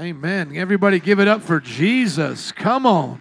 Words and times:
Amen. 0.00 0.56
Everybody 0.56 0.98
give 0.98 1.20
it 1.20 1.28
up 1.28 1.42
for 1.42 1.60
Jesus. 1.60 2.52
Come 2.52 2.86
on. 2.86 3.20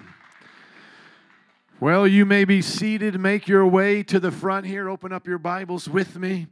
Well, 1.82 2.08
you 2.08 2.26
may 2.26 2.46
be 2.46 2.62
seated. 2.62 3.20
Make 3.20 3.50
your 3.50 3.68
way 3.68 4.02
to 4.04 4.18
the 4.18 4.32
front 4.32 4.66
here. 4.66 4.88
Open 4.88 5.12
up 5.12 5.28
your 5.28 5.40
Bibles 5.40 5.90
with 5.90 6.16
me 6.16 6.48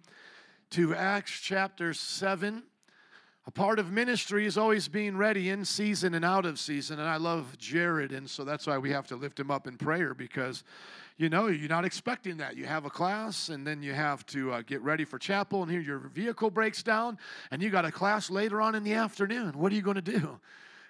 to 0.71 0.93
Acts 0.93 1.31
chapter 1.41 1.93
7. 1.93 2.63
A 3.47 3.51
part 3.51 3.79
of 3.79 3.93
ministry 3.93 4.45
is 4.45 4.57
always 4.57 4.89
being 4.89 5.15
ready 5.15 5.49
in 5.49 5.63
season 5.63 6.13
and 6.15 6.25
out 6.25 6.45
of 6.45 6.59
season. 6.59 6.99
And 6.99 7.07
I 7.07 7.15
love 7.15 7.57
Jared, 7.57 8.11
and 8.11 8.29
so 8.29 8.43
that's 8.43 8.67
why 8.67 8.77
we 8.77 8.91
have 8.91 9.07
to 9.07 9.15
lift 9.15 9.39
him 9.39 9.49
up 9.49 9.67
in 9.67 9.77
prayer 9.77 10.13
because 10.13 10.65
you 11.15 11.29
know, 11.29 11.47
you're 11.47 11.69
not 11.69 11.85
expecting 11.85 12.37
that. 12.37 12.57
You 12.57 12.65
have 12.65 12.85
a 12.85 12.91
class, 12.91 13.49
and 13.49 13.65
then 13.65 13.81
you 13.81 13.93
have 13.93 14.23
to 14.27 14.51
uh, 14.51 14.61
get 14.61 14.81
ready 14.81 15.03
for 15.03 15.17
chapel, 15.17 15.63
and 15.63 15.71
here 15.71 15.79
your 15.79 15.97
vehicle 15.97 16.51
breaks 16.51 16.83
down, 16.83 17.17
and 17.49 17.59
you 17.63 17.71
got 17.71 17.85
a 17.85 17.91
class 17.91 18.29
later 18.29 18.61
on 18.61 18.75
in 18.75 18.83
the 18.83 18.93
afternoon. 18.93 19.57
What 19.57 19.71
are 19.71 19.75
you 19.75 19.81
going 19.81 19.95
to 19.95 20.01
do? 20.01 20.39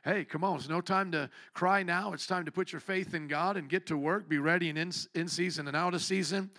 Hey, 0.04 0.26
come 0.26 0.44
on, 0.44 0.58
it's 0.58 0.68
no 0.68 0.82
time 0.82 1.12
to 1.12 1.30
cry 1.54 1.84
now. 1.84 2.12
It's 2.12 2.28
time 2.28 2.44
to 2.44 2.52
put 2.52 2.74
your 2.74 2.82
faith 2.82 3.14
in 3.14 3.28
God 3.28 3.56
and 3.56 3.70
get 3.70 3.86
to 3.86 3.98
work, 3.98 4.28
be 4.28 4.40
ready 4.40 4.70
and 4.70 4.78
in, 4.78 4.92
in 5.14 5.28
season 5.30 5.68
and 5.68 5.78
out 5.78 5.94
of 5.94 6.02
season 6.02 6.50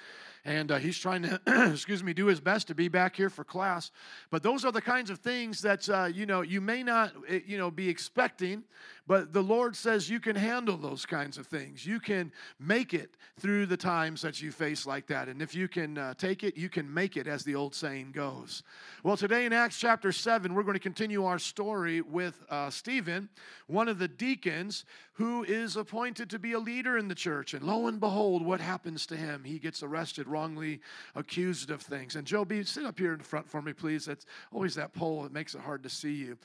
and 0.44 0.70
uh, 0.70 0.76
he's 0.76 0.98
trying 0.98 1.22
to 1.22 1.40
excuse 1.72 2.02
me 2.02 2.12
do 2.12 2.26
his 2.26 2.40
best 2.40 2.68
to 2.68 2.74
be 2.74 2.88
back 2.88 3.16
here 3.16 3.30
for 3.30 3.44
class. 3.44 3.90
But 4.30 4.42
those 4.42 4.64
are 4.64 4.72
the 4.72 4.82
kinds 4.82 5.10
of 5.10 5.18
things 5.18 5.62
that 5.62 5.88
uh, 5.88 6.06
you 6.12 6.26
know 6.26 6.42
you 6.42 6.60
may 6.60 6.82
not 6.82 7.12
eh, 7.28 7.40
you 7.46 7.58
know 7.58 7.70
be 7.70 7.88
expecting 7.88 8.64
but 9.08 9.32
the 9.32 9.42
Lord 9.42 9.74
says 9.74 10.10
you 10.10 10.20
can 10.20 10.36
handle 10.36 10.76
those 10.76 11.06
kinds 11.06 11.38
of 11.38 11.46
things. 11.46 11.86
You 11.86 11.98
can 11.98 12.30
make 12.60 12.92
it 12.92 13.16
through 13.40 13.64
the 13.64 13.76
times 13.76 14.20
that 14.20 14.42
you 14.42 14.52
face 14.52 14.86
like 14.86 15.06
that. 15.06 15.28
And 15.28 15.40
if 15.40 15.54
you 15.54 15.66
can 15.66 15.96
uh, 15.96 16.12
take 16.12 16.44
it, 16.44 16.58
you 16.58 16.68
can 16.68 16.92
make 16.92 17.16
it, 17.16 17.26
as 17.26 17.42
the 17.42 17.54
old 17.54 17.74
saying 17.74 18.12
goes. 18.12 18.62
Well, 19.02 19.16
today 19.16 19.46
in 19.46 19.54
Acts 19.54 19.80
chapter 19.80 20.12
7, 20.12 20.54
we're 20.54 20.62
going 20.62 20.74
to 20.74 20.78
continue 20.78 21.24
our 21.24 21.38
story 21.38 22.02
with 22.02 22.44
uh, 22.50 22.68
Stephen, 22.68 23.30
one 23.66 23.88
of 23.88 23.98
the 23.98 24.08
deacons 24.08 24.84
who 25.14 25.42
is 25.42 25.76
appointed 25.76 26.28
to 26.28 26.38
be 26.38 26.52
a 26.52 26.58
leader 26.58 26.98
in 26.98 27.08
the 27.08 27.14
church. 27.14 27.54
And 27.54 27.64
lo 27.64 27.86
and 27.86 27.98
behold, 27.98 28.44
what 28.44 28.60
happens 28.60 29.06
to 29.06 29.16
him? 29.16 29.42
He 29.42 29.58
gets 29.58 29.82
arrested, 29.82 30.28
wrongly 30.28 30.80
accused 31.14 31.70
of 31.70 31.80
things. 31.80 32.14
And 32.14 32.26
Joe 32.26 32.44
B, 32.44 32.62
sit 32.62 32.84
up 32.84 32.98
here 32.98 33.14
in 33.14 33.20
front 33.20 33.48
for 33.48 33.62
me, 33.62 33.72
please. 33.72 34.06
It's 34.06 34.26
always 34.52 34.74
that 34.74 34.92
pole, 34.92 35.22
that 35.22 35.32
makes 35.32 35.54
it 35.54 35.62
hard 35.62 35.82
to 35.84 35.88
see 35.88 36.12
you. 36.12 36.36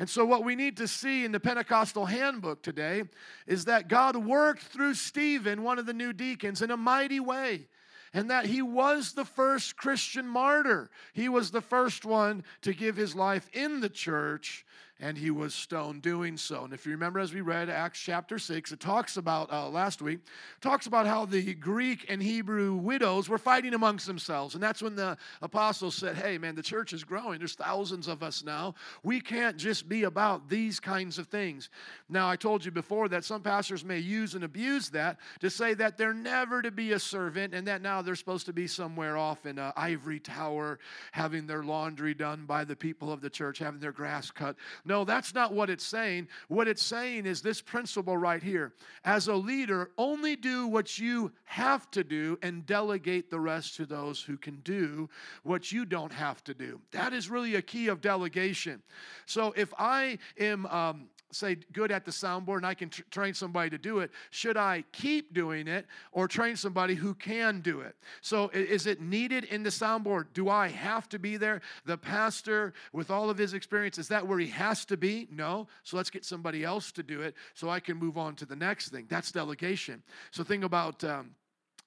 And 0.00 0.08
so, 0.08 0.24
what 0.24 0.44
we 0.44 0.56
need 0.56 0.78
to 0.78 0.88
see 0.88 1.26
in 1.26 1.32
the 1.32 1.38
Pentecostal 1.38 2.06
handbook 2.06 2.62
today 2.62 3.02
is 3.46 3.66
that 3.66 3.88
God 3.88 4.16
worked 4.16 4.62
through 4.62 4.94
Stephen, 4.94 5.62
one 5.62 5.78
of 5.78 5.84
the 5.84 5.92
new 5.92 6.14
deacons, 6.14 6.62
in 6.62 6.70
a 6.70 6.76
mighty 6.78 7.20
way. 7.20 7.66
And 8.14 8.30
that 8.30 8.46
he 8.46 8.62
was 8.62 9.12
the 9.12 9.26
first 9.26 9.76
Christian 9.76 10.26
martyr. 10.26 10.90
He 11.12 11.28
was 11.28 11.50
the 11.50 11.60
first 11.60 12.06
one 12.06 12.44
to 12.62 12.72
give 12.72 12.96
his 12.96 13.14
life 13.14 13.50
in 13.52 13.80
the 13.80 13.90
church 13.90 14.64
and 15.00 15.16
he 15.16 15.30
was 15.30 15.54
stoned 15.54 16.02
doing 16.02 16.36
so. 16.36 16.64
And 16.64 16.74
if 16.74 16.84
you 16.84 16.92
remember, 16.92 17.18
as 17.18 17.32
we 17.32 17.40
read 17.40 17.70
Acts 17.70 17.98
chapter 17.98 18.38
6, 18.38 18.72
it 18.72 18.80
talks 18.80 19.16
about, 19.16 19.50
uh, 19.50 19.68
last 19.68 20.02
week, 20.02 20.20
talks 20.60 20.86
about 20.86 21.06
how 21.06 21.24
the 21.24 21.54
Greek 21.54 22.04
and 22.10 22.22
Hebrew 22.22 22.74
widows 22.74 23.28
were 23.28 23.38
fighting 23.38 23.72
amongst 23.72 24.06
themselves. 24.06 24.54
And 24.54 24.62
that's 24.62 24.82
when 24.82 24.96
the 24.96 25.16
apostles 25.40 25.94
said, 25.94 26.16
hey, 26.16 26.36
man, 26.36 26.54
the 26.54 26.62
church 26.62 26.92
is 26.92 27.02
growing. 27.02 27.38
There's 27.38 27.54
thousands 27.54 28.08
of 28.08 28.22
us 28.22 28.44
now. 28.44 28.74
We 29.02 29.20
can't 29.20 29.56
just 29.56 29.88
be 29.88 30.04
about 30.04 30.50
these 30.50 30.78
kinds 30.78 31.18
of 31.18 31.28
things. 31.28 31.70
Now, 32.08 32.28
I 32.28 32.36
told 32.36 32.64
you 32.64 32.70
before 32.70 33.08
that 33.08 33.24
some 33.24 33.40
pastors 33.40 33.84
may 33.84 33.98
use 33.98 34.34
and 34.34 34.44
abuse 34.44 34.90
that 34.90 35.18
to 35.40 35.48
say 35.48 35.72
that 35.74 35.96
they're 35.96 36.12
never 36.12 36.60
to 36.60 36.70
be 36.70 36.92
a 36.92 36.98
servant 36.98 37.54
and 37.54 37.66
that 37.68 37.80
now 37.80 38.02
they're 38.02 38.14
supposed 38.16 38.46
to 38.46 38.52
be 38.52 38.66
somewhere 38.66 39.16
off 39.16 39.46
in 39.46 39.58
an 39.58 39.72
ivory 39.76 40.20
tower 40.20 40.78
having 41.12 41.46
their 41.46 41.62
laundry 41.62 42.12
done 42.12 42.44
by 42.44 42.64
the 42.64 42.76
people 42.76 43.10
of 43.10 43.22
the 43.22 43.30
church, 43.30 43.58
having 43.58 43.80
their 43.80 43.92
grass 43.92 44.30
cut. 44.30 44.56
No, 44.90 45.04
that's 45.04 45.34
not 45.36 45.52
what 45.52 45.70
it's 45.70 45.86
saying. 45.86 46.26
What 46.48 46.66
it's 46.66 46.82
saying 46.82 47.24
is 47.24 47.42
this 47.42 47.62
principle 47.62 48.16
right 48.16 48.42
here. 48.42 48.72
As 49.04 49.28
a 49.28 49.34
leader, 49.36 49.92
only 49.96 50.34
do 50.34 50.66
what 50.66 50.98
you 50.98 51.30
have 51.44 51.88
to 51.92 52.02
do 52.02 52.36
and 52.42 52.66
delegate 52.66 53.30
the 53.30 53.38
rest 53.38 53.76
to 53.76 53.86
those 53.86 54.20
who 54.20 54.36
can 54.36 54.56
do 54.64 55.08
what 55.44 55.70
you 55.70 55.84
don't 55.84 56.10
have 56.12 56.42
to 56.42 56.54
do. 56.54 56.80
That 56.90 57.12
is 57.12 57.30
really 57.30 57.54
a 57.54 57.62
key 57.62 57.86
of 57.86 58.00
delegation. 58.00 58.82
So 59.26 59.54
if 59.56 59.72
I 59.78 60.18
am 60.40 60.66
um, 60.66 61.08
say 61.32 61.56
good 61.72 61.90
at 61.90 62.04
the 62.04 62.10
soundboard 62.10 62.58
and 62.58 62.66
I 62.66 62.74
can 62.74 62.88
tr- 62.88 63.02
train 63.10 63.34
somebody 63.34 63.70
to 63.70 63.78
do 63.78 64.00
it, 64.00 64.10
should 64.30 64.56
I 64.56 64.84
keep 64.92 65.32
doing 65.34 65.68
it 65.68 65.86
or 66.12 66.28
train 66.28 66.56
somebody 66.56 66.94
who 66.94 67.14
can 67.14 67.60
do 67.60 67.80
it? 67.80 67.96
So 68.20 68.48
is 68.50 68.86
it 68.86 69.00
needed 69.00 69.44
in 69.44 69.62
the 69.62 69.70
soundboard? 69.70 70.26
Do 70.34 70.48
I 70.48 70.68
have 70.68 71.08
to 71.10 71.18
be 71.18 71.36
there? 71.36 71.60
The 71.84 71.96
pastor 71.96 72.72
with 72.92 73.10
all 73.10 73.30
of 73.30 73.38
his 73.38 73.54
experience, 73.54 73.98
is 73.98 74.08
that 74.08 74.26
where 74.26 74.38
he 74.38 74.48
has 74.48 74.84
to 74.86 74.96
be? 74.96 75.28
No. 75.30 75.68
So 75.82 75.96
let's 75.96 76.10
get 76.10 76.24
somebody 76.24 76.64
else 76.64 76.92
to 76.92 77.02
do 77.02 77.20
it 77.22 77.34
so 77.54 77.68
I 77.68 77.80
can 77.80 77.96
move 77.96 78.18
on 78.18 78.34
to 78.36 78.46
the 78.46 78.56
next 78.56 78.90
thing. 78.90 79.06
That's 79.08 79.32
delegation. 79.32 80.02
So 80.30 80.44
think 80.44 80.64
about 80.64 81.02
um, 81.04 81.30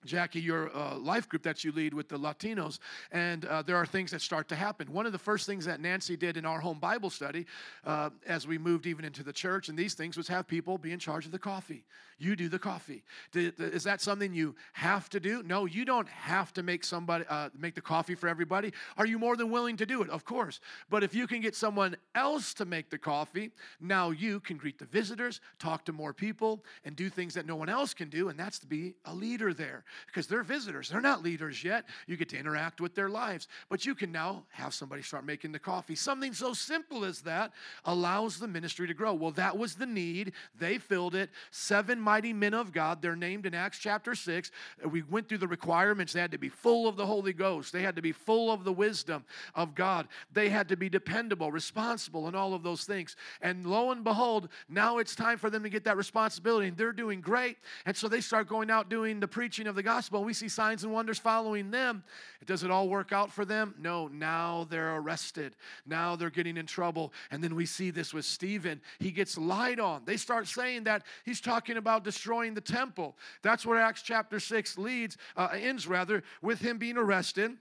Jackie, 0.05 0.41
your 0.41 0.75
uh, 0.75 0.97
life 0.97 1.29
group 1.29 1.43
that 1.43 1.63
you 1.63 1.71
lead 1.71 1.93
with 1.93 2.09
the 2.09 2.17
Latinos, 2.17 2.79
and 3.11 3.45
uh, 3.45 3.61
there 3.61 3.77
are 3.77 3.85
things 3.85 4.11
that 4.11 4.21
start 4.21 4.47
to 4.49 4.55
happen. 4.55 4.91
One 4.91 5.05
of 5.05 5.11
the 5.11 5.17
first 5.17 5.45
things 5.45 5.65
that 5.65 5.79
Nancy 5.79 6.17
did 6.17 6.37
in 6.37 6.45
our 6.45 6.59
home 6.59 6.79
Bible 6.79 7.09
study, 7.09 7.45
uh, 7.85 8.09
as 8.27 8.47
we 8.47 8.57
moved 8.57 8.85
even 8.85 9.05
into 9.05 9.23
the 9.23 9.33
church 9.33 9.69
and 9.69 9.77
these 9.77 9.93
things, 9.93 10.17
was 10.17 10.27
have 10.27 10.47
people 10.47 10.77
be 10.77 10.91
in 10.91 10.99
charge 10.99 11.25
of 11.25 11.31
the 11.31 11.39
coffee. 11.39 11.85
You 12.19 12.35
do 12.35 12.47
the 12.47 12.59
coffee. 12.59 13.03
Is 13.33 13.83
that 13.83 13.99
something 13.99 14.33
you 14.33 14.55
have 14.73 15.09
to 15.09 15.19
do? 15.19 15.43
No, 15.43 15.65
you 15.65 15.83
don't 15.83 16.07
have 16.07 16.53
to 16.53 16.63
make 16.63 16.83
somebody 16.83 17.25
uh, 17.27 17.49
make 17.57 17.75
the 17.75 17.81
coffee 17.81 18.15
for 18.15 18.27
everybody. 18.29 18.71
Are 18.97 19.05
you 19.05 19.19
more 19.19 19.35
than 19.35 19.49
willing 19.49 19.75
to 19.77 19.85
do 19.85 20.01
it? 20.03 20.09
Of 20.09 20.23
course. 20.23 20.59
But 20.89 21.03
if 21.03 21.13
you 21.13 21.27
can 21.27 21.41
get 21.41 21.55
someone 21.55 21.97
else 22.15 22.53
to 22.55 22.65
make 22.65 22.89
the 22.89 22.97
coffee, 22.97 23.51
now 23.81 24.11
you 24.11 24.39
can 24.39 24.57
greet 24.57 24.77
the 24.77 24.85
visitors, 24.85 25.41
talk 25.59 25.83
to 25.85 25.91
more 25.91 26.13
people, 26.13 26.63
and 26.85 26.95
do 26.95 27.09
things 27.09 27.33
that 27.33 27.45
no 27.45 27.55
one 27.55 27.67
else 27.67 27.93
can 27.93 28.09
do, 28.09 28.29
and 28.29 28.39
that's 28.39 28.59
to 28.59 28.67
be 28.67 28.93
a 29.05 29.13
leader 29.13 29.53
there 29.53 29.83
because 30.07 30.27
they're 30.27 30.43
visitors. 30.43 30.89
They're 30.89 31.01
not 31.01 31.23
leaders 31.23 31.63
yet. 31.63 31.85
You 32.07 32.17
get 32.17 32.29
to 32.29 32.37
interact 32.37 32.81
with 32.81 32.95
their 32.95 33.09
lives. 33.09 33.47
But 33.69 33.85
you 33.85 33.95
can 33.95 34.11
now 34.11 34.43
have 34.51 34.73
somebody 34.73 35.01
start 35.01 35.25
making 35.25 35.51
the 35.51 35.59
coffee. 35.59 35.95
Something 35.95 36.33
so 36.33 36.53
simple 36.53 37.05
as 37.05 37.21
that 37.21 37.51
allows 37.85 38.39
the 38.39 38.47
ministry 38.47 38.87
to 38.87 38.93
grow. 38.93 39.13
Well, 39.13 39.31
that 39.31 39.57
was 39.57 39.75
the 39.75 39.85
need. 39.85 40.33
They 40.57 40.77
filled 40.77 41.15
it. 41.15 41.29
Seven 41.51 41.99
mighty 41.99 42.33
men 42.33 42.53
of 42.53 42.71
God, 42.71 43.01
they're 43.01 43.15
named 43.15 43.45
in 43.45 43.53
Acts 43.53 43.79
chapter 43.79 44.15
6. 44.15 44.51
We 44.89 45.03
went 45.03 45.29
through 45.29 45.39
the 45.39 45.47
requirements. 45.47 46.13
They 46.13 46.21
had 46.21 46.31
to 46.31 46.37
be 46.37 46.49
full 46.49 46.87
of 46.87 46.95
the 46.95 47.05
Holy 47.05 47.33
Ghost, 47.33 47.73
they 47.73 47.81
had 47.81 47.95
to 47.95 48.01
be 48.01 48.11
full 48.11 48.51
of 48.51 48.63
the 48.63 48.73
wisdom 48.73 49.23
of 49.55 49.75
God, 49.75 50.07
they 50.31 50.49
had 50.49 50.69
to 50.69 50.77
be 50.77 50.89
dependable, 50.89 51.51
responsible, 51.51 52.27
and 52.27 52.35
all 52.35 52.53
of 52.53 52.63
those 52.63 52.85
things. 52.85 53.15
And 53.41 53.65
lo 53.65 53.91
and 53.91 54.03
behold, 54.03 54.49
now 54.69 54.97
it's 54.97 55.15
time 55.15 55.37
for 55.37 55.49
them 55.49 55.63
to 55.63 55.69
get 55.69 55.83
that 55.83 55.97
responsibility. 55.97 56.67
And 56.67 56.77
they're 56.77 56.91
doing 56.91 57.21
great. 57.21 57.57
And 57.85 57.95
so 57.95 58.07
they 58.07 58.21
start 58.21 58.47
going 58.47 58.71
out 58.71 58.89
doing 58.89 59.19
the 59.19 59.27
preaching 59.27 59.67
of 59.67 59.75
the 59.75 59.82
gospel, 59.83 60.19
and 60.19 60.25
we 60.25 60.33
see 60.33 60.49
signs 60.49 60.83
and 60.83 60.91
wonders 60.91 61.19
following 61.19 61.69
them. 61.69 62.03
Does 62.45 62.63
it 62.63 62.71
all 62.71 62.89
work 62.89 63.11
out 63.11 63.31
for 63.31 63.45
them? 63.45 63.75
No, 63.79 64.07
now 64.07 64.65
they're 64.69 64.95
arrested. 64.95 65.55
Now 65.85 66.15
they're 66.15 66.29
getting 66.29 66.57
in 66.57 66.65
trouble. 66.65 67.13
And 67.29 67.43
then 67.43 67.55
we 67.55 67.65
see 67.65 67.91
this 67.91 68.13
with 68.13 68.25
Stephen. 68.25 68.81
He 68.99 69.11
gets 69.11 69.37
lied 69.37 69.79
on. 69.79 70.03
They 70.05 70.17
start 70.17 70.47
saying 70.47 70.85
that 70.85 71.03
he's 71.25 71.41
talking 71.41 71.77
about 71.77 72.03
destroying 72.03 72.53
the 72.53 72.61
temple. 72.61 73.15
That's 73.41 73.65
where 73.65 73.77
Acts 73.77 74.01
chapter 74.01 74.39
6 74.39 74.77
leads, 74.77 75.17
uh, 75.37 75.49
ends 75.53 75.87
rather, 75.87 76.23
with 76.41 76.59
him 76.59 76.77
being 76.77 76.97
arrested 76.97 77.57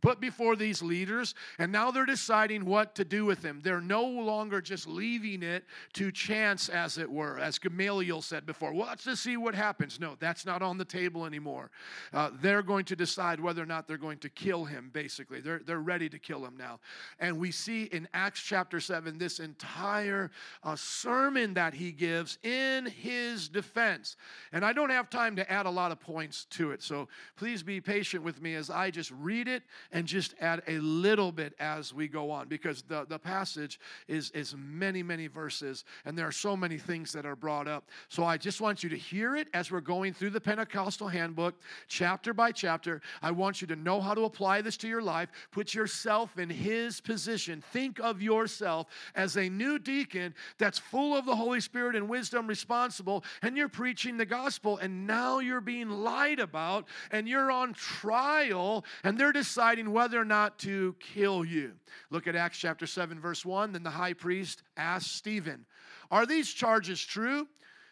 put 0.00 0.20
before 0.20 0.56
these 0.56 0.82
leaders, 0.82 1.34
and 1.58 1.70
now 1.70 1.90
they're 1.90 2.06
deciding 2.06 2.64
what 2.64 2.94
to 2.94 3.04
do 3.04 3.24
with 3.24 3.42
him. 3.42 3.60
They're 3.62 3.80
no 3.80 4.04
longer 4.04 4.60
just 4.60 4.86
leaving 4.86 5.42
it 5.42 5.64
to 5.94 6.10
chance, 6.10 6.68
as 6.68 6.98
it 6.98 7.10
were, 7.10 7.38
as 7.38 7.58
Gamaliel 7.58 8.22
said 8.22 8.46
before. 8.46 8.72
Well, 8.72 8.86
let's 8.86 9.04
just 9.04 9.22
see 9.22 9.36
what 9.36 9.54
happens. 9.54 10.00
No, 10.00 10.16
that's 10.18 10.46
not 10.46 10.62
on 10.62 10.78
the 10.78 10.84
table 10.84 11.26
anymore. 11.26 11.70
Uh, 12.12 12.30
they're 12.40 12.62
going 12.62 12.84
to 12.86 12.96
decide 12.96 13.40
whether 13.40 13.62
or 13.62 13.66
not 13.66 13.86
they're 13.86 13.98
going 13.98 14.18
to 14.18 14.28
kill 14.28 14.64
him, 14.64 14.90
basically. 14.92 15.40
They're, 15.40 15.60
they're 15.64 15.80
ready 15.80 16.08
to 16.08 16.18
kill 16.18 16.44
him 16.44 16.56
now. 16.56 16.80
And 17.18 17.38
we 17.38 17.50
see 17.50 17.84
in 17.84 18.08
Acts 18.14 18.40
chapter 18.40 18.80
7 18.80 19.18
this 19.18 19.40
entire 19.40 20.30
uh, 20.62 20.76
sermon 20.76 21.54
that 21.54 21.74
he 21.74 21.92
gives 21.92 22.38
in 22.42 22.86
his 22.86 23.48
defense. 23.48 24.16
And 24.52 24.64
I 24.64 24.72
don't 24.72 24.90
have 24.90 25.10
time 25.10 25.36
to 25.36 25.50
add 25.50 25.66
a 25.66 25.70
lot 25.70 25.92
of 25.92 26.00
points 26.00 26.46
to 26.50 26.72
it, 26.72 26.82
so 26.82 27.08
please 27.36 27.62
be 27.62 27.80
patient 27.80 28.22
with 28.22 28.40
me 28.40 28.54
as 28.54 28.70
I 28.70 28.90
just 28.90 29.10
read 29.12 29.48
it 29.48 29.62
and 29.92 30.06
just 30.06 30.34
add 30.40 30.62
a 30.66 30.78
little 30.78 31.32
bit 31.32 31.54
as 31.58 31.92
we 31.92 32.08
go 32.08 32.30
on 32.30 32.48
because 32.48 32.82
the, 32.82 33.04
the 33.08 33.18
passage 33.18 33.80
is, 34.08 34.30
is 34.30 34.54
many, 34.56 35.02
many 35.02 35.26
verses 35.26 35.84
and 36.04 36.16
there 36.16 36.26
are 36.26 36.32
so 36.32 36.56
many 36.56 36.78
things 36.78 37.12
that 37.12 37.26
are 37.26 37.36
brought 37.36 37.68
up. 37.68 37.88
So 38.08 38.24
I 38.24 38.36
just 38.36 38.60
want 38.60 38.82
you 38.82 38.90
to 38.90 38.96
hear 38.96 39.36
it 39.36 39.48
as 39.54 39.70
we're 39.70 39.80
going 39.80 40.12
through 40.12 40.30
the 40.30 40.40
Pentecostal 40.40 41.08
handbook, 41.08 41.54
chapter 41.88 42.32
by 42.32 42.52
chapter. 42.52 43.00
I 43.22 43.30
want 43.30 43.60
you 43.60 43.66
to 43.68 43.76
know 43.76 44.00
how 44.00 44.14
to 44.14 44.24
apply 44.24 44.62
this 44.62 44.76
to 44.78 44.88
your 44.88 45.02
life. 45.02 45.28
Put 45.50 45.74
yourself 45.74 46.38
in 46.38 46.50
his 46.50 47.00
position. 47.00 47.62
Think 47.72 48.00
of 48.00 48.22
yourself 48.22 48.86
as 49.14 49.36
a 49.36 49.48
new 49.48 49.78
deacon 49.78 50.34
that's 50.58 50.78
full 50.78 51.16
of 51.16 51.26
the 51.26 51.36
Holy 51.36 51.60
Spirit 51.60 51.96
and 51.96 52.08
wisdom, 52.08 52.46
responsible, 52.46 53.24
and 53.42 53.56
you're 53.56 53.68
preaching 53.68 54.16
the 54.16 54.26
gospel, 54.26 54.78
and 54.78 55.06
now 55.06 55.38
you're 55.38 55.60
being 55.60 55.90
lied 55.90 56.38
about 56.38 56.86
and 57.10 57.28
you're 57.28 57.50
on 57.50 57.72
trial, 57.74 58.84
and 59.04 59.18
they're 59.18 59.32
deciding 59.32 59.79
deciding 59.80 59.92
whether 59.92 60.20
or 60.20 60.24
not 60.24 60.58
to 60.60 60.94
kill 61.00 61.44
you. 61.44 61.72
Look 62.10 62.26
at 62.26 62.36
Acts 62.36 62.58
chapter 62.58 62.86
7, 62.86 63.20
verse 63.20 63.44
1. 63.44 63.72
Then 63.72 63.82
the 63.82 63.90
high 63.90 64.12
priest 64.12 64.62
asked 64.76 65.14
Stephen, 65.16 65.66
Are 66.10 66.26
these 66.26 66.52
charges 66.52 67.02
true? 67.02 67.48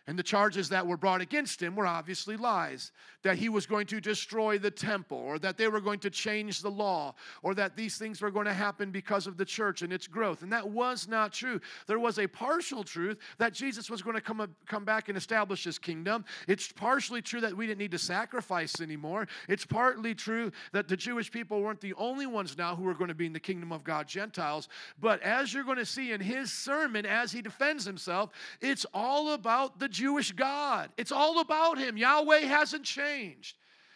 And 0.07 0.19
the 0.19 0.23
charges 0.23 0.71
that 0.71 0.87
were 0.87 0.97
brought 0.97 1.21
against 1.21 1.63
him 1.63 1.77
were 1.77 1.87
obviously 1.87 2.39
lies 2.39 2.93
that 3.29 3.37
he 3.37 3.51
was 3.51 3.67
going 3.67 3.87
to 3.87 4.01
destroy 4.01 4.57
the 4.59 4.71
temple, 4.71 5.19
or 5.19 5.39
that 5.39 5.59
they 5.59 5.69
were 5.69 5.81
going 5.81 5.99
to 6.01 6.09
change 6.09 6.63
the 6.63 6.71
law, 6.71 7.15
or 7.43 7.55
that 7.55 7.77
these 7.77 7.99
things 7.99 8.23
were 8.23 8.31
going 8.31 8.47
to 8.47 8.55
happen 8.55 8.91
because 8.91 9.27
of 9.27 9.37
the 9.37 9.45
church 9.45 9.83
and 9.83 9.93
its 9.93 10.07
growth. 10.07 10.43
And 10.43 10.53
that 10.53 10.69
was 10.69 11.07
not 11.07 11.33
true. 11.33 11.61
There 11.87 11.99
was 11.99 12.19
a 12.19 12.27
partial 12.27 12.83
truth 12.83 13.19
that 13.37 13.53
Jesus 13.53 13.91
was 13.91 14.01
going 14.01 14.17
to 14.17 14.23
come, 14.23 14.49
come 14.67 14.85
back 14.85 15.09
and 15.09 15.19
establish 15.19 15.65
his 15.65 15.79
kingdom. 15.79 16.25
It's 16.47 16.73
partially 16.73 17.21
true 17.21 17.43
that 17.43 17.55
we 17.55 17.67
didn't 17.67 17.81
need 17.81 17.91
to 17.91 17.99
sacrifice 17.99 18.81
anymore. 18.81 19.29
It's 19.47 19.67
partly 19.67 20.15
true 20.15 20.51
that 20.73 20.89
the 20.89 20.97
Jewish 20.97 21.31
people 21.31 21.61
weren't 21.61 21.83
the 21.83 21.95
only 21.95 22.27
ones 22.27 22.57
now 22.57 22.75
who 22.77 22.85
were 22.85 22.95
going 22.95 23.09
to 23.09 23.15
be 23.15 23.27
in 23.27 23.35
the 23.35 23.41
kingdom 23.41 23.73
of 23.73 23.85
God, 23.85 24.09
Gentiles. 24.09 24.71
But 25.01 25.23
as 25.23 25.53
you're 25.53 25.65
going 25.65 25.77
to 25.77 25.85
see 25.87 26.13
in 26.13 26.21
his 26.21 26.51
sermon, 26.51 27.05
as 27.05 27.31
he 27.31 27.43
defends 27.43 27.85
himself, 27.85 28.31
it's 28.63 28.87
all 28.95 29.35
about 29.35 29.79
the 29.79 29.89
Jewish 29.89 30.33
God. 30.33 30.91
It's 30.97 31.13
all 31.13 31.41
about 31.41 31.79
Him. 31.79 31.97
Yahweh 31.97 32.41
hasn't 32.41 32.85
changed. 32.85 33.18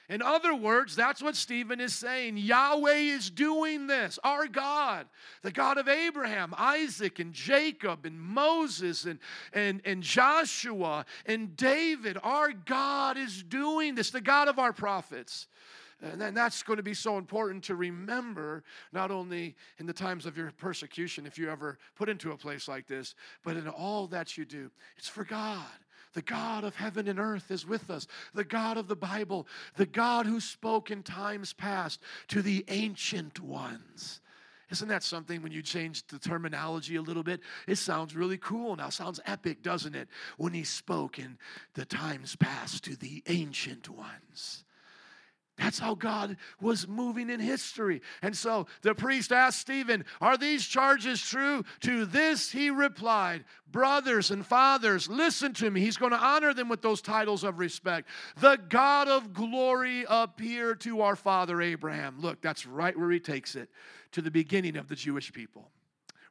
In 0.08 0.20
other 0.20 0.54
words, 0.54 0.94
that's 0.94 1.22
what 1.22 1.36
Stephen 1.36 1.80
is 1.80 1.94
saying. 1.94 2.36
Yahweh 2.36 2.96
is 2.96 3.30
doing 3.30 3.86
this. 3.86 4.18
Our 4.22 4.46
God, 4.46 5.06
the 5.42 5.52
God 5.52 5.78
of 5.78 5.88
Abraham, 5.88 6.54
Isaac, 6.58 7.18
and 7.18 7.32
Jacob, 7.32 8.04
and 8.04 8.20
Moses, 8.20 9.04
and, 9.04 9.20
and, 9.54 9.80
and 9.84 10.02
Joshua, 10.02 11.06
and 11.24 11.56
David, 11.56 12.18
our 12.22 12.52
God 12.52 13.16
is 13.16 13.42
doing 13.42 13.94
this, 13.94 14.10
the 14.10 14.20
God 14.20 14.48
of 14.48 14.58
our 14.58 14.72
prophets. 14.72 15.46
And 16.02 16.20
then 16.20 16.34
that's 16.34 16.64
going 16.64 16.78
to 16.78 16.82
be 16.82 16.94
so 16.94 17.16
important 17.16 17.62
to 17.64 17.76
remember, 17.76 18.64
not 18.92 19.12
only 19.12 19.54
in 19.78 19.86
the 19.86 19.92
times 19.92 20.26
of 20.26 20.36
your 20.36 20.50
persecution, 20.50 21.26
if 21.26 21.38
you 21.38 21.48
ever 21.48 21.78
put 21.94 22.08
into 22.08 22.32
a 22.32 22.36
place 22.36 22.66
like 22.66 22.88
this, 22.88 23.14
but 23.44 23.56
in 23.56 23.68
all 23.68 24.08
that 24.08 24.36
you 24.36 24.44
do. 24.44 24.70
It's 24.98 25.08
for 25.08 25.24
God. 25.24 25.64
The 26.14 26.22
God 26.22 26.64
of 26.64 26.76
heaven 26.76 27.08
and 27.08 27.18
earth 27.18 27.50
is 27.50 27.66
with 27.66 27.90
us. 27.90 28.06
The 28.34 28.44
God 28.44 28.76
of 28.76 28.88
the 28.88 28.96
Bible, 28.96 29.46
the 29.76 29.86
God 29.86 30.26
who 30.26 30.40
spoke 30.40 30.90
in 30.90 31.02
times 31.02 31.52
past 31.52 32.00
to 32.28 32.42
the 32.42 32.64
ancient 32.68 33.40
ones. 33.40 34.20
Isn't 34.70 34.88
that 34.88 35.02
something 35.02 35.42
when 35.42 35.52
you 35.52 35.60
change 35.60 36.06
the 36.06 36.18
terminology 36.18 36.96
a 36.96 37.02
little 37.02 37.22
bit? 37.22 37.40
It 37.66 37.76
sounds 37.76 38.16
really 38.16 38.38
cool 38.38 38.74
now. 38.74 38.88
Sounds 38.88 39.20
epic, 39.26 39.62
doesn't 39.62 39.94
it? 39.94 40.08
When 40.38 40.54
he 40.54 40.64
spoke 40.64 41.18
in 41.18 41.36
the 41.74 41.84
times 41.84 42.36
past 42.36 42.82
to 42.84 42.96
the 42.96 43.22
ancient 43.26 43.90
ones. 43.90 44.64
That's 45.58 45.78
how 45.78 45.94
God 45.94 46.38
was 46.60 46.88
moving 46.88 47.28
in 47.28 47.38
history. 47.38 48.00
And 48.22 48.34
so 48.34 48.66
the 48.80 48.94
priest 48.94 49.32
asked 49.32 49.60
Stephen, 49.60 50.04
Are 50.20 50.38
these 50.38 50.66
charges 50.66 51.20
true? 51.20 51.64
To 51.80 52.06
this 52.06 52.50
he 52.50 52.70
replied, 52.70 53.44
Brothers 53.70 54.30
and 54.30 54.46
fathers, 54.46 55.08
listen 55.08 55.52
to 55.54 55.70
me. 55.70 55.80
He's 55.80 55.98
going 55.98 56.12
to 56.12 56.18
honor 56.18 56.54
them 56.54 56.68
with 56.68 56.80
those 56.80 57.02
titles 57.02 57.44
of 57.44 57.58
respect. 57.58 58.08
The 58.40 58.58
God 58.68 59.08
of 59.08 59.34
glory 59.34 60.06
appeared 60.08 60.80
to 60.82 61.02
our 61.02 61.16
father 61.16 61.60
Abraham. 61.60 62.16
Look, 62.20 62.40
that's 62.40 62.66
right 62.66 62.98
where 62.98 63.10
he 63.10 63.20
takes 63.20 63.54
it 63.54 63.68
to 64.12 64.22
the 64.22 64.30
beginning 64.30 64.76
of 64.76 64.88
the 64.88 64.96
Jewish 64.96 65.32
people 65.32 65.70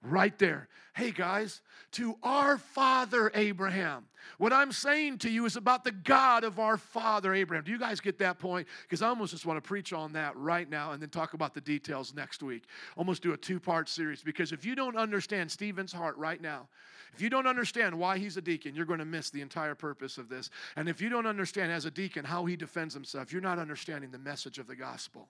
right 0.02 0.38
there. 0.40 0.68
Hey 0.94 1.12
guys, 1.12 1.62
to 1.92 2.16
our 2.22 2.58
father 2.58 3.32
Abraham. 3.34 4.06
What 4.38 4.52
I'm 4.52 4.72
saying 4.72 5.20
to 5.20 5.30
you 5.30 5.46
is 5.46 5.56
about 5.56 5.84
the 5.84 5.92
God 5.92 6.44
of 6.44 6.60
our 6.60 6.78
father 6.78 7.34
Abraham. 7.34 7.64
Do 7.64 7.72
you 7.72 7.80
guys 7.80 8.00
get 8.00 8.18
that 8.20 8.40
point? 8.40 8.68
Because 8.84 9.02
I 9.02 9.08
almost 9.08 9.32
just 9.32 9.46
want 9.46 9.62
to 9.62 9.68
preach 9.68 9.94
on 9.94 10.14
that 10.14 10.36
right 10.36 10.70
now 10.70 10.92
and 10.92 11.02
then 11.02 11.10
talk 11.10 11.34
about 11.34 11.54
the 11.54 11.62
details 11.62 12.14
next 12.14 12.44
week. 12.44 12.64
Almost 12.98 13.24
do 13.24 13.34
a 13.34 13.38
two 13.38 13.60
part 13.60 13.90
series. 13.90 14.22
Because 14.22 14.52
if 14.52 14.66
you 14.66 14.76
don't 14.76 14.98
understand 14.98 15.50
Stephen's 15.50 15.94
heart 15.94 16.18
right 16.18 16.42
now, 16.42 16.68
if 17.14 17.22
you 17.22 17.30
don't 17.30 17.48
understand 17.48 17.98
why 17.98 18.18
he's 18.18 18.38
a 18.38 18.42
deacon, 18.42 18.76
you're 18.76 18.86
going 18.86 19.00
to 19.00 19.06
miss 19.06 19.30
the 19.30 19.42
entire 19.42 19.76
purpose 19.76 20.18
of 20.18 20.30
this. 20.30 20.50
And 20.76 20.88
if 20.88 21.02
you 21.02 21.10
don't 21.10 21.26
understand 21.28 21.72
as 21.72 21.86
a 21.86 21.92
deacon 21.92 22.26
how 22.26 22.46
he 22.46 22.56
defends 22.56 22.94
himself, 22.94 23.32
you're 23.32 23.42
not 23.42 23.60
understanding 23.60 24.12
the 24.12 24.20
message 24.20 24.60
of 24.60 24.68
the 24.68 24.76
gospel. 24.76 25.28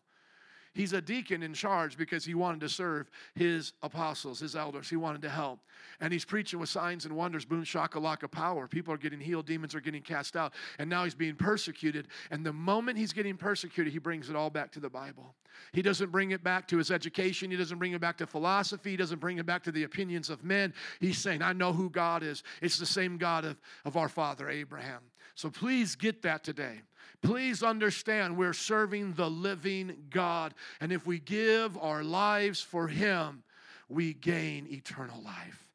He's 0.74 0.94
a 0.94 1.02
deacon 1.02 1.44
in 1.44 1.54
charge 1.54 1.98
because 1.98 2.24
he 2.24 2.34
wanted 2.34 2.62
to 2.62 2.70
serve 2.70 3.10
his 3.36 3.74
apostles, 3.84 4.40
his 4.40 4.56
elders. 4.56 4.90
He 4.90 4.96
wanted 4.96 5.22
to 5.24 5.30
help. 5.30 5.60
And 6.00 6.14
he's 6.14 6.24
preaching 6.24 6.60
with 6.60 6.70
signs 6.70 7.06
and 7.06 7.16
wonders, 7.16 7.44
boom, 7.44 7.64
shakalaka 7.64 8.32
power. 8.32 8.68
People 8.68 8.94
are 8.94 8.98
getting 8.98 9.20
healed, 9.20 9.48
demons 9.48 9.76
are 9.76 9.82
getting 9.82 10.02
cast 10.02 10.38
out. 10.38 10.54
And 10.80 10.90
now 10.90 11.04
he's 11.04 11.14
being 11.14 11.36
persecuted. 11.36 12.08
And 12.32 12.46
the 12.46 12.54
moment 12.54 12.98
he's 12.98 13.12
getting 13.12 13.36
persecuted, 13.36 13.92
he 13.92 14.00
brings 14.00 14.30
it 14.30 14.36
all 14.36 14.50
back 14.50 14.72
to 14.72 14.80
the 14.80 14.90
Bible. 14.90 15.36
He 15.74 15.82
doesn't 15.82 16.10
bring 16.10 16.32
it 16.32 16.42
back 16.42 16.68
to 16.70 16.78
his 16.78 16.90
education. 16.90 17.52
He 17.52 17.58
doesn't 17.58 17.78
bring 17.78 17.92
it 17.92 18.00
back 18.00 18.18
to 18.20 18.26
philosophy. 18.28 18.92
He 18.92 18.98
doesn't 18.98 19.20
bring 19.20 19.40
it 19.40 19.46
back 19.46 19.64
to 19.64 19.72
the 19.74 19.84
opinions 19.84 20.30
of 20.30 20.44
men. 20.44 20.74
He's 21.02 21.18
saying, 21.18 21.42
I 21.42 21.52
know 21.52 21.74
who 21.74 21.90
God 21.90 22.24
is. 22.24 22.44
It's 22.62 22.80
the 22.80 22.86
same 22.86 23.18
God 23.18 23.44
of, 23.44 23.60
of 23.84 23.98
our 23.98 24.10
father 24.10 24.50
Abraham. 24.50 25.02
So 25.36 25.50
please 25.50 25.96
get 25.96 26.22
that 26.24 26.44
today. 26.44 26.82
Please 27.22 27.62
understand 27.62 28.38
we're 28.38 28.54
serving 28.54 29.14
the 29.14 29.30
living 29.30 29.96
God. 30.10 30.54
And 30.80 30.92
if 30.92 31.06
we 31.06 31.20
give 31.20 31.78
our 31.78 32.04
lives 32.04 32.62
for 32.62 32.88
Him, 32.88 33.44
we 33.90 34.14
gain 34.14 34.68
eternal 34.70 35.22
life. 35.22 35.68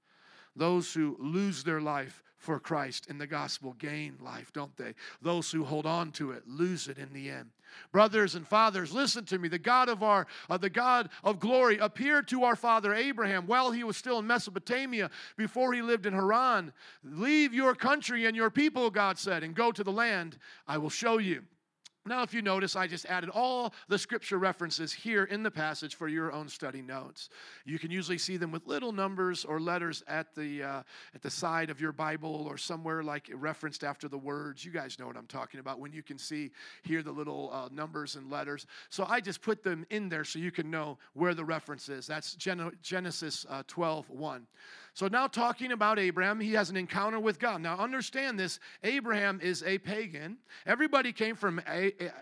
Those 0.56 0.92
who 0.92 1.16
lose 1.20 1.62
their 1.62 1.80
life 1.80 2.22
for 2.46 2.60
Christ 2.60 3.08
in 3.10 3.18
the 3.18 3.26
gospel 3.26 3.72
gain 3.72 4.16
life, 4.22 4.52
don't 4.52 4.74
they? 4.76 4.94
Those 5.20 5.50
who 5.50 5.64
hold 5.64 5.84
on 5.84 6.12
to 6.12 6.30
it 6.30 6.46
lose 6.46 6.86
it 6.86 6.96
in 6.96 7.12
the 7.12 7.28
end. 7.28 7.50
Brothers 7.90 8.36
and 8.36 8.46
fathers, 8.46 8.92
listen 8.92 9.24
to 9.24 9.38
me. 9.38 9.48
The 9.48 9.58
God 9.58 9.88
of 9.88 10.04
our 10.04 10.28
uh, 10.48 10.56
the 10.56 10.70
God 10.70 11.10
of 11.24 11.40
glory 11.40 11.78
appeared 11.78 12.28
to 12.28 12.44
our 12.44 12.54
father 12.54 12.94
Abraham 12.94 13.48
while 13.48 13.72
he 13.72 13.82
was 13.82 13.96
still 13.96 14.20
in 14.20 14.28
Mesopotamia 14.28 15.10
before 15.36 15.72
he 15.72 15.82
lived 15.82 16.06
in 16.06 16.12
Haran. 16.12 16.72
Leave 17.02 17.52
your 17.52 17.74
country 17.74 18.26
and 18.26 18.36
your 18.36 18.48
people, 18.48 18.90
God 18.90 19.18
said, 19.18 19.42
and 19.42 19.52
go 19.52 19.72
to 19.72 19.82
the 19.82 19.90
land 19.90 20.38
I 20.68 20.78
will 20.78 20.88
show 20.88 21.18
you. 21.18 21.42
Now, 22.06 22.22
if 22.22 22.32
you 22.32 22.40
notice, 22.40 22.76
I 22.76 22.86
just 22.86 23.04
added 23.06 23.30
all 23.30 23.74
the 23.88 23.98
scripture 23.98 24.38
references 24.38 24.92
here 24.92 25.24
in 25.24 25.42
the 25.42 25.50
passage 25.50 25.96
for 25.96 26.06
your 26.06 26.32
own 26.32 26.48
study 26.48 26.80
notes. 26.80 27.30
You 27.64 27.80
can 27.80 27.90
usually 27.90 28.18
see 28.18 28.36
them 28.36 28.52
with 28.52 28.64
little 28.66 28.92
numbers 28.92 29.44
or 29.44 29.58
letters 29.58 30.04
at 30.06 30.32
the 30.34 30.62
uh, 30.62 30.82
at 31.14 31.22
the 31.22 31.30
side 31.30 31.68
of 31.68 31.80
your 31.80 31.90
Bible 31.90 32.46
or 32.48 32.56
somewhere 32.56 33.02
like 33.02 33.28
referenced 33.34 33.82
after 33.82 34.06
the 34.08 34.18
words. 34.18 34.64
You 34.64 34.70
guys 34.70 34.98
know 35.00 35.08
what 35.08 35.16
I'm 35.16 35.26
talking 35.26 35.58
about 35.58 35.80
when 35.80 35.92
you 35.92 36.02
can 36.02 36.16
see 36.16 36.52
here 36.82 37.02
the 37.02 37.10
little 37.10 37.50
uh, 37.52 37.68
numbers 37.72 38.14
and 38.14 38.30
letters. 38.30 38.66
So 38.88 39.04
I 39.08 39.20
just 39.20 39.42
put 39.42 39.64
them 39.64 39.84
in 39.90 40.08
there 40.08 40.24
so 40.24 40.38
you 40.38 40.52
can 40.52 40.70
know 40.70 40.98
where 41.14 41.34
the 41.34 41.44
reference 41.44 41.88
is. 41.88 42.06
That's 42.06 42.36
Genesis 42.36 43.44
uh, 43.50 43.64
12 43.66 44.10
1. 44.10 44.46
So 44.96 45.08
now 45.08 45.26
talking 45.26 45.72
about 45.72 45.98
Abraham, 45.98 46.40
he 46.40 46.54
has 46.54 46.70
an 46.70 46.76
encounter 46.78 47.20
with 47.20 47.38
God. 47.38 47.60
Now 47.60 47.76
understand 47.76 48.40
this 48.40 48.60
Abraham 48.82 49.38
is 49.42 49.62
a 49.62 49.76
pagan. 49.76 50.38
Everybody 50.64 51.12
came 51.12 51.36
from 51.36 51.60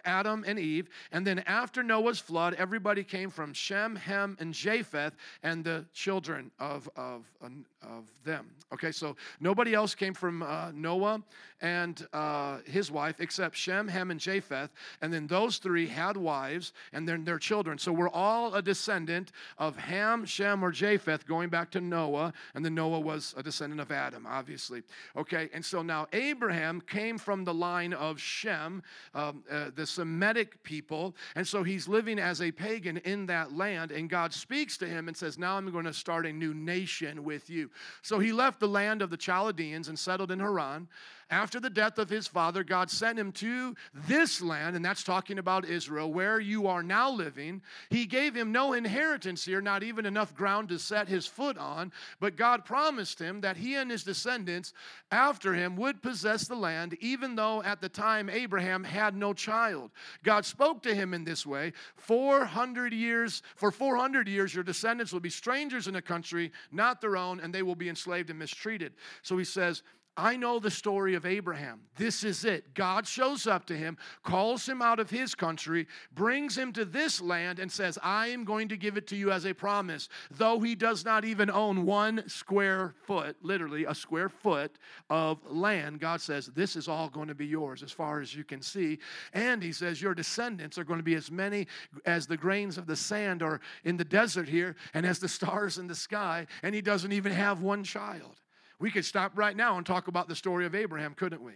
Adam 0.04 0.45
and 0.45 0.59
Eve. 0.59 0.88
And 1.12 1.25
then 1.25 1.38
after 1.47 1.85
Noah's 1.85 2.19
flood, 2.19 2.54
everybody 2.54 3.04
came 3.04 3.31
from 3.31 3.52
Shem, 3.52 3.95
Ham, 3.95 4.37
and 4.40 4.52
Japheth 4.52 5.14
and 5.45 5.62
the 5.62 5.85
children 5.93 6.50
of, 6.59 6.90
of, 6.97 7.23
of 7.40 8.11
them. 8.25 8.50
Okay, 8.73 8.90
so 8.90 9.14
nobody 9.38 9.73
else 9.73 9.95
came 9.95 10.14
from 10.14 10.43
uh, 10.43 10.73
Noah 10.75 11.23
and 11.61 12.04
uh, 12.12 12.59
his 12.66 12.90
wife 12.90 13.21
except 13.21 13.57
Shem, 13.57 13.87
Ham, 13.87 14.11
and 14.11 14.19
Japheth. 14.19 14.71
And 15.00 15.12
then 15.12 15.28
those 15.28 15.59
three 15.59 15.87
had 15.87 16.16
wives 16.16 16.73
and 16.93 17.09
then 17.09 17.25
their 17.25 17.38
children. 17.38 17.78
So 17.78 17.93
we're 17.93 18.09
all 18.09 18.54
a 18.54 18.62
descendant 18.62 19.31
of 19.59 19.76
Ham, 19.76 20.25
Shem, 20.25 20.64
or 20.64 20.73
Japheth 20.73 21.25
going 21.25 21.50
back 21.50 21.71
to 21.73 21.81
Noah. 21.81 22.33
And 22.54 22.63
then 22.64 22.75
Noah 22.75 23.00
was 23.00 23.35
a 23.37 23.42
descendant 23.42 23.80
of 23.80 23.90
Adam, 23.90 24.26
obviously. 24.28 24.83
Okay, 25.16 25.49
and 25.52 25.64
so 25.64 25.83
now 25.83 26.06
Abraham 26.12 26.80
came 26.80 27.18
from 27.18 27.44
the 27.44 27.54
line 27.54 27.92
of 27.92 28.21
Shem, 28.21 28.83
um, 29.14 29.44
uh, 29.50 29.71
the 29.75 29.87
Semitic 29.87 30.62
people, 30.62 31.14
and 31.35 31.47
so 31.47 31.62
he's 31.62 31.88
living 31.88 32.18
as 32.18 32.40
a 32.40 32.50
pagan 32.50 32.99
in 32.99 33.26
that 33.26 33.52
land, 33.52 33.90
and 33.90 34.09
God 34.09 34.33
speaks 34.33 34.76
to 34.78 34.87
him 34.87 35.09
and 35.09 35.16
says, 35.16 35.38
Now 35.38 35.56
I'm 35.56 35.71
going 35.71 35.85
to 35.85 35.92
start 35.92 36.26
a 36.26 36.33
new 36.33 36.54
nation 36.54 37.25
with 37.25 37.50
you. 37.50 37.71
So 38.02 38.18
he 38.18 38.33
left 38.33 38.61
the 38.61 38.68
land 38.68 39.02
of 39.02 39.11
the 39.11 39.16
Chaldeans 39.16 39.88
and 39.88 39.99
settled 39.99 40.30
in 40.30 40.40
Haran. 40.40 40.88
After 41.31 41.59
the 41.61 41.71
death 41.71 41.99
of 41.99 42.11
his 42.11 42.26
father, 42.26 42.62
God 42.62 42.90
sent 42.90 43.19
him 43.19 43.33
to 43.33 43.75
this 43.93 44.43
land, 44.43 44.76
and 44.76 44.85
that's 44.85 45.02
talking 45.02 45.38
about 45.38 45.64
Israel, 45.64 46.12
where 46.12 46.38
you 46.38 46.66
are 46.66 46.83
now 46.83 47.11
living. 47.11 47.62
He 47.90 48.07
gave 48.07 48.35
him 48.35 48.52
no 48.52 48.73
inheritance 48.73 49.45
here, 49.45 49.61
not 49.61 49.83
even 49.83 50.07
enough 50.07 50.35
ground 50.35 50.69
to 50.69 50.78
set 50.78 51.09
his 51.09 51.26
foot 51.26 51.57
on, 51.59 51.93
but 52.21 52.37
God 52.37 52.64
promised 52.64 53.19
him 53.19 53.40
that 53.40 53.57
he 53.57 53.75
and 53.75 53.90
his 53.90 54.04
descendants 54.04 54.73
after 55.11 55.54
him 55.54 55.76
would 55.76 56.02
possess 56.02 56.47
the 56.47 56.54
land, 56.54 56.97
even 57.00 57.35
though 57.35 57.62
at 57.62 57.81
the 57.81 57.88
time 57.88 58.28
Abraham 58.28 58.85
had 58.85 59.16
no 59.16 59.33
child. 59.33 59.90
God 60.23 60.45
spoke 60.45 60.83
to 60.83 60.95
him 60.95 61.14
in 61.14 61.25
this 61.25 61.47
way 61.47 61.73
400 61.97 62.93
years, 62.93 63.43
for 63.57 63.71
400 63.71 64.28
years, 64.28 64.54
your 64.54 64.64
descendants 64.64 65.12
will 65.12 65.21
be 65.21 65.31
strangers 65.31 65.88
in 65.88 65.97
a 65.97 66.02
country 66.02 66.52
not 66.71 67.00
their 67.00 67.16
own, 67.16 67.40
and 67.40 67.54
they 67.54 67.62
will 67.62 67.75
be 67.75 67.88
enslaved 67.88 68.31
and 68.31 68.38
mistreated. 68.38 68.95
So 69.23 69.37
he 69.38 69.45
says, 69.45 69.83
I 70.16 70.37
know 70.37 70.61
the 70.61 70.71
story 70.71 71.14
of 71.14 71.26
Abraham. 71.26 71.80
This 71.97 72.23
is 72.23 72.44
it. 72.44 72.73
God 72.75 73.04
shows 73.04 73.49
up 73.49 73.66
to 73.66 73.76
him, 73.76 73.99
calls 74.23 74.68
him 74.68 74.80
out 74.80 75.00
of 75.00 75.11
his 75.11 75.35
country, 75.35 75.88
brings 76.12 76.56
him 76.56 76.73
to 76.75 76.85
this 76.85 77.21
land, 77.21 77.59
and 77.59 77.71
says, 77.71 77.99
I 78.00 78.28
am 78.28 78.44
going 78.44 78.68
to 78.68 78.76
give 78.76 78.97
it 78.97 79.09
to 79.09 79.16
you 79.16 79.33
as 79.33 79.44
a 79.44 79.52
promise. 79.52 80.09
Though 80.30 80.61
he 80.61 80.76
does 80.76 81.04
not 81.04 81.25
even 81.25 81.50
own 81.50 81.85
one 81.85 82.28
square 82.28 82.94
foot, 83.06 83.37
literally 83.42 83.87
a 83.87 83.94
square 83.94 84.28
foot 84.28 84.78
of 85.11 85.38
land, 85.50 85.99
God 85.99 86.21
says, 86.21 86.47
This 86.47 86.76
is 86.76 86.87
all 86.87 87.09
going 87.09 87.28
to 87.28 87.35
be 87.35 87.47
yours 87.47 87.83
as 87.83 87.90
far 87.90 88.21
as 88.21 88.37
you 88.37 88.44
can 88.44 88.62
see. 88.62 89.00
And 89.33 89.61
he 89.61 89.73
says, 89.73 90.00
Your 90.00 90.14
descendants 90.14 90.78
are 90.78 90.85
going 90.85 91.00
to 91.00 91.04
be 91.04 91.16
as 91.16 91.33
many 91.33 91.66
as 92.06 92.28
the 92.28 92.37
grains 92.37 92.78
of 92.78 92.87
the 92.87 92.97
sand 92.97 93.42
or 93.42 93.61
in 93.83 93.97
the 93.97 94.04
desert 94.04 94.49
here, 94.49 94.76
and 94.94 95.04
as 95.04 95.18
the 95.18 95.28
stars 95.28 95.78
in 95.78 95.88
the 95.88 95.94
sky. 95.94 96.47
And 96.62 96.73
he 96.73 96.80
doesn't 96.80 97.12
even 97.12 97.33
have 97.33 97.62
one 97.62 97.83
child. 97.83 98.40
We 98.78 98.90
could 98.90 99.04
stop 99.04 99.33
right 99.35 99.57
now 99.57 99.76
and 99.76 99.87
talk 99.87 100.09
about 100.09 100.28
the 100.28 100.35
story 100.35 100.66
of 100.66 100.75
Abraham, 100.75 101.14
couldn't 101.14 101.43
we? 101.43 101.54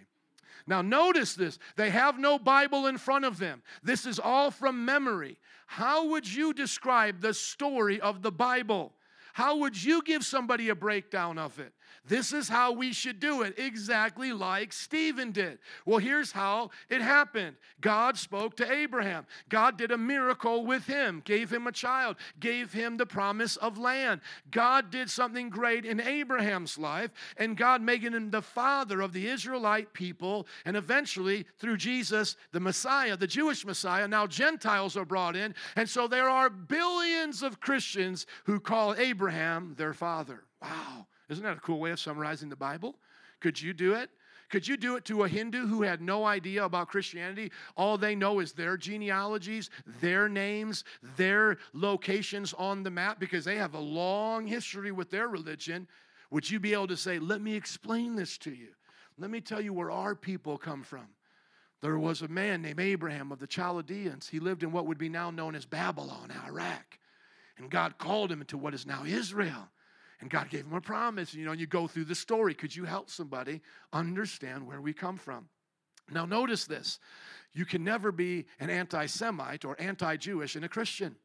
Now, 0.66 0.82
notice 0.82 1.34
this. 1.34 1.58
They 1.76 1.90
have 1.90 2.18
no 2.18 2.38
Bible 2.38 2.86
in 2.86 2.98
front 2.98 3.24
of 3.24 3.38
them. 3.38 3.62
This 3.82 4.06
is 4.06 4.18
all 4.18 4.50
from 4.50 4.84
memory. 4.84 5.38
How 5.66 6.08
would 6.08 6.30
you 6.30 6.52
describe 6.52 7.20
the 7.20 7.34
story 7.34 8.00
of 8.00 8.22
the 8.22 8.32
Bible? 8.32 8.92
How 9.32 9.56
would 9.58 9.82
you 9.82 10.02
give 10.02 10.24
somebody 10.24 10.68
a 10.68 10.74
breakdown 10.74 11.38
of 11.38 11.58
it? 11.58 11.72
This 12.06 12.32
is 12.32 12.48
how 12.48 12.72
we 12.72 12.92
should 12.92 13.20
do 13.20 13.42
it, 13.42 13.58
exactly 13.58 14.32
like 14.32 14.72
Stephen 14.72 15.30
did. 15.30 15.58
Well, 15.84 15.98
here's 15.98 16.32
how 16.32 16.70
it 16.88 17.00
happened 17.00 17.56
God 17.80 18.16
spoke 18.16 18.56
to 18.56 18.72
Abraham. 18.72 19.26
God 19.48 19.76
did 19.76 19.90
a 19.90 19.98
miracle 19.98 20.64
with 20.64 20.86
him, 20.86 21.22
gave 21.24 21.52
him 21.52 21.66
a 21.66 21.72
child, 21.72 22.16
gave 22.40 22.72
him 22.72 22.96
the 22.96 23.06
promise 23.06 23.56
of 23.56 23.78
land. 23.78 24.20
God 24.50 24.90
did 24.90 25.10
something 25.10 25.50
great 25.50 25.84
in 25.84 26.00
Abraham's 26.00 26.78
life, 26.78 27.10
and 27.36 27.56
God 27.56 27.82
making 27.82 28.12
him 28.12 28.30
the 28.30 28.42
father 28.42 29.00
of 29.00 29.12
the 29.12 29.28
Israelite 29.28 29.92
people, 29.92 30.46
and 30.64 30.76
eventually 30.76 31.46
through 31.58 31.76
Jesus, 31.76 32.36
the 32.52 32.60
Messiah, 32.60 33.16
the 33.16 33.26
Jewish 33.26 33.64
Messiah, 33.64 34.08
now 34.08 34.26
Gentiles 34.26 34.96
are 34.96 35.04
brought 35.04 35.36
in. 35.36 35.54
And 35.76 35.88
so 35.88 36.08
there 36.08 36.28
are 36.28 36.50
billions 36.50 37.42
of 37.42 37.60
Christians 37.60 38.26
who 38.44 38.60
call 38.60 38.94
Abraham 38.94 39.74
their 39.76 39.94
father. 39.94 40.44
Wow. 40.62 41.06
Isn't 41.28 41.44
that 41.44 41.56
a 41.56 41.60
cool 41.60 41.80
way 41.80 41.90
of 41.90 42.00
summarizing 42.00 42.48
the 42.48 42.56
Bible? 42.56 42.96
Could 43.40 43.60
you 43.60 43.72
do 43.72 43.94
it? 43.94 44.10
Could 44.48 44.66
you 44.66 44.78
do 44.78 44.96
it 44.96 45.04
to 45.06 45.24
a 45.24 45.28
Hindu 45.28 45.66
who 45.66 45.82
had 45.82 46.00
no 46.00 46.24
idea 46.24 46.64
about 46.64 46.88
Christianity? 46.88 47.52
All 47.76 47.98
they 47.98 48.14
know 48.14 48.40
is 48.40 48.52
their 48.52 48.78
genealogies, 48.78 49.68
their 50.00 50.28
names, 50.28 50.84
their 51.16 51.58
locations 51.74 52.54
on 52.54 52.82
the 52.82 52.90
map 52.90 53.20
because 53.20 53.44
they 53.44 53.56
have 53.56 53.74
a 53.74 53.80
long 53.80 54.46
history 54.46 54.90
with 54.90 55.10
their 55.10 55.28
religion. 55.28 55.86
Would 56.30 56.50
you 56.50 56.58
be 56.60 56.72
able 56.72 56.86
to 56.86 56.96
say, 56.96 57.18
Let 57.18 57.42
me 57.42 57.54
explain 57.54 58.16
this 58.16 58.38
to 58.38 58.50
you? 58.50 58.68
Let 59.18 59.30
me 59.30 59.40
tell 59.40 59.60
you 59.60 59.72
where 59.74 59.90
our 59.90 60.14
people 60.14 60.56
come 60.56 60.82
from. 60.82 61.08
There 61.80 61.98
was 61.98 62.22
a 62.22 62.28
man 62.28 62.62
named 62.62 62.80
Abraham 62.80 63.30
of 63.30 63.38
the 63.38 63.46
Chaldeans. 63.46 64.28
He 64.28 64.40
lived 64.40 64.62
in 64.62 64.72
what 64.72 64.86
would 64.86 64.98
be 64.98 65.08
now 65.08 65.30
known 65.30 65.54
as 65.54 65.64
Babylon, 65.64 66.32
Iraq. 66.46 66.98
And 67.58 67.70
God 67.70 67.98
called 67.98 68.32
him 68.32 68.40
into 68.40 68.56
what 68.56 68.74
is 68.74 68.86
now 68.86 69.04
Israel. 69.04 69.68
And 70.20 70.30
God 70.30 70.50
gave 70.50 70.66
him 70.66 70.74
a 70.74 70.80
promise. 70.80 71.34
You 71.34 71.44
know, 71.44 71.52
and 71.52 71.60
you 71.60 71.66
go 71.66 71.86
through 71.86 72.06
the 72.06 72.14
story. 72.14 72.54
Could 72.54 72.74
you 72.74 72.84
help 72.84 73.10
somebody 73.10 73.60
understand 73.92 74.66
where 74.66 74.80
we 74.80 74.92
come 74.92 75.16
from? 75.16 75.48
Now, 76.10 76.24
notice 76.24 76.64
this 76.64 76.98
you 77.52 77.64
can 77.64 77.84
never 77.84 78.12
be 78.12 78.46
an 78.60 78.70
anti 78.70 79.06
Semite 79.06 79.64
or 79.64 79.76
anti 79.80 80.16
Jewish 80.16 80.56
and 80.56 80.64
a 80.64 80.68
Christian. 80.68 81.16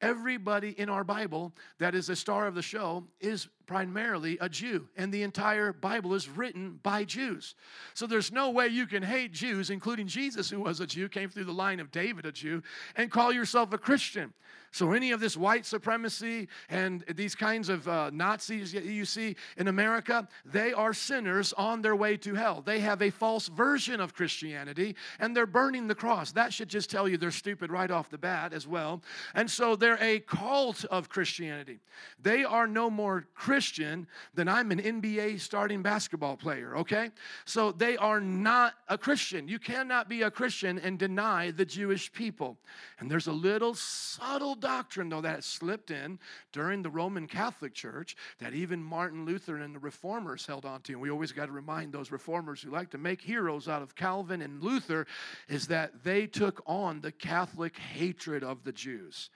Everybody 0.00 0.70
in 0.78 0.88
our 0.88 1.04
Bible 1.04 1.52
that 1.78 1.94
is 1.94 2.08
a 2.08 2.16
star 2.16 2.46
of 2.46 2.54
the 2.54 2.62
show 2.62 3.04
is 3.20 3.48
primarily 3.70 4.36
a 4.40 4.48
Jew, 4.48 4.88
and 4.96 5.14
the 5.14 5.22
entire 5.22 5.72
Bible 5.72 6.14
is 6.14 6.28
written 6.28 6.80
by 6.82 7.04
Jews. 7.04 7.54
So 7.94 8.04
there's 8.04 8.32
no 8.32 8.50
way 8.50 8.66
you 8.66 8.84
can 8.84 9.00
hate 9.00 9.32
Jews, 9.32 9.70
including 9.70 10.08
Jesus, 10.08 10.50
who 10.50 10.62
was 10.62 10.80
a 10.80 10.88
Jew, 10.88 11.08
came 11.08 11.30
through 11.30 11.44
the 11.44 11.52
line 11.52 11.78
of 11.78 11.92
David, 11.92 12.26
a 12.26 12.32
Jew, 12.32 12.64
and 12.96 13.12
call 13.12 13.32
yourself 13.32 13.72
a 13.72 13.78
Christian. 13.78 14.34
So, 14.72 14.92
any 14.92 15.10
of 15.10 15.18
this 15.18 15.36
white 15.36 15.66
supremacy 15.66 16.46
and 16.68 17.04
these 17.16 17.34
kinds 17.34 17.68
of 17.68 17.88
uh, 17.88 18.10
Nazis 18.12 18.72
you 18.72 19.04
see 19.04 19.34
in 19.56 19.66
America, 19.66 20.28
they 20.44 20.72
are 20.72 20.94
sinners 20.94 21.52
on 21.54 21.82
their 21.82 21.96
way 21.96 22.16
to 22.18 22.34
hell. 22.34 22.62
They 22.64 22.78
have 22.78 23.02
a 23.02 23.10
false 23.10 23.48
version 23.48 24.00
of 24.00 24.14
Christianity 24.14 24.94
and 25.18 25.36
they're 25.36 25.46
burning 25.46 25.88
the 25.88 25.94
cross. 25.96 26.30
That 26.30 26.52
should 26.52 26.68
just 26.68 26.88
tell 26.88 27.08
you 27.08 27.16
they're 27.16 27.32
stupid 27.32 27.72
right 27.72 27.90
off 27.90 28.10
the 28.10 28.18
bat 28.18 28.52
as 28.52 28.68
well. 28.68 29.02
And 29.34 29.50
so, 29.50 29.74
they're 29.74 29.98
a 30.00 30.20
cult 30.20 30.84
of 30.84 31.08
Christianity. 31.08 31.80
They 32.22 32.44
are 32.44 32.68
no 32.68 32.90
more 32.90 33.26
than 34.34 34.48
I'm 34.48 34.70
an 34.70 34.80
NBA 34.80 35.40
starting 35.40 35.82
basketball 35.82 36.36
player, 36.36 36.76
okay? 36.78 37.10
So, 37.44 37.72
they 37.72 37.96
are 37.96 38.20
not 38.20 38.74
a 38.88 38.98
Christian. 38.98 39.48
You 39.48 39.58
cannot 39.58 40.08
be 40.08 40.22
a 40.22 40.30
Christian 40.30 40.78
and 40.78 40.98
deny 40.98 41.50
the 41.50 41.64
Jewish 41.64 42.12
people. 42.12 42.56
And 42.98 43.10
there's 43.10 43.26
a 43.26 43.32
little 43.32 43.74
subtle 43.74 44.54
doctrine, 44.54 45.08
though, 45.08 45.20
that 45.20 45.44
slipped 45.44 45.90
in 45.90 46.18
during 46.52 46.82
the 46.82 46.90
Roman 46.90 47.26
Catholic 47.26 47.74
Church 47.74 48.16
that 48.38 48.54
even 48.54 48.82
Martin 48.82 49.24
Luther 49.24 49.56
and 49.56 49.74
the 49.74 49.78
reformers 49.78 50.46
held 50.46 50.64
on 50.64 50.80
to. 50.82 50.92
And 50.92 51.00
we 51.00 51.10
always 51.10 51.32
got 51.32 51.46
to 51.46 51.52
remind 51.52 51.92
those 51.92 52.10
reformers 52.10 52.62
who 52.62 52.70
like 52.70 52.90
to 52.90 52.98
make 52.98 53.20
heroes 53.20 53.68
out 53.68 53.82
of 53.82 53.94
Calvin 53.94 54.42
and 54.42 54.62
Luther 54.62 55.06
is 55.48 55.66
that 55.68 56.04
they 56.04 56.26
took 56.26 56.62
on 56.66 57.00
the 57.00 57.12
Catholic 57.12 57.76
hatred 57.76 58.42
of 58.42 58.64
the 58.64 58.72
Jews. 58.72 59.30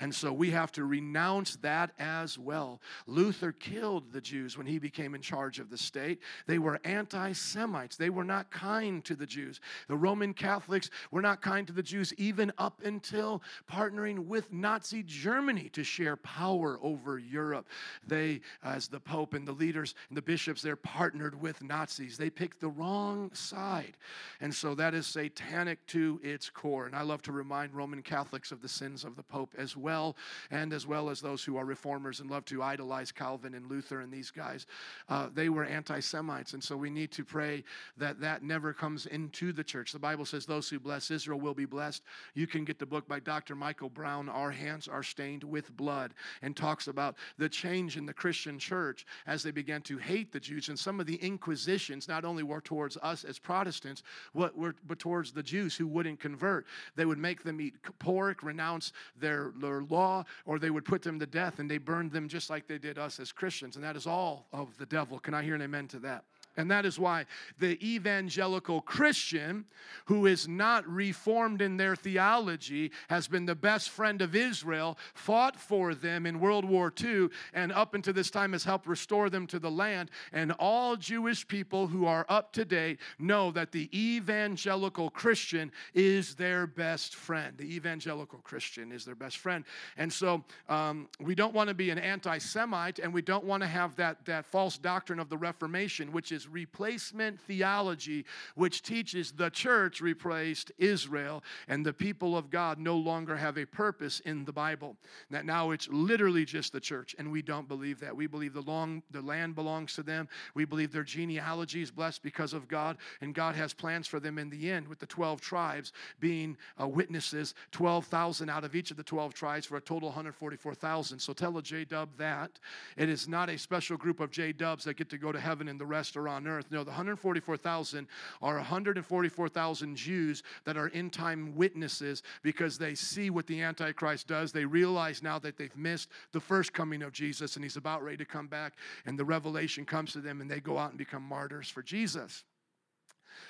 And 0.00 0.14
so 0.14 0.32
we 0.32 0.50
have 0.50 0.72
to 0.72 0.84
renounce 0.84 1.56
that 1.56 1.92
as 1.98 2.38
well. 2.38 2.80
Luther 3.06 3.52
killed 3.52 4.12
the 4.12 4.20
Jews 4.20 4.56
when 4.56 4.66
he 4.66 4.78
became 4.78 5.14
in 5.14 5.20
charge 5.20 5.58
of 5.58 5.70
the 5.70 5.78
state. 5.78 6.20
They 6.46 6.58
were 6.58 6.80
anti 6.84 7.32
Semites, 7.32 7.96
they 7.96 8.10
were 8.10 8.24
not 8.24 8.50
kind 8.50 9.04
to 9.04 9.14
the 9.14 9.26
Jews. 9.26 9.60
The 9.88 9.96
Roman 9.96 10.34
Catholics 10.34 10.90
were 11.10 11.22
not 11.22 11.42
kind 11.42 11.66
to 11.66 11.72
the 11.72 11.82
Jews 11.82 12.12
even 12.14 12.52
up 12.58 12.80
until 12.84 13.42
partnering 13.70 14.26
with 14.26 14.52
Nazi 14.52 15.02
Germany 15.02 15.68
to 15.70 15.84
share 15.84 16.16
power 16.16 16.78
over 16.82 17.18
Europe. 17.18 17.68
They, 18.06 18.40
as 18.62 18.88
the 18.88 19.00
Pope 19.00 19.34
and 19.34 19.46
the 19.46 19.52
leaders 19.52 19.94
and 20.08 20.16
the 20.16 20.22
bishops 20.22 20.62
there, 20.62 20.76
partnered 20.76 21.40
with 21.40 21.62
Nazis. 21.62 22.16
They 22.16 22.30
picked 22.30 22.60
the 22.60 22.68
wrong 22.68 23.30
side. 23.32 23.96
And 24.40 24.54
so 24.54 24.74
that 24.74 24.94
is 24.94 25.06
satanic 25.06 25.84
to 25.88 26.20
its 26.22 26.50
core. 26.50 26.86
And 26.86 26.94
I 26.94 27.02
love 27.02 27.22
to 27.22 27.32
remind 27.32 27.74
Roman 27.74 28.02
Catholics 28.02 28.52
of 28.52 28.62
the 28.62 28.68
sins 28.68 29.04
of 29.04 29.16
the 29.16 29.22
Pope 29.22 29.54
as 29.56 29.67
well, 29.76 30.16
and 30.50 30.72
as 30.72 30.86
well 30.86 31.10
as 31.10 31.20
those 31.20 31.44
who 31.44 31.56
are 31.56 31.64
reformers 31.64 32.20
and 32.20 32.30
love 32.30 32.44
to 32.46 32.62
idolize 32.62 33.12
Calvin 33.12 33.54
and 33.54 33.70
Luther 33.70 34.00
and 34.00 34.12
these 34.12 34.30
guys. 34.30 34.66
Uh, 35.08 35.28
they 35.32 35.48
were 35.48 35.64
anti 35.64 36.00
Semites, 36.00 36.54
and 36.54 36.62
so 36.62 36.76
we 36.76 36.90
need 36.90 37.10
to 37.12 37.24
pray 37.24 37.64
that 37.96 38.20
that 38.20 38.42
never 38.42 38.72
comes 38.72 39.06
into 39.06 39.52
the 39.52 39.64
church. 39.64 39.92
The 39.92 39.98
Bible 39.98 40.24
says, 40.24 40.46
Those 40.46 40.68
who 40.68 40.78
bless 40.78 41.10
Israel 41.10 41.40
will 41.40 41.54
be 41.54 41.64
blessed. 41.64 42.02
You 42.34 42.46
can 42.46 42.64
get 42.64 42.78
the 42.78 42.86
book 42.86 43.08
by 43.08 43.20
Dr. 43.20 43.54
Michael 43.54 43.90
Brown, 43.90 44.28
Our 44.28 44.50
Hands 44.50 44.86
Are 44.88 45.02
Stained 45.02 45.44
with 45.44 45.76
Blood, 45.76 46.14
and 46.42 46.56
talks 46.56 46.88
about 46.88 47.16
the 47.38 47.48
change 47.48 47.96
in 47.96 48.06
the 48.06 48.12
Christian 48.12 48.58
church 48.58 49.06
as 49.26 49.42
they 49.42 49.50
began 49.50 49.82
to 49.82 49.98
hate 49.98 50.32
the 50.32 50.40
Jews. 50.40 50.68
And 50.68 50.78
some 50.78 51.00
of 51.00 51.06
the 51.06 51.22
inquisitions 51.22 52.08
not 52.08 52.24
only 52.24 52.42
were 52.42 52.60
towards 52.60 52.96
us 52.98 53.24
as 53.24 53.38
Protestants, 53.38 54.02
but 54.34 54.54
towards 54.98 55.32
the 55.32 55.42
Jews 55.42 55.76
who 55.76 55.86
wouldn't 55.86 56.20
convert. 56.20 56.66
They 56.96 57.04
would 57.04 57.18
make 57.18 57.42
them 57.42 57.60
eat 57.60 57.74
pork, 57.98 58.42
renounce 58.42 58.92
their 59.18 59.52
their 59.60 59.82
law, 59.82 60.24
or 60.44 60.58
they 60.58 60.70
would 60.70 60.84
put 60.84 61.02
them 61.02 61.18
to 61.18 61.26
death 61.26 61.58
and 61.58 61.70
they 61.70 61.78
burned 61.78 62.12
them 62.12 62.28
just 62.28 62.50
like 62.50 62.66
they 62.66 62.78
did 62.78 62.98
us 62.98 63.20
as 63.20 63.32
Christians. 63.32 63.76
And 63.76 63.84
that 63.84 63.96
is 63.96 64.06
all 64.06 64.46
of 64.52 64.76
the 64.78 64.86
devil. 64.86 65.18
Can 65.18 65.34
I 65.34 65.42
hear 65.42 65.54
an 65.54 65.62
amen 65.62 65.88
to 65.88 65.98
that? 66.00 66.24
And 66.58 66.68
that 66.72 66.84
is 66.84 66.98
why 66.98 67.24
the 67.60 67.78
evangelical 67.86 68.80
Christian, 68.80 69.64
who 70.06 70.26
is 70.26 70.48
not 70.48 70.86
reformed 70.88 71.62
in 71.62 71.76
their 71.76 71.94
theology, 71.94 72.90
has 73.08 73.28
been 73.28 73.46
the 73.46 73.54
best 73.54 73.90
friend 73.90 74.20
of 74.20 74.34
Israel, 74.34 74.98
fought 75.14 75.54
for 75.54 75.94
them 75.94 76.26
in 76.26 76.40
World 76.40 76.64
War 76.64 76.92
II, 77.00 77.28
and 77.54 77.70
up 77.70 77.94
until 77.94 78.12
this 78.12 78.28
time 78.28 78.52
has 78.52 78.64
helped 78.64 78.88
restore 78.88 79.30
them 79.30 79.46
to 79.46 79.60
the 79.60 79.70
land. 79.70 80.10
And 80.32 80.50
all 80.58 80.96
Jewish 80.96 81.46
people 81.46 81.86
who 81.86 82.06
are 82.06 82.26
up 82.28 82.52
to 82.54 82.64
date 82.64 82.98
know 83.20 83.52
that 83.52 83.70
the 83.70 83.88
evangelical 83.96 85.10
Christian 85.10 85.70
is 85.94 86.34
their 86.34 86.66
best 86.66 87.14
friend. 87.14 87.56
The 87.56 87.72
evangelical 87.72 88.40
Christian 88.40 88.90
is 88.90 89.04
their 89.04 89.14
best 89.14 89.38
friend. 89.38 89.64
And 89.96 90.12
so 90.12 90.42
um, 90.68 91.08
we 91.20 91.36
don't 91.36 91.54
want 91.54 91.68
to 91.68 91.74
be 91.74 91.90
an 91.90 92.00
anti 92.00 92.38
Semite, 92.38 92.98
and 92.98 93.14
we 93.14 93.22
don't 93.22 93.44
want 93.44 93.62
to 93.62 93.68
have 93.68 93.94
that, 93.94 94.24
that 94.24 94.44
false 94.44 94.76
doctrine 94.76 95.20
of 95.20 95.28
the 95.28 95.38
Reformation, 95.38 96.10
which 96.10 96.32
is 96.32 96.47
replacement 96.48 97.40
theology, 97.40 98.24
which 98.54 98.82
teaches 98.82 99.32
the 99.32 99.50
church 99.50 100.00
replaced 100.00 100.72
Israel 100.78 101.42
and 101.68 101.84
the 101.84 101.92
people 101.92 102.36
of 102.36 102.50
God 102.50 102.78
no 102.78 102.96
longer 102.96 103.36
have 103.36 103.58
a 103.58 103.66
purpose 103.66 104.20
in 104.20 104.44
the 104.44 104.52
Bible. 104.52 104.96
That 105.30 105.44
now 105.44 105.70
it's 105.70 105.88
literally 105.88 106.44
just 106.44 106.72
the 106.72 106.80
church, 106.80 107.14
and 107.18 107.30
we 107.30 107.42
don't 107.42 107.68
believe 107.68 108.00
that. 108.00 108.16
We 108.16 108.26
believe 108.26 108.54
the, 108.54 108.62
long, 108.62 109.02
the 109.10 109.22
land 109.22 109.54
belongs 109.54 109.94
to 109.94 110.02
them. 110.02 110.28
We 110.54 110.64
believe 110.64 110.92
their 110.92 111.02
genealogy 111.02 111.82
is 111.82 111.90
blessed 111.90 112.22
because 112.22 112.52
of 112.52 112.68
God, 112.68 112.98
and 113.20 113.34
God 113.34 113.54
has 113.54 113.72
plans 113.72 114.06
for 114.06 114.20
them 114.20 114.38
in 114.38 114.50
the 114.50 114.70
end, 114.70 114.88
with 114.88 114.98
the 114.98 115.06
12 115.06 115.40
tribes 115.40 115.92
being 116.20 116.56
uh, 116.80 116.86
witnesses, 116.86 117.54
12,000 117.72 118.48
out 118.48 118.64
of 118.64 118.74
each 118.74 118.90
of 118.90 118.96
the 118.96 119.02
12 119.02 119.34
tribes 119.34 119.66
for 119.66 119.76
a 119.76 119.80
total 119.80 120.08
144,000. 120.08 121.18
So 121.18 121.32
tell 121.32 121.56
a 121.58 121.62
J 121.62 121.84
Dub 121.84 122.08
that. 122.18 122.58
It 122.96 123.08
is 123.08 123.28
not 123.28 123.48
a 123.48 123.58
special 123.58 123.96
group 123.96 124.20
of 124.20 124.30
J 124.30 124.52
Dubs 124.52 124.84
that 124.84 124.96
get 124.96 125.08
to 125.10 125.18
go 125.18 125.32
to 125.32 125.40
heaven 125.40 125.68
and 125.68 125.80
the 125.80 125.86
rest 125.86 126.16
are 126.16 126.27
are 126.28 126.36
on 126.36 126.46
earth. 126.46 126.66
No, 126.70 126.84
the 126.84 126.90
144,000 126.90 128.06
are 128.42 128.56
144,000 128.56 129.96
Jews 129.96 130.42
that 130.64 130.76
are 130.76 130.88
in 130.88 131.10
time 131.10 131.54
witnesses 131.56 132.22
because 132.42 132.78
they 132.78 132.94
see 132.94 133.30
what 133.30 133.46
the 133.46 133.62
Antichrist 133.62 134.28
does. 134.28 134.52
They 134.52 134.64
realize 134.64 135.22
now 135.22 135.38
that 135.40 135.56
they've 135.56 135.76
missed 135.76 136.10
the 136.32 136.40
first 136.40 136.72
coming 136.72 137.02
of 137.02 137.12
Jesus 137.12 137.56
and 137.56 137.64
he's 137.64 137.76
about 137.76 138.02
ready 138.02 138.18
to 138.18 138.24
come 138.24 138.46
back, 138.46 138.74
and 139.06 139.18
the 139.18 139.24
revelation 139.24 139.84
comes 139.84 140.12
to 140.12 140.20
them 140.20 140.40
and 140.40 140.50
they 140.50 140.60
go 140.60 140.78
out 140.78 140.90
and 140.90 140.98
become 140.98 141.22
martyrs 141.22 141.68
for 141.68 141.82
Jesus. 141.82 142.44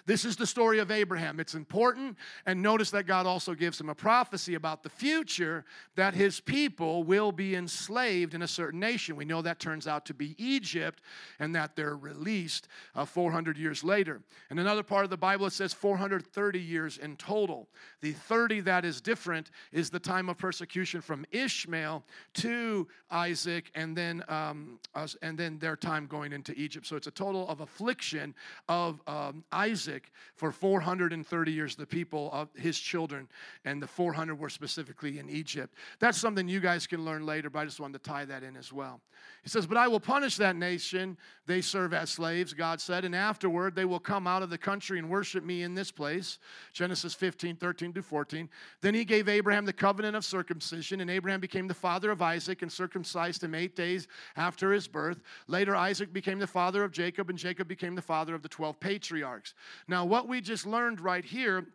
This 0.07 0.25
is 0.25 0.37
the 0.37 0.47
story 0.47 0.79
of 0.79 0.91
Abraham. 0.91 1.41
It's 1.41 1.55
important, 1.55 2.17
and 2.47 2.63
notice 2.63 2.91
that 2.91 3.07
God 3.07 3.27
also 3.27 3.55
gives 3.55 3.81
him 3.81 3.89
a 3.89 3.95
prophecy 3.95 4.55
about 4.55 4.83
the 4.83 4.89
future 4.89 5.65
that 5.97 6.15
his 6.15 6.41
people 6.41 7.05
will 7.05 7.33
be 7.33 7.55
enslaved 7.55 8.35
in 8.35 8.43
a 8.43 8.49
certain 8.49 8.81
nation. 8.81 9.17
We 9.17 9.25
know 9.25 9.43
that 9.43 9.59
turns 9.59 9.87
out 9.87 10.07
to 10.07 10.15
be 10.15 10.35
Egypt, 10.39 11.01
and 11.39 11.55
that 11.55 11.77
they're 11.77 11.97
released 11.97 12.69
uh, 12.95 13.05
400 13.05 13.57
years 13.59 13.85
later. 13.85 14.21
In 14.51 14.59
another 14.59 14.83
part 14.83 15.05
of 15.05 15.11
the 15.11 15.17
Bible, 15.17 15.47
it 15.47 15.53
says 15.53 15.73
430 15.73 16.59
years 16.61 16.99
in 16.99 17.17
total. 17.17 17.69
The 18.01 18.13
30 18.13 18.61
that 18.61 18.85
is 18.85 19.01
different 19.01 19.51
is 19.73 19.91
the 19.91 19.99
time 19.99 20.29
of 20.29 20.39
persecution 20.39 21.01
from 21.01 21.25
Ishmael 21.33 22.05
to 22.35 22.89
Isaac, 23.11 23.71
and 23.75 23.97
then 23.97 24.23
um, 24.29 24.79
and 25.23 25.39
then 25.39 25.59
their 25.59 25.77
time 25.77 26.07
going 26.07 26.33
into 26.33 26.53
Egypt. 26.53 26.87
So 26.87 26.97
it's 26.97 27.07
a 27.07 27.13
total 27.13 27.49
of 27.49 27.61
affliction 27.61 28.35
of 28.69 29.01
um, 29.07 29.45
Isaac 29.53 29.78
Isaac 29.79 30.11
for 30.35 30.51
430 30.51 31.53
years, 31.53 31.77
the 31.77 31.87
people 31.87 32.31
of 32.33 32.49
his 32.57 32.79
children, 32.79 33.29
and 33.65 33.81
the 33.81 33.87
400 33.87 34.35
were 34.35 34.49
specifically 34.49 35.21
in 35.21 35.29
Egypt. 35.29 35.75
That's 36.01 36.19
something 36.19 36.49
you 36.49 36.59
guys 36.59 36.87
can 36.87 37.05
learn 37.05 37.25
later, 37.25 37.49
but 37.49 37.61
I 37.61 37.65
just 37.65 37.79
wanted 37.79 38.03
to 38.03 38.11
tie 38.11 38.25
that 38.25 38.43
in 38.43 38.57
as 38.57 38.73
well. 38.73 39.01
He 39.43 39.51
says, 39.51 39.67
But 39.67 39.79
I 39.79 39.89
will 39.89 40.01
punish 40.01 40.37
that 40.37 40.57
nation 40.57 41.17
they 41.47 41.61
serve 41.61 41.95
as 41.95 42.11
slaves, 42.11 42.53
God 42.53 42.81
said, 42.81 43.05
and 43.05 43.15
afterward 43.15 43.75
they 43.75 43.85
will 43.85 44.01
come 44.01 44.27
out 44.27 44.43
of 44.43 44.51
the 44.51 44.59
country 44.59 44.99
and 44.99 45.09
worship 45.09 45.45
me 45.45 45.63
in 45.63 45.75
this 45.75 45.91
place. 45.91 46.39
Genesis 46.73 47.15
15, 47.15 47.57
13 47.57 47.93
to 47.95 48.03
14. 48.03 48.49
Then 48.81 48.95
he 48.95 49.05
gave 49.05 49.29
Abraham 49.29 49.65
the 49.65 49.73
covenant 49.73 50.17
of 50.17 50.25
circumcision, 50.25 51.01
and 51.01 51.11
Abraham 51.11 51.41
became 51.41 51.69
the 51.69 51.75
father 51.75 52.11
of 52.11 52.21
Isaac 52.21 52.63
and 52.63 52.71
circumcised 52.71 53.43
him 53.43 53.55
eight 53.55 53.77
days 53.77 54.09
after 54.37 54.73
his 54.73 54.89
birth. 54.89 55.21
Later, 55.47 55.75
Isaac 55.75 56.13
became 56.13 56.39
the 56.39 56.47
father 56.47 56.85
of 56.85 56.93
Jacob, 56.93 57.31
and 57.31 57.39
Jacob 57.39 57.69
became 57.69 57.95
the 57.95 58.03
father 58.03 58.35
of 58.35 58.43
the 58.43 58.49
12 58.49 58.79
patriarchs. 58.81 59.55
Now, 59.87 60.05
what 60.05 60.29
we 60.29 60.41
just 60.41 60.67
learned 60.67 61.01
right 61.01 61.25
here 61.25 61.67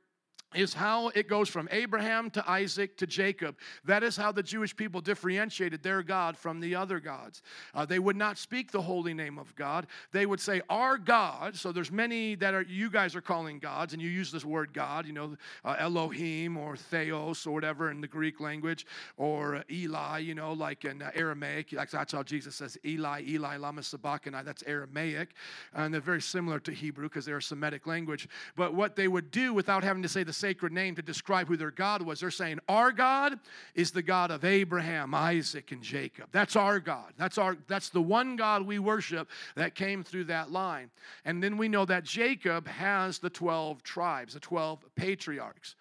is 0.55 0.73
how 0.73 1.09
it 1.09 1.27
goes 1.27 1.49
from 1.49 1.67
Abraham 1.71 2.29
to 2.31 2.49
Isaac 2.49 2.97
to 2.97 3.07
Jacob. 3.07 3.57
That 3.85 4.03
is 4.03 4.15
how 4.15 4.31
the 4.31 4.43
Jewish 4.43 4.75
people 4.75 5.01
differentiated 5.01 5.83
their 5.83 6.03
God 6.03 6.37
from 6.37 6.59
the 6.59 6.75
other 6.75 6.99
gods. 6.99 7.41
Uh, 7.73 7.85
they 7.85 7.99
would 7.99 8.15
not 8.15 8.37
speak 8.37 8.71
the 8.71 8.81
holy 8.81 9.13
name 9.13 9.37
of 9.37 9.55
God. 9.55 9.87
They 10.11 10.25
would 10.25 10.39
say, 10.39 10.61
Our 10.69 10.97
God. 10.97 11.55
So 11.55 11.71
there's 11.71 11.91
many 11.91 12.35
that 12.35 12.53
are 12.53 12.61
you 12.61 12.89
guys 12.89 13.15
are 13.15 13.21
calling 13.21 13.59
gods, 13.59 13.93
and 13.93 14.01
you 14.01 14.09
use 14.09 14.31
this 14.31 14.45
word 14.45 14.73
God, 14.73 15.05
you 15.05 15.13
know, 15.13 15.35
uh, 15.63 15.75
Elohim 15.79 16.57
or 16.57 16.75
Theos 16.75 17.45
or 17.45 17.51
whatever 17.51 17.91
in 17.91 18.01
the 18.01 18.07
Greek 18.07 18.39
language, 18.39 18.85
or 19.17 19.63
Eli, 19.71 20.19
you 20.19 20.35
know, 20.35 20.53
like 20.53 20.85
in 20.85 21.03
Aramaic. 21.15 21.69
That's 21.71 22.11
how 22.11 22.23
Jesus 22.23 22.55
says, 22.55 22.77
Eli, 22.85 23.23
Eli, 23.27 23.57
lama 23.57 23.83
sabachthani. 23.83 24.43
That's 24.43 24.63
Aramaic. 24.63 25.29
And 25.73 25.93
they're 25.93 26.01
very 26.01 26.21
similar 26.21 26.59
to 26.59 26.71
Hebrew 26.71 27.09
because 27.09 27.25
they're 27.25 27.37
a 27.37 27.41
Semitic 27.41 27.87
language. 27.87 28.27
But 28.55 28.73
what 28.73 28.95
they 28.95 29.07
would 29.07 29.31
do 29.31 29.53
without 29.53 29.83
having 29.83 30.03
to 30.03 30.09
say 30.09 30.23
the 30.23 30.33
sacred 30.43 30.73
name 30.73 30.93
to 30.93 31.01
describe 31.01 31.47
who 31.47 31.55
their 31.55 31.71
God 31.71 32.01
was. 32.01 32.19
They're 32.19 32.29
saying, 32.29 32.59
Our 32.67 32.91
God 32.91 33.39
is 33.75 33.91
the 33.91 34.01
God 34.01 34.29
of 34.29 34.43
Abraham, 34.43 35.15
Isaac, 35.15 35.71
and 35.71 35.81
Jacob. 35.81 36.27
That's 36.33 36.57
our 36.57 36.81
God. 36.81 37.13
That's, 37.17 37.37
our, 37.37 37.55
that's 37.67 37.87
the 37.87 38.01
one 38.01 38.35
God 38.35 38.63
we 38.63 38.77
worship 38.77 39.29
that 39.55 39.73
came 39.73 40.03
through 40.03 40.25
that 40.25 40.51
line. 40.51 40.89
And 41.23 41.41
then 41.41 41.55
we 41.55 41.69
know 41.69 41.85
that 41.85 42.03
Jacob 42.03 42.67
has 42.67 43.19
the 43.19 43.29
12 43.29 43.83
tribes, 43.83 44.33
the 44.33 44.41
12 44.41 44.83
patriarchs. 44.95 45.75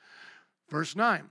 Verse 0.68 0.94
9 0.94 1.28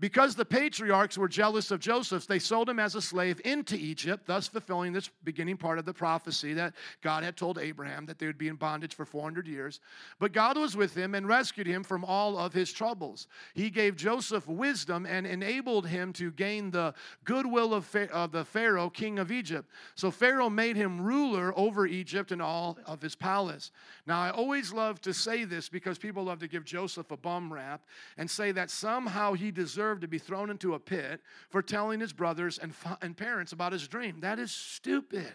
because 0.00 0.34
the 0.34 0.44
patriarchs 0.44 1.16
were 1.16 1.28
jealous 1.28 1.70
of 1.70 1.78
Joseph, 1.78 2.26
they 2.26 2.40
sold 2.40 2.68
him 2.68 2.80
as 2.80 2.96
a 2.96 3.02
slave 3.02 3.40
into 3.44 3.76
Egypt, 3.76 4.26
thus 4.26 4.48
fulfilling 4.48 4.92
this 4.92 5.08
beginning 5.22 5.56
part 5.56 5.78
of 5.78 5.84
the 5.84 5.94
prophecy 5.94 6.52
that 6.54 6.74
God 7.00 7.22
had 7.22 7.36
told 7.36 7.58
Abraham 7.58 8.04
that 8.06 8.18
they 8.18 8.26
would 8.26 8.38
be 8.38 8.48
in 8.48 8.56
bondage 8.56 8.94
for 8.94 9.04
400 9.04 9.46
years. 9.46 9.80
But 10.18 10.32
God 10.32 10.58
was 10.58 10.76
with 10.76 10.96
him 10.96 11.14
and 11.14 11.28
rescued 11.28 11.68
him 11.68 11.84
from 11.84 12.04
all 12.04 12.36
of 12.36 12.52
his 12.52 12.72
troubles. 12.72 13.28
He 13.54 13.70
gave 13.70 13.94
Joseph 13.94 14.48
wisdom 14.48 15.06
and 15.06 15.26
enabled 15.26 15.86
him 15.86 16.12
to 16.14 16.32
gain 16.32 16.72
the 16.72 16.92
goodwill 17.24 17.72
of, 17.72 17.94
of 18.12 18.32
the 18.32 18.44
Pharaoh, 18.44 18.90
king 18.90 19.20
of 19.20 19.30
Egypt. 19.30 19.70
So 19.94 20.10
Pharaoh 20.10 20.50
made 20.50 20.76
him 20.76 21.00
ruler 21.00 21.52
over 21.56 21.86
Egypt 21.86 22.32
and 22.32 22.42
all 22.42 22.78
of 22.84 23.00
his 23.00 23.14
palace. 23.14 23.70
Now, 24.06 24.20
I 24.20 24.30
always 24.30 24.72
love 24.72 25.00
to 25.02 25.14
say 25.14 25.44
this 25.44 25.68
because 25.68 25.98
people 25.98 26.24
love 26.24 26.40
to 26.40 26.48
give 26.48 26.64
Joseph 26.64 27.12
a 27.12 27.16
bum 27.16 27.52
rap 27.52 27.84
and 28.18 28.28
say 28.28 28.50
that 28.52 28.70
somehow 28.70 29.34
he 29.34 29.52
to 29.94 30.08
be 30.08 30.18
thrown 30.18 30.50
into 30.50 30.74
a 30.74 30.78
pit 30.78 31.20
for 31.50 31.62
telling 31.62 32.00
his 32.00 32.12
brothers 32.12 32.58
and, 32.58 32.72
and 33.02 33.16
parents 33.16 33.52
about 33.52 33.72
his 33.72 33.86
dream. 33.86 34.20
That 34.20 34.38
is 34.38 34.50
stupid. 34.50 35.34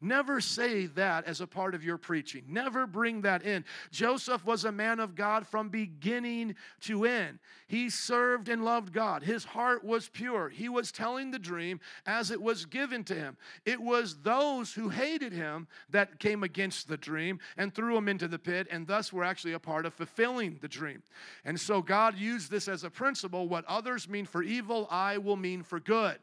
Never 0.00 0.40
say 0.40 0.86
that 0.86 1.26
as 1.26 1.42
a 1.42 1.46
part 1.46 1.74
of 1.74 1.84
your 1.84 1.98
preaching. 1.98 2.44
Never 2.48 2.86
bring 2.86 3.20
that 3.22 3.42
in. 3.42 3.66
Joseph 3.90 4.44
was 4.46 4.64
a 4.64 4.72
man 4.72 4.98
of 4.98 5.14
God 5.14 5.46
from 5.46 5.68
beginning 5.68 6.54
to 6.82 7.04
end. 7.04 7.38
He 7.66 7.90
served 7.90 8.48
and 8.48 8.64
loved 8.64 8.94
God. 8.94 9.22
His 9.22 9.44
heart 9.44 9.84
was 9.84 10.08
pure. 10.08 10.48
He 10.48 10.70
was 10.70 10.90
telling 10.90 11.30
the 11.30 11.38
dream 11.38 11.80
as 12.06 12.30
it 12.30 12.40
was 12.40 12.64
given 12.64 13.04
to 13.04 13.14
him. 13.14 13.36
It 13.66 13.78
was 13.78 14.16
those 14.22 14.72
who 14.72 14.88
hated 14.88 15.34
him 15.34 15.68
that 15.90 16.18
came 16.18 16.42
against 16.44 16.88
the 16.88 16.96
dream 16.96 17.38
and 17.58 17.74
threw 17.74 17.94
him 17.96 18.08
into 18.08 18.26
the 18.26 18.38
pit, 18.38 18.68
and 18.70 18.86
thus 18.86 19.12
were 19.12 19.24
actually 19.24 19.52
a 19.52 19.58
part 19.58 19.84
of 19.84 19.92
fulfilling 19.92 20.58
the 20.62 20.68
dream. 20.68 21.02
And 21.44 21.60
so 21.60 21.82
God 21.82 22.16
used 22.16 22.50
this 22.50 22.68
as 22.68 22.84
a 22.84 22.90
principle 22.90 23.48
what 23.48 23.66
others 23.66 24.08
mean 24.08 24.24
for 24.24 24.42
evil, 24.42 24.88
I 24.90 25.18
will 25.18 25.36
mean 25.36 25.62
for 25.62 25.78
good. 25.78 26.18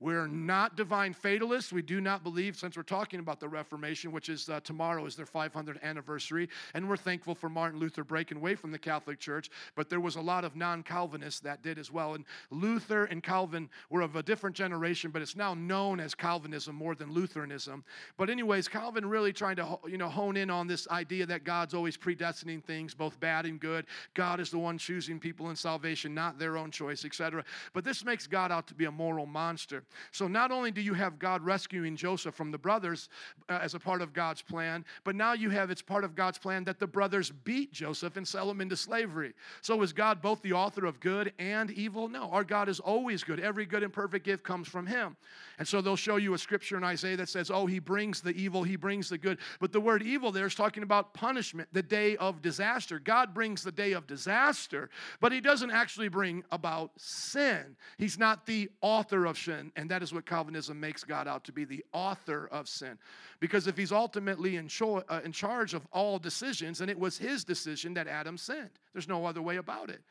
We're 0.00 0.26
not 0.26 0.76
divine 0.76 1.12
fatalists. 1.12 1.74
We 1.74 1.82
do 1.82 2.00
not 2.00 2.22
believe, 2.22 2.56
since 2.56 2.74
we're 2.74 2.84
talking 2.84 3.20
about 3.20 3.38
the 3.38 3.50
Reformation, 3.50 4.12
which 4.12 4.30
is 4.30 4.48
uh, 4.48 4.60
tomorrow 4.60 5.04
is 5.04 5.14
their 5.14 5.26
500th 5.26 5.82
anniversary, 5.82 6.48
and 6.72 6.88
we're 6.88 6.96
thankful 6.96 7.34
for 7.34 7.50
Martin 7.50 7.78
Luther 7.78 8.02
breaking 8.02 8.38
away 8.38 8.54
from 8.54 8.72
the 8.72 8.78
Catholic 8.78 9.20
Church. 9.20 9.50
But 9.74 9.90
there 9.90 10.00
was 10.00 10.16
a 10.16 10.20
lot 10.22 10.42
of 10.42 10.56
non-Calvinists 10.56 11.40
that 11.40 11.62
did 11.62 11.78
as 11.78 11.92
well. 11.92 12.14
And 12.14 12.24
Luther 12.50 13.04
and 13.04 13.22
Calvin 13.22 13.68
were 13.90 14.00
of 14.00 14.16
a 14.16 14.22
different 14.22 14.56
generation, 14.56 15.10
but 15.10 15.20
it's 15.20 15.36
now 15.36 15.52
known 15.52 16.00
as 16.00 16.14
Calvinism 16.14 16.74
more 16.74 16.94
than 16.94 17.12
Lutheranism. 17.12 17.84
But 18.16 18.30
anyways, 18.30 18.68
Calvin 18.68 19.04
really 19.04 19.34
trying 19.34 19.56
to 19.56 19.78
you 19.86 19.98
know 19.98 20.08
hone 20.08 20.38
in 20.38 20.48
on 20.48 20.66
this 20.66 20.88
idea 20.88 21.26
that 21.26 21.44
God's 21.44 21.74
always 21.74 21.98
predestining 21.98 22.64
things, 22.64 22.94
both 22.94 23.20
bad 23.20 23.44
and 23.44 23.60
good. 23.60 23.84
God 24.14 24.40
is 24.40 24.50
the 24.50 24.58
one 24.58 24.78
choosing 24.78 25.20
people 25.20 25.50
in 25.50 25.56
salvation, 25.56 26.14
not 26.14 26.38
their 26.38 26.56
own 26.56 26.70
choice, 26.70 27.04
etc. 27.04 27.44
But 27.74 27.84
this 27.84 28.02
makes 28.02 28.26
God 28.26 28.50
out 28.50 28.66
to 28.68 28.74
be 28.74 28.86
a 28.86 28.90
moral 28.90 29.26
monster. 29.26 29.84
So 30.12 30.28
not 30.28 30.50
only 30.50 30.70
do 30.70 30.80
you 30.80 30.94
have 30.94 31.18
God 31.18 31.42
rescuing 31.42 31.96
Joseph 31.96 32.34
from 32.34 32.50
the 32.50 32.58
brothers 32.58 33.08
uh, 33.48 33.58
as 33.62 33.74
a 33.74 33.78
part 33.78 34.02
of 34.02 34.12
God's 34.12 34.42
plan, 34.42 34.84
but 35.04 35.14
now 35.14 35.32
you 35.32 35.50
have 35.50 35.70
it's 35.70 35.82
part 35.82 36.04
of 36.04 36.14
God's 36.14 36.38
plan 36.38 36.64
that 36.64 36.78
the 36.78 36.86
brothers 36.86 37.30
beat 37.30 37.72
Joseph 37.72 38.16
and 38.16 38.26
sell 38.26 38.50
him 38.50 38.60
into 38.60 38.76
slavery. 38.76 39.32
So 39.62 39.82
is 39.82 39.92
God 39.92 40.22
both 40.22 40.42
the 40.42 40.52
author 40.52 40.86
of 40.86 41.00
good 41.00 41.32
and 41.38 41.70
evil? 41.70 42.08
No, 42.08 42.30
our 42.30 42.44
God 42.44 42.68
is 42.68 42.80
always 42.80 43.24
good. 43.24 43.40
Every 43.40 43.66
good 43.66 43.82
and 43.82 43.92
perfect 43.92 44.24
gift 44.24 44.44
comes 44.44 44.68
from 44.68 44.86
him. 44.86 45.16
And 45.58 45.66
so 45.66 45.80
they'll 45.80 45.96
show 45.96 46.16
you 46.16 46.34
a 46.34 46.38
scripture 46.38 46.76
in 46.76 46.84
Isaiah 46.84 47.16
that 47.16 47.28
says, 47.28 47.50
"Oh, 47.50 47.66
he 47.66 47.78
brings 47.78 48.20
the 48.20 48.32
evil, 48.32 48.62
he 48.62 48.76
brings 48.76 49.08
the 49.08 49.18
good." 49.18 49.38
But 49.58 49.72
the 49.72 49.80
word 49.80 50.02
evil 50.02 50.32
there 50.32 50.46
is 50.46 50.54
talking 50.54 50.82
about 50.82 51.14
punishment, 51.14 51.68
the 51.72 51.82
day 51.82 52.16
of 52.16 52.42
disaster. 52.42 52.98
God 52.98 53.34
brings 53.34 53.62
the 53.62 53.72
day 53.72 53.92
of 53.92 54.06
disaster, 54.06 54.90
but 55.20 55.32
he 55.32 55.40
doesn't 55.40 55.70
actually 55.70 56.08
bring 56.08 56.44
about 56.50 56.92
sin. 56.96 57.76
He's 57.98 58.18
not 58.18 58.46
the 58.46 58.70
author 58.80 59.26
of 59.26 59.38
sin 59.38 59.72
and 59.80 59.90
that 59.90 60.02
is 60.02 60.12
what 60.12 60.26
Calvinism 60.26 60.78
makes 60.78 61.04
God 61.04 61.26
out 61.26 61.42
to 61.44 61.52
be 61.52 61.64
the 61.64 61.82
author 61.94 62.50
of 62.52 62.68
sin. 62.68 62.98
Because 63.40 63.66
if 63.66 63.78
he's 63.78 63.92
ultimately 63.92 64.56
in, 64.56 64.68
cho- 64.68 65.02
uh, 65.08 65.22
in 65.24 65.32
charge 65.32 65.72
of 65.72 65.86
all 65.90 66.18
decisions, 66.18 66.82
and 66.82 66.90
it 66.90 66.98
was 66.98 67.16
his 67.16 67.44
decision 67.44 67.94
that 67.94 68.06
Adam 68.06 68.36
sinned, 68.36 68.68
there's 68.92 69.08
no 69.08 69.24
other 69.24 69.40
way 69.40 69.56
about 69.56 69.88
it. 69.88 70.02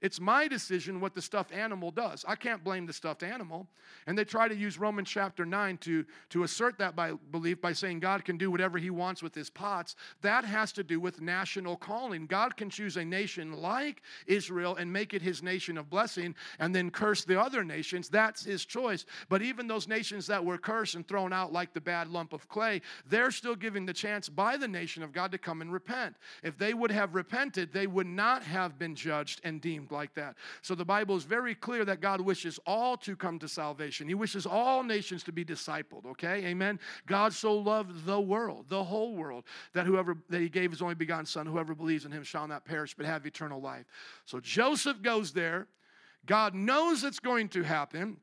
It's 0.00 0.20
my 0.20 0.46
decision 0.46 1.00
what 1.00 1.14
the 1.14 1.22
stuffed 1.22 1.52
animal 1.52 1.90
does. 1.90 2.24
I 2.28 2.36
can't 2.36 2.62
blame 2.62 2.86
the 2.86 2.92
stuffed 2.92 3.24
animal. 3.24 3.66
And 4.06 4.16
they 4.16 4.24
try 4.24 4.46
to 4.46 4.54
use 4.54 4.78
Romans 4.78 5.08
chapter 5.08 5.44
9 5.44 5.78
to, 5.78 6.04
to 6.30 6.44
assert 6.44 6.78
that 6.78 6.94
by 6.94 7.12
belief 7.32 7.60
by 7.60 7.72
saying 7.72 7.98
God 8.00 8.24
can 8.24 8.36
do 8.36 8.50
whatever 8.50 8.78
he 8.78 8.90
wants 8.90 9.22
with 9.22 9.34
his 9.34 9.50
pots. 9.50 9.96
That 10.22 10.44
has 10.44 10.70
to 10.72 10.84
do 10.84 11.00
with 11.00 11.20
national 11.20 11.76
calling. 11.76 12.26
God 12.26 12.56
can 12.56 12.70
choose 12.70 12.96
a 12.96 13.04
nation 13.04 13.52
like 13.52 14.02
Israel 14.26 14.76
and 14.76 14.92
make 14.92 15.14
it 15.14 15.22
his 15.22 15.42
nation 15.42 15.76
of 15.76 15.90
blessing 15.90 16.36
and 16.60 16.72
then 16.72 16.90
curse 16.90 17.24
the 17.24 17.40
other 17.40 17.64
nations. 17.64 18.08
That's 18.08 18.44
his 18.44 18.64
choice. 18.64 19.04
But 19.28 19.42
even 19.42 19.66
those 19.66 19.88
nations 19.88 20.28
that 20.28 20.44
were 20.44 20.58
cursed 20.58 20.94
and 20.94 21.06
thrown 21.08 21.32
out 21.32 21.52
like 21.52 21.74
the 21.74 21.80
bad 21.80 22.08
lump 22.08 22.32
of 22.32 22.48
clay, 22.48 22.82
they're 23.08 23.32
still 23.32 23.56
giving 23.56 23.84
the 23.84 23.92
chance 23.92 24.28
by 24.28 24.56
the 24.56 24.68
nation 24.68 25.02
of 25.02 25.12
God 25.12 25.32
to 25.32 25.38
come 25.38 25.60
and 25.60 25.72
repent. 25.72 26.14
If 26.44 26.56
they 26.56 26.72
would 26.72 26.92
have 26.92 27.16
repented, 27.16 27.72
they 27.72 27.88
would 27.88 28.06
not 28.06 28.44
have 28.44 28.78
been 28.78 28.94
judged 28.94 29.40
and 29.42 29.60
deemed 29.60 29.87
like 29.92 30.14
that. 30.14 30.36
So 30.62 30.74
the 30.74 30.84
Bible 30.84 31.16
is 31.16 31.24
very 31.24 31.54
clear 31.54 31.84
that 31.84 32.00
God 32.00 32.20
wishes 32.20 32.58
all 32.66 32.96
to 32.98 33.16
come 33.16 33.38
to 33.38 33.48
salvation. 33.48 34.08
He 34.08 34.14
wishes 34.14 34.46
all 34.46 34.82
nations 34.82 35.22
to 35.24 35.32
be 35.32 35.44
discipled, 35.44 36.06
okay? 36.06 36.46
Amen. 36.46 36.78
God 37.06 37.32
so 37.32 37.56
loved 37.56 38.06
the 38.06 38.20
world, 38.20 38.66
the 38.68 38.84
whole 38.84 39.14
world, 39.14 39.44
that 39.74 39.86
whoever 39.86 40.16
that 40.28 40.40
he 40.40 40.48
gave 40.48 40.70
his 40.70 40.82
only 40.82 40.94
begotten 40.94 41.26
son, 41.26 41.46
whoever 41.46 41.74
believes 41.74 42.04
in 42.04 42.12
him 42.12 42.22
shall 42.22 42.48
not 42.48 42.64
perish 42.64 42.94
but 42.94 43.06
have 43.06 43.26
eternal 43.26 43.60
life. 43.60 43.86
So 44.24 44.40
Joseph 44.40 45.02
goes 45.02 45.32
there. 45.32 45.66
God 46.26 46.54
knows 46.54 47.04
it's 47.04 47.20
going 47.20 47.48
to 47.50 47.62
happen. 47.62 48.18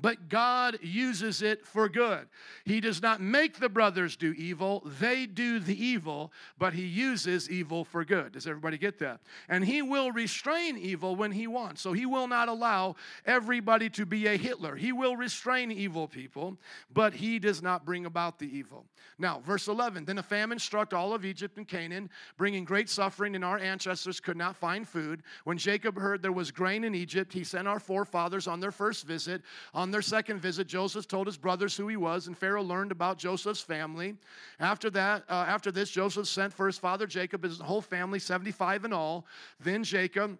But 0.00 0.28
God 0.28 0.78
uses 0.82 1.40
it 1.40 1.64
for 1.64 1.88
good. 1.88 2.26
He 2.64 2.80
does 2.80 3.00
not 3.00 3.20
make 3.20 3.60
the 3.60 3.68
brothers 3.68 4.16
do 4.16 4.32
evil, 4.32 4.82
they 5.00 5.24
do 5.24 5.60
the 5.60 5.82
evil, 5.82 6.32
but 6.58 6.72
He 6.72 6.84
uses 6.84 7.48
evil 7.48 7.84
for 7.84 8.04
good. 8.04 8.32
Does 8.32 8.48
everybody 8.48 8.76
get 8.76 8.98
that? 8.98 9.20
And 9.48 9.64
He 9.64 9.82
will 9.82 10.10
restrain 10.10 10.76
evil 10.76 11.14
when 11.14 11.30
He 11.30 11.46
wants. 11.46 11.80
So 11.80 11.92
He 11.92 12.06
will 12.06 12.26
not 12.26 12.48
allow 12.48 12.96
everybody 13.24 13.88
to 13.90 14.04
be 14.04 14.26
a 14.26 14.36
Hitler. 14.36 14.74
He 14.74 14.90
will 14.90 15.16
restrain 15.16 15.70
evil 15.70 16.08
people, 16.08 16.58
but 16.92 17.14
He 17.14 17.38
does 17.38 17.62
not 17.62 17.84
bring 17.84 18.04
about 18.04 18.40
the 18.40 18.54
evil. 18.54 18.86
Now, 19.18 19.40
verse 19.40 19.68
11 19.68 20.04
Then 20.04 20.18
a 20.18 20.22
famine 20.24 20.58
struck 20.58 20.92
all 20.92 21.14
of 21.14 21.24
Egypt 21.24 21.56
and 21.56 21.68
Canaan, 21.68 22.10
bringing 22.36 22.64
great 22.64 22.88
suffering, 22.88 23.36
and 23.36 23.44
our 23.44 23.58
ancestors 23.58 24.18
could 24.18 24.36
not 24.36 24.56
find 24.56 24.88
food. 24.88 25.22
When 25.44 25.56
Jacob 25.56 25.96
heard 25.96 26.20
there 26.20 26.32
was 26.32 26.50
grain 26.50 26.84
in 26.84 26.94
Egypt, 26.94 27.32
he 27.32 27.44
sent 27.44 27.68
our 27.68 27.78
forefathers 27.78 28.48
on 28.48 28.58
their 28.58 28.72
first 28.72 29.06
visit. 29.06 29.42
On 29.72 29.83
their 29.90 30.02
second 30.02 30.40
visit, 30.40 30.66
Joseph 30.66 31.08
told 31.08 31.26
his 31.26 31.36
brothers 31.36 31.76
who 31.76 31.88
he 31.88 31.96
was, 31.96 32.26
and 32.26 32.36
Pharaoh 32.36 32.62
learned 32.62 32.92
about 32.92 33.18
Joseph's 33.18 33.60
family. 33.60 34.16
After 34.60 34.90
that, 34.90 35.24
uh, 35.28 35.44
after 35.48 35.70
this, 35.70 35.90
Joseph 35.90 36.26
sent 36.26 36.52
for 36.52 36.66
his 36.66 36.78
father 36.78 37.06
Jacob, 37.06 37.42
his 37.42 37.58
whole 37.58 37.80
family, 37.80 38.18
75 38.18 38.84
in 38.84 38.92
all. 38.92 39.26
Then 39.60 39.82
Jacob 39.82 40.38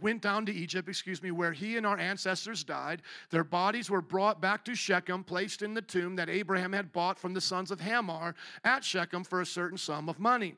went 0.00 0.22
down 0.22 0.44
to 0.46 0.52
Egypt, 0.52 0.88
excuse 0.88 1.22
me, 1.22 1.30
where 1.30 1.52
he 1.52 1.76
and 1.76 1.86
our 1.86 1.98
ancestors 1.98 2.64
died. 2.64 3.02
Their 3.30 3.44
bodies 3.44 3.90
were 3.90 4.02
brought 4.02 4.40
back 4.40 4.64
to 4.66 4.74
Shechem, 4.74 5.24
placed 5.24 5.62
in 5.62 5.74
the 5.74 5.82
tomb 5.82 6.16
that 6.16 6.28
Abraham 6.28 6.72
had 6.72 6.92
bought 6.92 7.18
from 7.18 7.34
the 7.34 7.40
sons 7.40 7.70
of 7.70 7.80
Hamor 7.80 8.34
at 8.64 8.84
Shechem 8.84 9.24
for 9.24 9.40
a 9.40 9.46
certain 9.46 9.78
sum 9.78 10.08
of 10.08 10.18
money. 10.18 10.56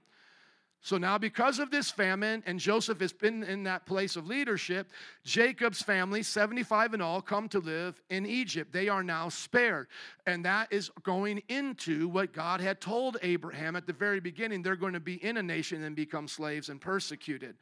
So 0.82 0.96
now, 0.96 1.18
because 1.18 1.58
of 1.58 1.70
this 1.70 1.90
famine, 1.90 2.42
and 2.46 2.58
Joseph 2.58 3.00
has 3.00 3.12
been 3.12 3.42
in 3.42 3.64
that 3.64 3.84
place 3.84 4.16
of 4.16 4.26
leadership, 4.26 4.88
Jacob's 5.24 5.82
family, 5.82 6.22
75 6.22 6.94
in 6.94 7.02
all, 7.02 7.20
come 7.20 7.50
to 7.50 7.58
live 7.58 8.00
in 8.08 8.24
Egypt. 8.24 8.72
They 8.72 8.88
are 8.88 9.02
now 9.02 9.28
spared. 9.28 9.88
And 10.26 10.42
that 10.46 10.72
is 10.72 10.90
going 11.02 11.42
into 11.48 12.08
what 12.08 12.32
God 12.32 12.62
had 12.62 12.80
told 12.80 13.18
Abraham 13.22 13.76
at 13.76 13.86
the 13.86 13.92
very 13.92 14.20
beginning. 14.20 14.62
They're 14.62 14.74
going 14.74 14.94
to 14.94 15.00
be 15.00 15.22
in 15.22 15.36
a 15.36 15.42
nation 15.42 15.84
and 15.84 15.94
become 15.94 16.26
slaves 16.26 16.70
and 16.70 16.80
persecuted. 16.80 17.56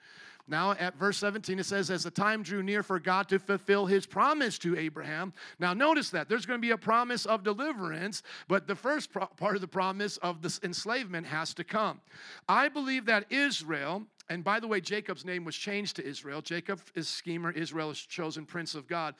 Now, 0.49 0.73
at 0.73 0.97
verse 0.97 1.19
17, 1.19 1.59
it 1.59 1.65
says, 1.65 1.91
As 1.91 2.05
the 2.05 2.11
time 2.11 2.43
drew 2.43 2.63
near 2.63 2.83
for 2.83 2.99
God 2.99 3.29
to 3.29 3.39
fulfill 3.39 3.87
his 3.87 4.07
promise 4.07 4.59
to 4.61 4.77
Abraham. 4.79 5.35
Now, 5.59 5.75
notice 5.75 6.11
that 6.11 6.29
there's 6.29 6.47
going 6.47 6.59
to 6.59 6.67
be 6.67 6.71
a 6.71 6.79
promise 6.79 7.27
of 7.27 7.45
deliverance, 7.45 8.23
but 8.49 8.67
the 8.67 8.75
first 8.75 9.13
pro- 9.13 9.27
part 9.27 9.57
of 9.57 9.61
the 9.61 9.69
promise 9.69 10.17
of 10.19 10.41
this 10.41 10.59
enslavement 10.63 11.27
has 11.27 11.53
to 11.55 11.65
come. 11.65 12.01
I 12.49 12.69
believe 12.69 13.05
that 13.07 13.31
Israel 13.31 14.05
and 14.31 14.45
by 14.45 14.61
the 14.61 14.69
way, 14.69 14.81
Jacob's 14.81 15.25
name 15.25 15.45
was 15.45 15.57
changed 15.57 15.97
to 15.97 16.07
Israel. 16.07 16.43
Jacob 16.43 16.81
is 16.95 17.09
schemer, 17.09 17.51
Israel 17.51 17.91
is 17.91 17.99
chosen 17.99 18.45
prince 18.45 18.75
of 18.75 18.87
God. 18.87 19.15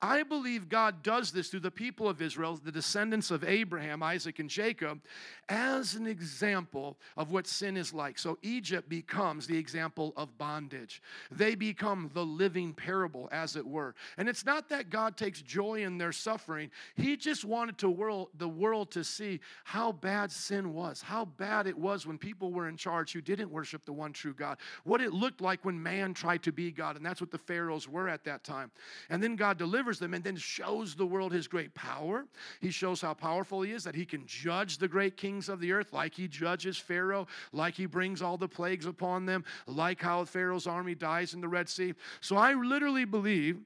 I 0.00 0.22
believe 0.22 0.68
God 0.68 1.02
does 1.02 1.32
this 1.32 1.48
through 1.48 1.60
the 1.60 1.70
people 1.70 2.08
of 2.08 2.20
Israel, 2.20 2.58
the 2.62 2.72
descendants 2.72 3.30
of 3.30 3.44
Abraham, 3.44 4.02
Isaac, 4.02 4.38
and 4.38 4.50
Jacob, 4.50 5.00
as 5.48 5.94
an 5.94 6.06
example 6.06 6.98
of 7.16 7.30
what 7.30 7.46
sin 7.46 7.76
is 7.76 7.94
like. 7.94 8.18
So 8.18 8.38
Egypt 8.42 8.88
becomes 8.88 9.46
the 9.46 9.56
example 9.56 10.12
of 10.16 10.36
bondage. 10.38 11.02
They 11.30 11.54
become 11.54 12.10
the 12.14 12.24
living 12.24 12.72
parable, 12.72 13.28
as 13.32 13.56
it 13.56 13.66
were. 13.66 13.94
And 14.16 14.28
it's 14.28 14.44
not 14.44 14.68
that 14.70 14.90
God 14.90 15.16
takes 15.16 15.42
joy 15.42 15.84
in 15.84 15.98
their 15.98 16.12
suffering, 16.12 16.70
He 16.96 17.16
just 17.16 17.44
wanted 17.44 17.78
to 17.78 17.90
world, 17.90 18.28
the 18.36 18.48
world 18.48 18.90
to 18.92 19.04
see 19.04 19.40
how 19.64 19.92
bad 19.92 20.30
sin 20.30 20.72
was, 20.72 21.02
how 21.02 21.24
bad 21.24 21.66
it 21.66 21.78
was 21.78 22.06
when 22.06 22.18
people 22.18 22.52
were 22.52 22.68
in 22.68 22.76
charge 22.76 23.12
who 23.12 23.20
didn't 23.20 23.50
worship 23.50 23.84
the 23.84 23.92
one 23.92 24.12
true 24.12 24.34
God, 24.34 24.53
what 24.84 25.00
it 25.00 25.12
looked 25.12 25.40
like 25.40 25.64
when 25.64 25.82
man 25.82 26.14
tried 26.14 26.42
to 26.44 26.52
be 26.52 26.70
God. 26.70 26.96
And 26.96 27.04
that's 27.04 27.20
what 27.20 27.30
the 27.30 27.38
Pharaohs 27.38 27.88
were 27.88 28.08
at 28.08 28.24
that 28.24 28.44
time. 28.44 28.70
And 29.10 29.22
then 29.22 29.36
God 29.36 29.58
delivers 29.58 29.98
them 29.98 30.14
and 30.14 30.24
then 30.24 30.36
shows 30.36 30.94
the 30.94 31.06
world 31.06 31.32
His 31.32 31.48
great 31.48 31.74
power. 31.74 32.26
He 32.60 32.70
shows 32.70 33.00
how 33.00 33.14
powerful 33.14 33.62
He 33.62 33.72
is, 33.72 33.84
that 33.84 33.94
He 33.94 34.04
can 34.04 34.26
judge 34.26 34.78
the 34.78 34.88
great 34.88 35.16
kings 35.16 35.48
of 35.48 35.60
the 35.60 35.72
earth, 35.72 35.92
like 35.92 36.14
he 36.14 36.28
judges 36.28 36.78
Pharaoh, 36.78 37.26
like 37.52 37.74
he 37.74 37.86
brings 37.86 38.22
all 38.22 38.36
the 38.36 38.48
plagues 38.48 38.86
upon 38.86 39.26
them, 39.26 39.44
like 39.66 40.00
how 40.00 40.24
Pharaoh's 40.24 40.66
army 40.66 40.94
dies 40.94 41.34
in 41.34 41.40
the 41.40 41.48
Red 41.48 41.68
Sea. 41.68 41.94
So 42.20 42.36
I 42.36 42.54
literally 42.54 43.04
believe 43.04 43.58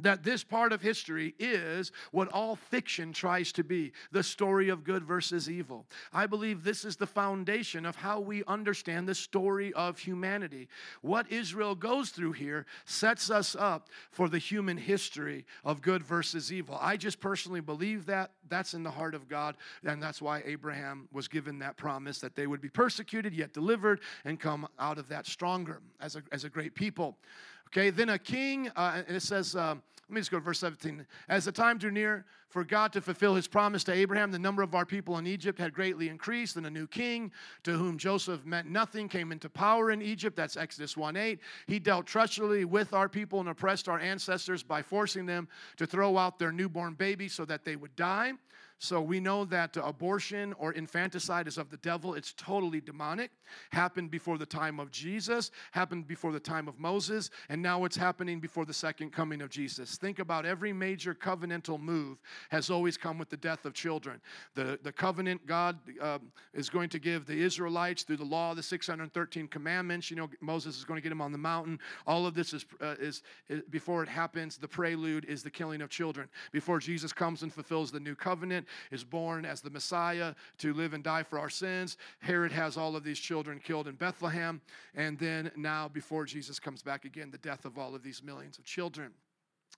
that 0.00 0.22
this 0.22 0.44
part 0.44 0.72
of 0.72 0.82
history 0.82 1.34
is 1.38 1.90
what 2.12 2.28
all 2.28 2.56
fiction 2.56 3.12
tries 3.12 3.52
to 3.52 3.64
be 3.64 3.92
the 4.12 4.22
story 4.22 4.68
of 4.68 4.84
good 4.84 5.02
versus 5.02 5.48
evil. 5.48 5.86
I 6.12 6.26
believe 6.26 6.62
this 6.62 6.84
is 6.84 6.96
the 6.96 7.06
foundation 7.06 7.86
of 7.86 7.96
how 7.96 8.20
we 8.20 8.44
understand 8.46 9.08
the 9.08 9.14
story 9.14 9.72
of 9.72 9.98
humanity. 9.98 10.68
What 11.00 11.30
Israel 11.32 11.74
goes 11.74 12.10
through 12.10 12.32
here 12.32 12.66
sets 12.84 13.30
us 13.30 13.56
up 13.58 13.88
for 14.10 14.28
the 14.28 14.38
human 14.38 14.76
history 14.76 15.46
of 15.64 15.80
good 15.80 16.02
versus 16.02 16.52
evil. 16.52 16.78
I 16.80 16.96
just 16.96 17.20
personally 17.20 17.60
believe 17.60 18.06
that. 18.06 18.32
That's 18.48 18.74
in 18.74 18.84
the 18.84 18.90
heart 18.92 19.16
of 19.16 19.28
God, 19.28 19.56
and 19.84 20.00
that's 20.00 20.22
why 20.22 20.42
Abraham 20.44 21.08
was 21.12 21.26
given 21.26 21.58
that 21.58 21.76
promise 21.76 22.20
that 22.20 22.36
they 22.36 22.46
would 22.46 22.60
be 22.60 22.68
persecuted 22.68 23.34
yet 23.34 23.52
delivered 23.52 24.00
and 24.24 24.38
come 24.38 24.68
out 24.78 24.98
of 24.98 25.08
that 25.08 25.26
stronger 25.26 25.80
as 26.00 26.14
a, 26.14 26.22
as 26.30 26.44
a 26.44 26.48
great 26.48 26.74
people. 26.74 27.16
Okay, 27.68 27.90
then 27.90 28.10
a 28.10 28.18
king, 28.18 28.70
uh, 28.76 29.02
and 29.06 29.16
it 29.16 29.22
says, 29.22 29.56
um, 29.56 29.82
let 30.08 30.14
me 30.14 30.20
just 30.20 30.30
go 30.30 30.38
to 30.38 30.44
verse 30.44 30.60
17. 30.60 31.04
As 31.28 31.46
the 31.46 31.52
time 31.52 31.78
drew 31.78 31.90
near 31.90 32.24
for 32.48 32.62
God 32.62 32.92
to 32.92 33.00
fulfill 33.00 33.34
his 33.34 33.48
promise 33.48 33.82
to 33.84 33.92
Abraham, 33.92 34.30
the 34.30 34.38
number 34.38 34.62
of 34.62 34.72
our 34.72 34.86
people 34.86 35.18
in 35.18 35.26
Egypt 35.26 35.58
had 35.58 35.74
greatly 35.74 36.08
increased, 36.08 36.56
and 36.56 36.64
a 36.64 36.70
new 36.70 36.86
king, 36.86 37.32
to 37.64 37.72
whom 37.72 37.98
Joseph 37.98 38.46
meant 38.46 38.70
nothing, 38.70 39.08
came 39.08 39.32
into 39.32 39.50
power 39.50 39.90
in 39.90 40.00
Egypt. 40.00 40.36
That's 40.36 40.56
Exodus 40.56 40.96
1 40.96 41.16
8. 41.16 41.40
He 41.66 41.80
dealt 41.80 42.06
treacherously 42.06 42.64
with 42.64 42.92
our 42.92 43.08
people 43.08 43.40
and 43.40 43.48
oppressed 43.48 43.88
our 43.88 43.98
ancestors 43.98 44.62
by 44.62 44.80
forcing 44.80 45.26
them 45.26 45.48
to 45.76 45.86
throw 45.86 46.16
out 46.16 46.38
their 46.38 46.52
newborn 46.52 46.94
babies 46.94 47.32
so 47.32 47.44
that 47.44 47.64
they 47.64 47.74
would 47.74 47.96
die. 47.96 48.34
So 48.78 49.00
we 49.00 49.20
know 49.20 49.46
that 49.46 49.76
abortion 49.82 50.52
or 50.58 50.72
infanticide 50.72 51.48
is 51.48 51.56
of 51.56 51.70
the 51.70 51.78
devil. 51.78 52.14
It's 52.14 52.34
totally 52.34 52.80
demonic. 52.80 53.30
Happened 53.70 54.10
before 54.10 54.36
the 54.36 54.44
time 54.44 54.78
of 54.78 54.90
Jesus, 54.90 55.50
happened 55.70 56.06
before 56.06 56.30
the 56.30 56.40
time 56.40 56.68
of 56.68 56.78
Moses, 56.78 57.30
and 57.48 57.62
now 57.62 57.84
it's 57.84 57.96
happening 57.96 58.38
before 58.38 58.66
the 58.66 58.74
second 58.74 59.12
coming 59.12 59.40
of 59.40 59.48
Jesus. 59.48 59.96
Think 59.96 60.18
about 60.18 60.44
every 60.44 60.74
major 60.74 61.14
covenantal 61.14 61.80
move 61.80 62.18
has 62.50 62.68
always 62.68 62.98
come 62.98 63.18
with 63.18 63.30
the 63.30 63.36
death 63.38 63.64
of 63.64 63.72
children. 63.72 64.20
The, 64.54 64.78
the 64.82 64.92
covenant 64.92 65.46
God 65.46 65.78
uh, 66.00 66.18
is 66.52 66.68
going 66.68 66.90
to 66.90 66.98
give 66.98 67.24
the 67.24 67.40
Israelites 67.40 68.02
through 68.02 68.18
the 68.18 68.24
law, 68.24 68.54
the 68.54 68.62
613 68.62 69.48
commandments. 69.48 70.10
You 70.10 70.16
know, 70.16 70.28
Moses 70.42 70.76
is 70.76 70.84
going 70.84 70.98
to 70.98 71.02
get 71.02 71.10
them 71.10 71.22
on 71.22 71.32
the 71.32 71.38
mountain. 71.38 71.78
All 72.06 72.26
of 72.26 72.34
this 72.34 72.52
is, 72.52 72.66
uh, 72.82 72.96
is, 72.98 73.22
is 73.48 73.62
before 73.70 74.02
it 74.02 74.08
happens, 74.08 74.58
the 74.58 74.68
prelude 74.68 75.24
is 75.24 75.42
the 75.42 75.50
killing 75.50 75.80
of 75.80 75.88
children. 75.88 76.28
Before 76.52 76.78
Jesus 76.78 77.12
comes 77.12 77.42
and 77.42 77.50
fulfills 77.50 77.90
the 77.90 78.00
new 78.00 78.14
covenant, 78.14 78.65
is 78.90 79.04
born 79.04 79.44
as 79.44 79.60
the 79.60 79.70
Messiah 79.70 80.34
to 80.58 80.74
live 80.74 80.94
and 80.94 81.02
die 81.02 81.22
for 81.22 81.38
our 81.38 81.50
sins. 81.50 81.96
Herod 82.20 82.52
has 82.52 82.76
all 82.76 82.96
of 82.96 83.04
these 83.04 83.18
children 83.18 83.60
killed 83.60 83.88
in 83.88 83.94
Bethlehem. 83.94 84.60
And 84.94 85.18
then 85.18 85.50
now, 85.56 85.88
before 85.88 86.24
Jesus 86.24 86.58
comes 86.58 86.82
back 86.82 87.04
again, 87.04 87.30
the 87.30 87.38
death 87.38 87.64
of 87.64 87.78
all 87.78 87.94
of 87.94 88.02
these 88.02 88.22
millions 88.22 88.58
of 88.58 88.64
children. 88.64 89.12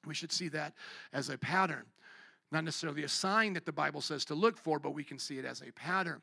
We 0.07 0.15
should 0.15 0.33
see 0.33 0.49
that 0.49 0.75
as 1.13 1.29
a 1.29 1.39
pattern. 1.39 1.85
Not 2.51 2.65
necessarily 2.65 3.05
a 3.05 3.09
sign 3.09 3.53
that 3.55 3.67
the 3.67 3.73
Bible 3.73 4.01
says 4.01 4.25
to 4.27 4.35
look 4.35 4.57
for, 4.57 4.79
but 4.79 4.95
we 4.95 5.05
can 5.05 5.19
see 5.19 5.39
it 5.39 5.45
as 5.45 5.61
a 5.61 5.71
pattern. 5.73 6.23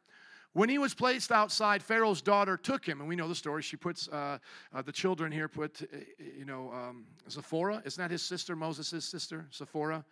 When 0.55 0.69
he 0.69 0.77
was 0.77 0.93
placed 0.93 1.33
outside, 1.33 1.83
Pharaoh's 1.83 2.21
daughter 2.21 2.55
took 2.55 2.85
him, 2.85 3.01
and 3.01 3.09
we 3.09 3.17
know 3.17 3.27
the 3.27 3.35
story. 3.35 3.61
She 3.61 3.75
puts 3.75 4.07
uh, 4.07 4.37
uh, 4.73 4.81
the 4.81 4.91
children 4.91 5.29
here. 5.29 5.49
Put 5.49 5.81
uh, 5.81 5.97
you 6.17 6.45
know 6.45 6.71
um, 6.73 7.05
Zipporah. 7.29 7.81
Isn't 7.83 8.01
that 8.01 8.09
his 8.09 8.21
sister, 8.21 8.55
Moses' 8.55 9.03
sister, 9.03 9.47
Zipporah? 9.53 10.05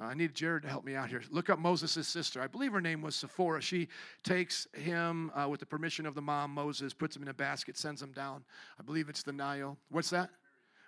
Uh, 0.00 0.06
I 0.06 0.14
need 0.14 0.34
Jared 0.34 0.62
to 0.62 0.68
help 0.68 0.84
me 0.84 0.94
out 0.94 1.08
here. 1.08 1.22
Look 1.30 1.50
up 1.50 1.58
Moses' 1.58 2.08
sister. 2.08 2.40
I 2.40 2.46
believe 2.46 2.72
her 2.72 2.80
name 2.80 3.02
was 3.02 3.14
Sephora. 3.14 3.60
She 3.60 3.88
takes 4.22 4.66
him 4.72 5.30
uh, 5.34 5.48
with 5.48 5.60
the 5.60 5.66
permission 5.66 6.06
of 6.06 6.14
the 6.14 6.22
mom, 6.22 6.52
Moses, 6.52 6.94
puts 6.94 7.14
him 7.14 7.22
in 7.22 7.28
a 7.28 7.34
basket, 7.34 7.76
sends 7.76 8.00
him 8.00 8.12
down. 8.12 8.44
I 8.80 8.82
believe 8.82 9.08
it's 9.08 9.22
the 9.22 9.32
Nile. 9.32 9.76
What's 9.90 10.10
that? 10.10 10.30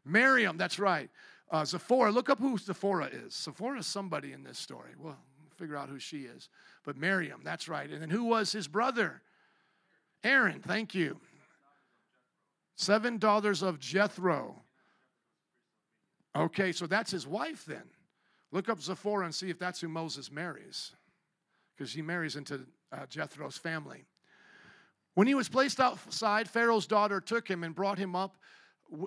Miriam, 0.04 0.56
that's 0.56 0.78
right. 0.78 1.10
Uh, 1.50 1.64
Sephora, 1.64 2.10
look 2.10 2.30
up 2.30 2.38
who 2.38 2.56
Sephora 2.56 3.06
is. 3.06 3.34
Sephora 3.34 3.78
is 3.78 3.86
somebody 3.86 4.32
in 4.32 4.42
this 4.42 4.58
story. 4.58 4.90
Well, 4.98 5.18
figure 5.56 5.76
out 5.76 5.88
who 5.88 5.98
she 5.98 6.22
is. 6.22 6.48
But 6.84 6.96
Miriam, 6.96 7.40
that's 7.44 7.68
right. 7.68 7.88
And 7.90 8.02
then 8.02 8.10
who 8.10 8.24
was 8.24 8.52
his 8.52 8.66
brother? 8.66 9.22
Aaron, 10.22 10.60
thank 10.60 10.94
you. 10.94 11.20
Seven 12.76 13.18
daughters 13.18 13.62
of 13.62 13.78
Jethro. 13.78 14.62
Okay, 16.34 16.72
so 16.72 16.86
that's 16.86 17.10
his 17.10 17.26
wife 17.26 17.64
then. 17.66 17.84
Look 18.54 18.68
up 18.68 18.80
Zipporah 18.80 19.24
and 19.24 19.34
see 19.34 19.50
if 19.50 19.58
that's 19.58 19.80
who 19.80 19.88
Moses 19.88 20.30
marries, 20.30 20.92
because 21.76 21.92
he 21.92 22.02
marries 22.02 22.36
into 22.36 22.60
uh, 22.92 23.04
Jethro's 23.06 23.58
family. 23.58 24.04
When 25.14 25.26
he 25.26 25.34
was 25.34 25.48
placed 25.48 25.80
outside, 25.80 26.48
Pharaoh's 26.48 26.86
daughter 26.86 27.20
took 27.20 27.48
him 27.48 27.64
and 27.64 27.74
brought 27.74 27.98
him 27.98 28.14
up 28.14 28.36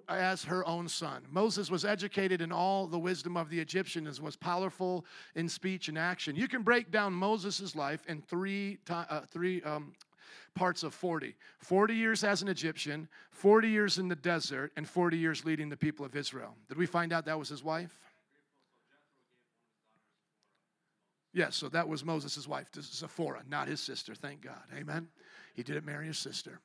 as 0.10 0.44
her 0.44 0.68
own 0.68 0.90
son. 0.90 1.24
Moses 1.32 1.72
was 1.72 1.86
educated 1.86 2.42
in 2.42 2.52
all 2.52 2.88
the 2.88 3.00
wisdom 3.00 3.38
of 3.38 3.50
the 3.50 3.58
Egyptians, 3.58 4.20
was 4.20 4.36
powerful 4.36 5.06
in 5.36 5.48
speech 5.48 5.88
and 5.88 5.98
action. 5.98 6.36
You 6.36 6.50
can 6.50 6.62
break 6.62 6.92
down 6.92 7.14
Moses' 7.14 7.74
life 7.74 8.06
in 8.10 8.22
three, 8.22 8.80
uh, 8.90 9.22
three 9.22 9.62
um, 9.64 9.94
parts 10.56 10.84
of 10.84 10.94
40 10.94 11.36
40 11.60 11.96
years 11.96 12.26
as 12.26 12.42
an 12.42 12.50
Egyptian, 12.50 13.08
40 13.32 13.70
years 13.70 13.98
in 13.98 14.10
the 14.10 14.16
desert, 14.16 14.74
and 14.76 14.86
40 14.86 15.18
years 15.18 15.46
leading 15.46 15.70
the 15.70 15.78
people 15.78 16.06
of 16.06 16.18
Israel. 16.18 16.54
Did 16.68 16.78
we 16.78 16.86
find 16.86 17.14
out 17.14 17.24
that 17.26 17.40
was 17.40 17.48
his 17.48 17.64
wife? 17.64 17.98
Yes, 21.38 21.56
so 21.56 21.70
that 21.70 21.88
was 21.88 22.04
Moses' 22.04 22.48
wife, 22.48 22.68
Zipporah, 22.82 23.44
not 23.48 23.68
his 23.68 23.80
sister, 23.80 24.16
thank 24.16 24.42
God. 24.42 24.64
Amen. 24.76 25.08
He 25.54 25.62
didn't 25.62 25.86
marry 25.86 26.08
his 26.08 26.18
sister. 26.18 26.60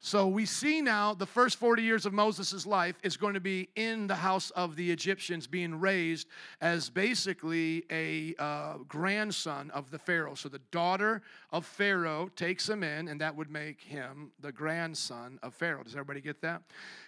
So 0.00 0.28
we 0.28 0.46
see 0.46 0.80
now 0.80 1.12
the 1.12 1.26
first 1.26 1.56
40 1.56 1.82
years 1.82 2.06
of 2.06 2.12
Moses' 2.12 2.64
life 2.64 2.94
is 3.02 3.16
going 3.16 3.34
to 3.34 3.40
be 3.40 3.68
in 3.74 4.06
the 4.06 4.14
house 4.14 4.50
of 4.50 4.76
the 4.76 4.92
Egyptians, 4.92 5.48
being 5.48 5.80
raised 5.80 6.28
as 6.60 6.88
basically 6.88 7.84
a 7.90 8.34
uh, 8.38 8.74
grandson 8.86 9.72
of 9.72 9.90
the 9.90 9.98
Pharaoh. 9.98 10.36
So 10.36 10.48
the 10.48 10.60
daughter 10.70 11.22
of 11.50 11.66
Pharaoh 11.66 12.30
takes 12.36 12.68
him 12.68 12.84
in, 12.84 13.08
and 13.08 13.20
that 13.20 13.34
would 13.34 13.50
make 13.50 13.80
him 13.80 14.30
the 14.40 14.52
grandson 14.52 15.40
of 15.42 15.52
Pharaoh. 15.52 15.82
Does 15.82 15.94
everybody 15.94 16.20
get 16.20 16.42
that? 16.42 16.62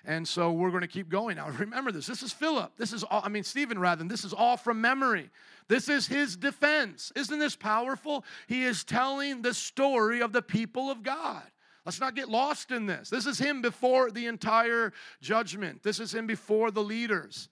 And 0.05 0.27
so 0.27 0.51
we're 0.51 0.71
going 0.71 0.81
to 0.81 0.89
keep 0.89 1.09
going 1.09 1.37
now. 1.37 1.49
Remember 1.59 1.93
this. 1.93 2.09
This 2.09 2.25
is 2.25 2.33
Philip. 2.33 2.73
This 2.77 2.93
is 2.93 3.05
all, 3.05 3.23
I 3.25 3.29
mean, 3.29 3.45
Stephen, 3.45 3.79
rather, 3.79 4.03
this 4.03 4.25
is 4.25 4.33
all 4.33 4.57
from 4.57 4.81
memory. 4.81 5.31
This 5.69 5.89
is 5.89 6.09
his 6.09 6.37
defense. 6.37 7.13
Isn't 7.15 7.39
this 7.39 7.55
powerful? 7.55 8.25
He 8.49 8.65
is 8.65 8.83
telling 8.83 9.43
the 9.43 9.55
story 9.55 10.21
of 10.21 10.33
the 10.33 10.43
people 10.43 10.91
of 10.91 11.05
God. 11.05 11.45
Let's 11.85 12.01
not 12.01 12.15
get 12.15 12.29
lost 12.29 12.71
in 12.71 12.87
this. 12.87 13.09
This 13.09 13.27
is 13.27 13.39
him 13.39 13.63
before 13.63 14.11
the 14.11 14.27
entire 14.27 14.93
judgment. 15.21 15.83
This 15.83 15.99
is 15.99 16.15
him 16.15 16.27
before 16.27 16.71
the 16.71 16.83
leaders. 16.83 17.49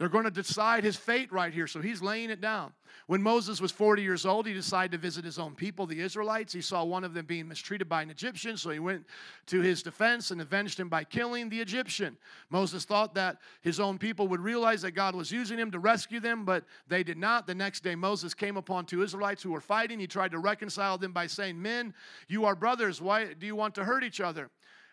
They're 0.00 0.08
going 0.08 0.24
to 0.24 0.30
decide 0.30 0.82
his 0.82 0.96
fate 0.96 1.30
right 1.30 1.52
here. 1.52 1.66
So 1.66 1.82
he's 1.82 2.00
laying 2.00 2.30
it 2.30 2.40
down. 2.40 2.72
When 3.06 3.22
Moses 3.22 3.60
was 3.60 3.70
40 3.70 4.00
years 4.00 4.24
old, 4.24 4.46
he 4.46 4.54
decided 4.54 4.92
to 4.92 4.98
visit 4.98 5.26
his 5.26 5.38
own 5.38 5.54
people, 5.54 5.84
the 5.84 6.00
Israelites. 6.00 6.54
He 6.54 6.62
saw 6.62 6.82
one 6.84 7.04
of 7.04 7.12
them 7.12 7.26
being 7.26 7.46
mistreated 7.46 7.86
by 7.86 8.00
an 8.00 8.08
Egyptian, 8.08 8.56
so 8.56 8.70
he 8.70 8.78
went 8.78 9.04
to 9.48 9.60
his 9.60 9.82
defense 9.82 10.30
and 10.30 10.40
avenged 10.40 10.80
him 10.80 10.88
by 10.88 11.04
killing 11.04 11.50
the 11.50 11.60
Egyptian. 11.60 12.16
Moses 12.48 12.86
thought 12.86 13.12
that 13.12 13.40
his 13.60 13.78
own 13.78 13.98
people 13.98 14.26
would 14.28 14.40
realize 14.40 14.80
that 14.80 14.92
God 14.92 15.14
was 15.14 15.30
using 15.30 15.58
him 15.58 15.70
to 15.70 15.78
rescue 15.78 16.18
them, 16.18 16.46
but 16.46 16.64
they 16.88 17.02
did 17.02 17.18
not. 17.18 17.46
The 17.46 17.54
next 17.54 17.80
day, 17.82 17.94
Moses 17.94 18.32
came 18.32 18.56
upon 18.56 18.86
two 18.86 19.02
Israelites 19.02 19.42
who 19.42 19.50
were 19.50 19.60
fighting. 19.60 20.00
He 20.00 20.06
tried 20.06 20.30
to 20.30 20.38
reconcile 20.38 20.96
them 20.96 21.12
by 21.12 21.26
saying, 21.26 21.60
Men, 21.60 21.92
you 22.26 22.46
are 22.46 22.54
brothers. 22.54 23.02
Why 23.02 23.34
do 23.34 23.44
you 23.44 23.54
want 23.54 23.74
to 23.74 23.84
hurt 23.84 24.02
each 24.02 24.22
other? 24.22 24.48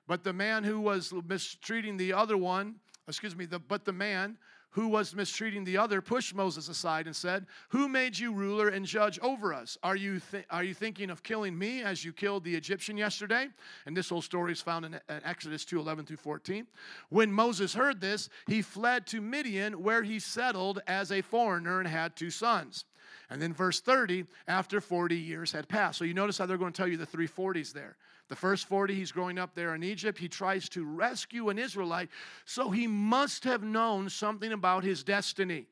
But 0.05 0.25
the 0.25 0.33
man 0.33 0.65
who 0.65 0.81
was 0.81 1.13
mistreating 1.29 1.95
the 1.95 2.11
other 2.11 2.35
one, 2.35 2.75
excuse 3.07 3.37
me, 3.37 3.45
the, 3.45 3.59
but 3.59 3.85
the 3.85 3.93
man 3.93 4.37
who 4.71 4.87
was 4.87 5.15
mistreating 5.15 5.63
the 5.63 5.77
other, 5.77 6.01
pushed 6.01 6.35
Moses 6.35 6.69
aside 6.69 7.07
and 7.07 7.15
said, 7.15 7.45
Who 7.69 7.87
made 7.87 8.17
you 8.17 8.33
ruler 8.33 8.69
and 8.69 8.85
judge 8.85 9.17
over 9.19 9.53
us? 9.53 9.77
Are 9.81 9.95
you, 9.95 10.21
th- 10.31 10.45
are 10.49 10.63
you 10.63 10.73
thinking 10.73 11.09
of 11.09 11.23
killing 11.23 11.57
me 11.57 11.81
as 11.81 12.03
you 12.03 12.13
killed 12.13 12.43
the 12.43 12.55
Egyptian 12.55 12.97
yesterday? 12.97 13.47
And 13.85 13.95
this 13.95 14.09
whole 14.09 14.21
story 14.21 14.51
is 14.51 14.61
found 14.61 14.85
in, 14.85 14.93
in 14.93 15.21
Exodus 15.23 15.65
2 15.65 15.79
11 15.79 16.05
through 16.05 16.17
14. 16.17 16.67
When 17.09 17.31
Moses 17.31 17.73
heard 17.73 18.01
this, 18.01 18.29
he 18.45 18.61
fled 18.61 19.07
to 19.07 19.21
Midian, 19.21 19.81
where 19.81 20.03
he 20.03 20.19
settled 20.19 20.81
as 20.87 21.11
a 21.11 21.21
foreigner 21.21 21.79
and 21.79 21.87
had 21.87 22.15
two 22.15 22.29
sons. 22.29 22.85
And 23.29 23.41
then 23.41 23.53
verse 23.53 23.81
30, 23.81 24.25
after 24.47 24.79
40 24.79 25.15
years 25.15 25.51
had 25.51 25.67
passed. 25.67 25.99
So 25.99 26.05
you 26.05 26.13
notice 26.13 26.37
how 26.37 26.45
they're 26.45 26.57
going 26.57 26.71
to 26.73 26.77
tell 26.77 26.87
you 26.87 26.97
the 26.97 27.05
three 27.05 27.27
40s 27.27 27.73
there. 27.73 27.97
The 28.29 28.35
first 28.35 28.67
40, 28.67 28.93
he's 28.93 29.11
growing 29.11 29.37
up 29.37 29.55
there 29.55 29.73
in 29.73 29.83
Egypt. 29.83 30.17
He 30.17 30.27
tries 30.27 30.67
to 30.69 30.83
rescue 30.83 31.49
an 31.49 31.57
Israelite, 31.57 32.09
so 32.45 32.69
he 32.69 32.87
must 32.87 33.43
have 33.45 33.63
known 33.63 34.09
something 34.09 34.51
about 34.51 34.83
his 34.83 35.03
destiny. 35.03 35.67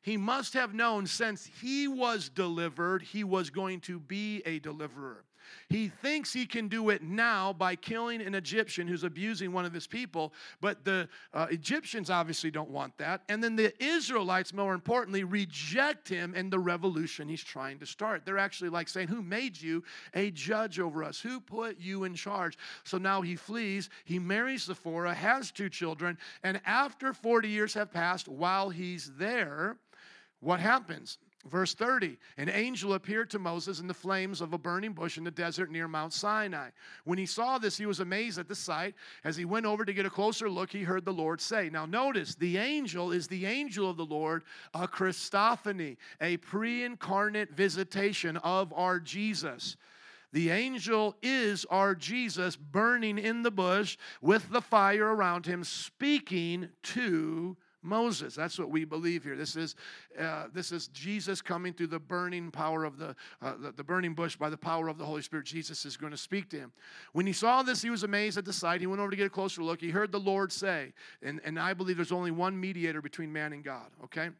He 0.00 0.16
must 0.16 0.54
have 0.54 0.72
known 0.72 1.06
since 1.06 1.50
he 1.60 1.86
was 1.86 2.28
delivered, 2.28 3.02
he 3.02 3.24
was 3.24 3.50
going 3.50 3.80
to 3.82 3.98
be 3.98 4.42
a 4.46 4.58
deliverer. 4.58 5.24
He 5.68 5.88
thinks 5.88 6.32
he 6.32 6.46
can 6.46 6.68
do 6.68 6.90
it 6.90 7.02
now 7.02 7.52
by 7.52 7.76
killing 7.76 8.22
an 8.22 8.34
Egyptian 8.34 8.88
who's 8.88 9.04
abusing 9.04 9.52
one 9.52 9.64
of 9.64 9.72
his 9.72 9.86
people, 9.86 10.32
but 10.60 10.84
the 10.84 11.08
uh, 11.34 11.46
Egyptians 11.50 12.10
obviously 12.10 12.50
don't 12.50 12.70
want 12.70 12.96
that. 12.98 13.22
And 13.28 13.42
then 13.42 13.56
the 13.56 13.72
Israelites, 13.82 14.52
more 14.52 14.74
importantly, 14.74 15.24
reject 15.24 16.08
him 16.08 16.34
and 16.36 16.50
the 16.50 16.58
revolution 16.58 17.28
he's 17.28 17.44
trying 17.44 17.78
to 17.80 17.86
start. 17.86 18.24
They're 18.24 18.38
actually 18.38 18.70
like 18.70 18.88
saying, 18.88 19.08
Who 19.08 19.22
made 19.22 19.60
you 19.60 19.84
a 20.14 20.30
judge 20.30 20.80
over 20.80 21.04
us? 21.04 21.20
Who 21.20 21.40
put 21.40 21.78
you 21.78 22.04
in 22.04 22.14
charge? 22.14 22.56
So 22.84 22.98
now 22.98 23.22
he 23.22 23.36
flees. 23.36 23.90
He 24.04 24.18
marries 24.18 24.64
Sephora, 24.64 25.14
has 25.14 25.50
two 25.50 25.68
children, 25.68 26.18
and 26.42 26.60
after 26.64 27.12
40 27.12 27.48
years 27.48 27.74
have 27.74 27.92
passed, 27.92 28.28
while 28.28 28.70
he's 28.70 29.12
there, 29.16 29.76
what 30.40 30.60
happens? 30.60 31.18
Verse 31.46 31.74
30 31.74 32.18
An 32.36 32.48
angel 32.48 32.94
appeared 32.94 33.30
to 33.30 33.38
Moses 33.38 33.80
in 33.80 33.86
the 33.86 33.94
flames 33.94 34.40
of 34.40 34.52
a 34.52 34.58
burning 34.58 34.92
bush 34.92 35.18
in 35.18 35.24
the 35.24 35.30
desert 35.30 35.70
near 35.70 35.86
Mount 35.86 36.12
Sinai. 36.12 36.70
When 37.04 37.18
he 37.18 37.26
saw 37.26 37.58
this, 37.58 37.76
he 37.76 37.86
was 37.86 38.00
amazed 38.00 38.38
at 38.38 38.48
the 38.48 38.54
sight. 38.54 38.94
As 39.24 39.36
he 39.36 39.44
went 39.44 39.66
over 39.66 39.84
to 39.84 39.92
get 39.92 40.06
a 40.06 40.10
closer 40.10 40.50
look, 40.50 40.70
he 40.70 40.82
heard 40.82 41.04
the 41.04 41.12
Lord 41.12 41.40
say, 41.40 41.70
Now 41.70 41.86
notice, 41.86 42.34
the 42.34 42.58
angel 42.58 43.12
is 43.12 43.28
the 43.28 43.46
angel 43.46 43.88
of 43.88 43.96
the 43.96 44.04
Lord, 44.04 44.42
a 44.74 44.88
Christophany, 44.88 45.96
a 46.20 46.38
pre 46.38 46.84
incarnate 46.84 47.52
visitation 47.52 48.36
of 48.38 48.72
our 48.72 48.98
Jesus. 48.98 49.76
The 50.32 50.50
angel 50.50 51.16
is 51.22 51.64
our 51.70 51.94
Jesus 51.94 52.54
burning 52.54 53.16
in 53.16 53.42
the 53.42 53.50
bush 53.50 53.96
with 54.20 54.50
the 54.50 54.60
fire 54.60 55.14
around 55.14 55.46
him, 55.46 55.64
speaking 55.64 56.68
to 56.82 57.56
Moses. 57.88 58.34
That's 58.34 58.58
what 58.58 58.70
we 58.70 58.84
believe 58.84 59.24
here. 59.24 59.36
This 59.36 59.56
is, 59.56 59.74
uh, 60.18 60.46
this 60.52 60.70
is 60.70 60.88
Jesus 60.88 61.40
coming 61.42 61.72
through 61.72 61.88
the 61.88 61.98
burning 61.98 62.50
power 62.50 62.84
of 62.84 62.98
the, 62.98 63.16
uh, 63.42 63.54
the, 63.58 63.72
the 63.72 63.84
burning 63.84 64.14
bush 64.14 64.36
by 64.36 64.50
the 64.50 64.56
power 64.56 64.88
of 64.88 64.98
the 64.98 65.04
Holy 65.04 65.22
Spirit. 65.22 65.46
Jesus 65.46 65.84
is 65.84 65.96
going 65.96 66.12
to 66.12 66.18
speak 66.18 66.50
to 66.50 66.58
him. 66.58 66.72
When 67.12 67.26
he 67.26 67.32
saw 67.32 67.62
this, 67.62 67.82
he 67.82 67.90
was 67.90 68.02
amazed 68.02 68.38
at 68.38 68.44
the 68.44 68.52
sight. 68.52 68.80
He 68.80 68.86
went 68.86 69.00
over 69.00 69.10
to 69.10 69.16
get 69.16 69.26
a 69.26 69.30
closer 69.30 69.62
look. 69.62 69.80
He 69.80 69.90
heard 69.90 70.12
the 70.12 70.20
Lord 70.20 70.52
say, 70.52 70.92
and, 71.22 71.40
and 71.44 71.58
I 71.58 71.74
believe 71.74 71.96
there's 71.96 72.12
only 72.12 72.30
one 72.30 72.58
mediator 72.58 73.02
between 73.02 73.32
man 73.32 73.52
and 73.52 73.64
God, 73.64 73.90
okay? 74.04 74.30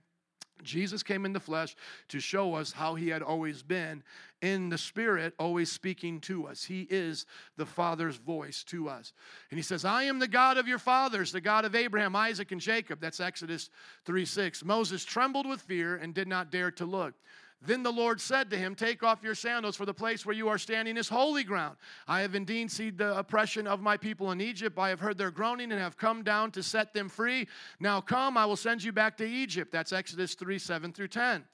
Jesus 0.63 1.03
came 1.03 1.25
in 1.25 1.33
the 1.33 1.41
flesh 1.41 1.77
to 2.09 2.21
show 2.21 2.55
us 2.55 2.73
how 2.73 2.95
he 2.95 3.09
had 3.09 3.23
always 3.23 3.63
been 3.63 4.03
in 4.41 4.69
the 4.69 4.79
spirit, 4.79 5.35
always 5.39 5.71
speaking 5.71 6.21
to 6.21 6.47
us. 6.47 6.65
He 6.65 6.87
is 6.91 7.27
the 7.57 7.67
Father's 7.67 8.17
voice 8.17 8.63
to 8.65 8.89
us. 8.89 9.13
And 9.51 9.59
he 9.59 9.63
says, 9.63 9.85
I 9.85 10.05
am 10.05 10.19
the 10.19 10.29
God 10.29 10.59
of 10.59 10.69
your 10.69 10.79
fathers, 10.79 11.33
the 11.33 11.41
God 11.41 11.65
of 11.65 11.75
Abraham, 11.75 12.15
Isaac, 12.15 12.53
and 12.53 12.61
Jacob. 12.61 13.01
That's 13.01 13.21
Exodus 13.21 13.71
3 14.05 14.25
6. 14.25 14.65
Moses 14.65 15.05
trembled 15.05 15.47
with 15.47 15.61
fear 15.63 15.97
and 15.97 16.15
did 16.15 16.29
not 16.29 16.51
dare 16.51 16.71
to 16.73 16.85
look. 16.85 17.15
Then 17.61 17.83
the 17.83 17.93
Lord 17.93 18.21
said 18.21 18.51
to 18.51 18.57
him, 18.57 18.77
Take 18.77 19.03
off 19.03 19.23
your 19.23 19.35
sandals, 19.35 19.75
for 19.75 19.85
the 19.85 19.95
place 19.95 20.25
where 20.25 20.35
you 20.35 20.49
are 20.49 20.59
standing 20.59 20.97
is 20.97 21.09
holy 21.09 21.43
ground. 21.43 21.77
I 22.07 22.21
have 22.21 22.37
indeed 22.37 22.71
seen 22.71 22.97
the 22.97 23.19
oppression 23.19 23.67
of 23.67 23.81
my 23.81 23.97
people 23.97 24.31
in 24.31 24.41
Egypt. 24.41 24.79
I 24.79 24.91
have 24.91 25.01
heard 25.01 25.19
their 25.19 25.33
groaning 25.33 25.73
and 25.73 25.81
have 25.81 25.97
come 25.97 26.23
down 26.23 26.53
to 26.53 26.63
set 26.63 26.95
them 26.95 27.09
free. 27.09 27.49
Now 27.81 28.01
come, 28.01 28.37
I 28.37 28.47
will 28.47 28.57
send 28.57 28.85
you 28.85 28.93
back 28.93 29.17
to 29.17 29.27
Egypt. 29.27 29.73
That's 29.73 29.93
Exodus 29.93 30.35
3 30.35 30.59
7 30.59 30.93
through 30.93 31.09
10. 31.09 31.45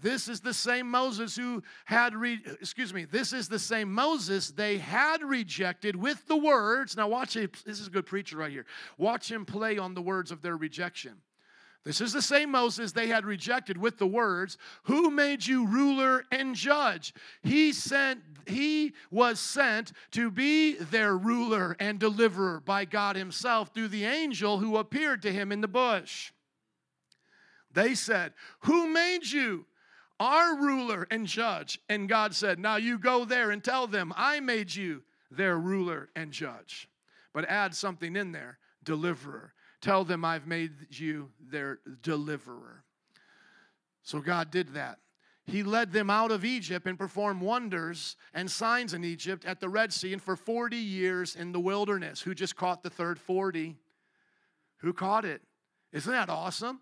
This 0.00 0.28
is 0.28 0.40
the 0.40 0.54
same 0.54 0.88
Moses 0.88 1.36
who 1.36 1.62
had, 1.84 2.14
re- 2.14 2.40
excuse 2.60 2.94
me, 2.94 3.04
this 3.04 3.32
is 3.32 3.48
the 3.48 3.58
same 3.58 3.92
Moses 3.92 4.50
they 4.50 4.78
had 4.78 5.22
rejected 5.22 5.96
with 5.96 6.26
the 6.28 6.36
words. 6.36 6.96
Now, 6.96 7.08
watch. 7.08 7.34
This 7.34 7.80
is 7.80 7.88
a 7.88 7.90
good 7.90 8.06
preacher 8.06 8.38
right 8.38 8.50
here. 8.50 8.64
Watch 8.96 9.30
him 9.30 9.44
play 9.44 9.76
on 9.76 9.94
the 9.94 10.02
words 10.02 10.30
of 10.30 10.40
their 10.40 10.56
rejection. 10.56 11.20
This 11.84 12.00
is 12.00 12.12
the 12.12 12.22
same 12.22 12.52
Moses 12.52 12.92
they 12.92 13.08
had 13.08 13.24
rejected 13.24 13.76
with 13.76 13.98
the 13.98 14.06
words, 14.06 14.56
Who 14.84 15.10
made 15.10 15.44
you 15.44 15.66
ruler 15.66 16.24
and 16.30 16.54
judge? 16.54 17.12
He 17.42 17.72
sent, 17.72 18.20
he 18.46 18.92
was 19.10 19.40
sent 19.40 19.92
to 20.12 20.30
be 20.30 20.74
their 20.74 21.16
ruler 21.16 21.76
and 21.80 21.98
deliverer 21.98 22.60
by 22.60 22.84
God 22.84 23.16
Himself 23.16 23.70
through 23.74 23.88
the 23.88 24.04
angel 24.04 24.58
who 24.58 24.76
appeared 24.76 25.22
to 25.22 25.32
him 25.32 25.50
in 25.50 25.60
the 25.60 25.68
bush. 25.68 26.30
They 27.72 27.96
said, 27.96 28.32
Who 28.60 28.86
made 28.86 29.26
you? 29.26 29.66
Our 30.20 30.54
ruler 30.56 31.08
and 31.10 31.26
judge. 31.26 31.80
And 31.88 32.08
God 32.08 32.32
said, 32.32 32.60
Now 32.60 32.76
you 32.76 32.96
go 32.96 33.24
there 33.24 33.50
and 33.50 33.62
tell 33.62 33.88
them, 33.88 34.12
I 34.16 34.38
made 34.38 34.72
you 34.72 35.02
their 35.32 35.58
ruler 35.58 36.10
and 36.14 36.30
judge. 36.30 36.88
But 37.32 37.46
add 37.46 37.74
something 37.74 38.14
in 38.14 38.30
there 38.30 38.58
deliverer 38.84 39.52
Tell 39.82 40.04
them 40.04 40.24
I've 40.24 40.46
made 40.46 40.72
you 40.90 41.30
their 41.40 41.80
deliverer. 42.02 42.84
So 44.02 44.20
God 44.20 44.50
did 44.50 44.74
that. 44.74 44.98
He 45.44 45.64
led 45.64 45.92
them 45.92 46.08
out 46.08 46.30
of 46.30 46.44
Egypt 46.44 46.86
and 46.86 46.96
performed 46.96 47.42
wonders 47.42 48.16
and 48.32 48.48
signs 48.48 48.94
in 48.94 49.04
Egypt 49.04 49.44
at 49.44 49.58
the 49.58 49.68
Red 49.68 49.92
Sea 49.92 50.12
and 50.12 50.22
for 50.22 50.36
40 50.36 50.76
years 50.76 51.34
in 51.34 51.50
the 51.50 51.58
wilderness. 51.58 52.20
Who 52.20 52.32
just 52.32 52.54
caught 52.54 52.84
the 52.84 52.90
third 52.90 53.18
40? 53.18 53.76
Who 54.78 54.92
caught 54.92 55.24
it? 55.24 55.42
Isn't 55.92 56.12
that 56.12 56.30
awesome? 56.30 56.80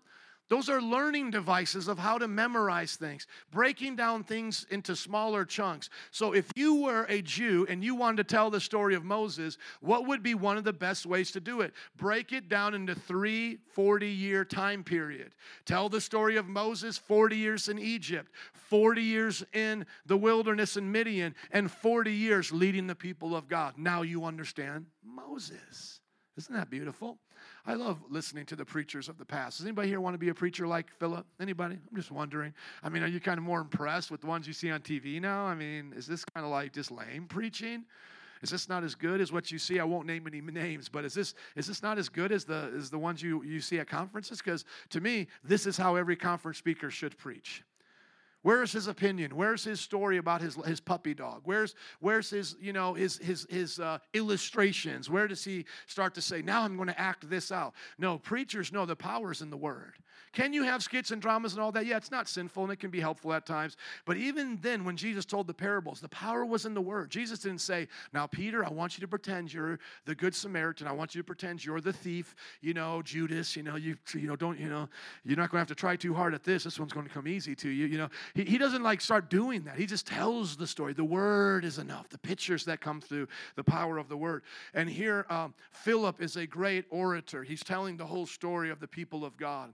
Those 0.51 0.67
are 0.67 0.81
learning 0.81 1.31
devices 1.31 1.87
of 1.87 1.97
how 1.97 2.17
to 2.17 2.27
memorize 2.27 2.97
things, 2.97 3.25
breaking 3.51 3.95
down 3.95 4.25
things 4.25 4.65
into 4.69 4.97
smaller 4.97 5.45
chunks. 5.45 5.89
So, 6.11 6.33
if 6.33 6.51
you 6.57 6.81
were 6.81 7.05
a 7.07 7.21
Jew 7.21 7.65
and 7.69 7.81
you 7.81 7.95
wanted 7.95 8.17
to 8.17 8.35
tell 8.35 8.49
the 8.49 8.59
story 8.59 8.93
of 8.93 9.05
Moses, 9.05 9.57
what 9.79 10.07
would 10.07 10.21
be 10.21 10.35
one 10.35 10.57
of 10.57 10.65
the 10.65 10.73
best 10.73 11.05
ways 11.05 11.31
to 11.31 11.39
do 11.39 11.61
it? 11.61 11.71
Break 11.95 12.33
it 12.33 12.49
down 12.49 12.73
into 12.73 12.93
three 12.93 13.59
40 13.71 14.09
year 14.09 14.43
time 14.43 14.83
period. 14.83 15.31
Tell 15.63 15.87
the 15.87 16.01
story 16.01 16.35
of 16.35 16.49
Moses 16.49 16.97
40 16.97 17.37
years 17.37 17.69
in 17.69 17.79
Egypt, 17.79 18.29
40 18.51 19.01
years 19.01 19.45
in 19.53 19.85
the 20.05 20.17
wilderness 20.17 20.75
in 20.75 20.91
Midian, 20.91 21.33
and 21.51 21.71
40 21.71 22.11
years 22.11 22.51
leading 22.51 22.87
the 22.87 22.95
people 22.95 23.37
of 23.37 23.47
God. 23.47 23.75
Now 23.77 24.01
you 24.01 24.25
understand 24.25 24.87
Moses. 25.01 26.01
Isn't 26.35 26.55
that 26.55 26.69
beautiful? 26.69 27.19
I 27.65 27.75
love 27.75 27.99
listening 28.09 28.45
to 28.47 28.55
the 28.55 28.65
preachers 28.65 29.07
of 29.07 29.17
the 29.17 29.25
past. 29.25 29.57
Does 29.57 29.65
anybody 29.65 29.87
here 29.87 30.01
want 30.01 30.15
to 30.15 30.17
be 30.17 30.29
a 30.29 30.33
preacher 30.33 30.67
like 30.67 30.91
Philip? 30.99 31.25
Anybody? 31.39 31.75
I'm 31.75 31.95
just 31.95 32.11
wondering. 32.11 32.53
I 32.81 32.89
mean, 32.89 33.03
are 33.03 33.07
you 33.07 33.19
kind 33.19 33.37
of 33.37 33.43
more 33.43 33.61
impressed 33.61 34.09
with 34.09 34.21
the 34.21 34.27
ones 34.27 34.47
you 34.47 34.53
see 34.53 34.71
on 34.71 34.81
TV 34.81 35.21
now? 35.21 35.45
I 35.45 35.53
mean, 35.53 35.93
is 35.95 36.07
this 36.07 36.25
kind 36.25 36.45
of 36.45 36.51
like 36.51 36.73
just 36.73 36.91
lame 36.91 37.27
preaching? 37.27 37.83
Is 38.41 38.49
this 38.49 38.67
not 38.67 38.83
as 38.83 38.95
good 38.95 39.21
as 39.21 39.31
what 39.31 39.51
you 39.51 39.59
see? 39.59 39.79
I 39.79 39.83
won't 39.83 40.07
name 40.07 40.25
any 40.25 40.41
names, 40.41 40.89
but 40.89 41.05
is 41.05 41.13
this 41.13 41.35
is 41.55 41.67
this 41.67 41.83
not 41.83 41.99
as 41.99 42.09
good 42.09 42.31
as 42.31 42.43
the 42.43 42.71
as 42.75 42.89
the 42.89 42.97
ones 42.97 43.21
you, 43.21 43.43
you 43.43 43.61
see 43.61 43.79
at 43.79 43.87
conferences? 43.87 44.39
Because 44.39 44.65
to 44.89 44.99
me, 44.99 45.27
this 45.43 45.67
is 45.67 45.77
how 45.77 45.95
every 45.95 46.15
conference 46.15 46.57
speaker 46.57 46.89
should 46.89 47.15
preach. 47.17 47.63
Where's 48.43 48.71
his 48.71 48.87
opinion? 48.87 49.35
Where's 49.35 49.63
his 49.63 49.79
story 49.79 50.17
about 50.17 50.41
his, 50.41 50.55
his 50.65 50.79
puppy 50.79 51.13
dog? 51.13 51.41
Where's, 51.43 51.75
where's 51.99 52.29
his, 52.29 52.55
you 52.59 52.73
know, 52.73 52.93
his, 52.93 53.17
his, 53.17 53.45
his 53.49 53.79
uh, 53.79 53.99
illustrations? 54.13 55.09
Where 55.09 55.27
does 55.27 55.43
he 55.43 55.65
start 55.85 56.15
to 56.15 56.21
say, 56.21 56.41
now 56.41 56.63
I'm 56.63 56.75
going 56.75 56.87
to 56.87 56.99
act 56.99 57.29
this 57.29 57.51
out? 57.51 57.73
No, 57.99 58.17
preachers 58.17 58.71
know 58.71 58.85
the 58.85 58.95
power's 58.95 59.41
in 59.41 59.49
the 59.49 59.57
word. 59.57 59.93
Can 60.33 60.53
you 60.53 60.63
have 60.63 60.81
skits 60.81 61.11
and 61.11 61.21
dramas 61.21 61.53
and 61.53 61.61
all 61.61 61.73
that? 61.73 61.85
Yeah, 61.85 61.97
it's 61.97 62.09
not 62.09 62.29
sinful 62.29 62.63
and 62.63 62.71
it 62.71 62.79
can 62.79 62.89
be 62.89 63.01
helpful 63.01 63.33
at 63.33 63.45
times. 63.45 63.75
But 64.05 64.15
even 64.15 64.57
then, 64.61 64.85
when 64.85 64.95
Jesus 64.95 65.25
told 65.25 65.45
the 65.45 65.53
parables, 65.53 65.99
the 65.99 66.07
power 66.07 66.45
was 66.45 66.65
in 66.65 66.73
the 66.73 66.81
word. 66.81 67.09
Jesus 67.09 67.39
didn't 67.39 67.59
say, 67.59 67.89
now, 68.13 68.27
Peter, 68.27 68.65
I 68.65 68.69
want 68.69 68.97
you 68.97 69.01
to 69.01 69.09
pretend 69.09 69.53
you're 69.53 69.77
the 70.05 70.15
good 70.15 70.33
Samaritan. 70.33 70.87
I 70.87 70.93
want 70.93 71.13
you 71.13 71.21
to 71.21 71.25
pretend 71.25 71.65
you're 71.65 71.81
the 71.81 71.91
thief, 71.91 72.33
you 72.61 72.73
know, 72.73 73.01
Judas, 73.01 73.57
you 73.57 73.63
know, 73.63 73.75
you, 73.75 73.97
you 74.13 74.27
know, 74.27 74.37
don't, 74.37 74.57
you 74.57 74.69
know, 74.69 74.87
you're 75.25 75.37
not 75.37 75.51
going 75.51 75.57
to 75.57 75.59
have 75.59 75.67
to 75.67 75.75
try 75.75 75.97
too 75.97 76.13
hard 76.13 76.33
at 76.33 76.43
this. 76.43 76.63
This 76.63 76.79
one's 76.79 76.93
going 76.93 77.05
to 77.05 77.13
come 77.13 77.27
easy 77.27 77.53
to 77.55 77.69
you, 77.69 77.85
you 77.85 77.97
know. 77.97 78.09
He, 78.33 78.43
he 78.43 78.57
doesn't 78.57 78.83
like 78.83 79.01
start 79.01 79.29
doing 79.29 79.63
that. 79.63 79.77
He 79.77 79.85
just 79.85 80.07
tells 80.07 80.55
the 80.55 80.67
story. 80.67 80.93
The 80.93 81.03
word 81.03 81.65
is 81.65 81.77
enough. 81.77 82.09
The 82.09 82.17
pictures 82.17 82.65
that 82.65 82.81
come 82.81 83.01
through 83.01 83.27
the 83.55 83.63
power 83.63 83.97
of 83.97 84.09
the 84.09 84.17
word. 84.17 84.43
And 84.73 84.89
here, 84.89 85.25
um, 85.29 85.53
Philip 85.71 86.21
is 86.21 86.35
a 86.35 86.45
great 86.45 86.85
orator. 86.89 87.43
He's 87.43 87.63
telling 87.63 87.97
the 87.97 88.05
whole 88.05 88.25
story 88.25 88.69
of 88.69 88.79
the 88.79 88.87
people 88.87 89.25
of 89.25 89.37
God. 89.37 89.73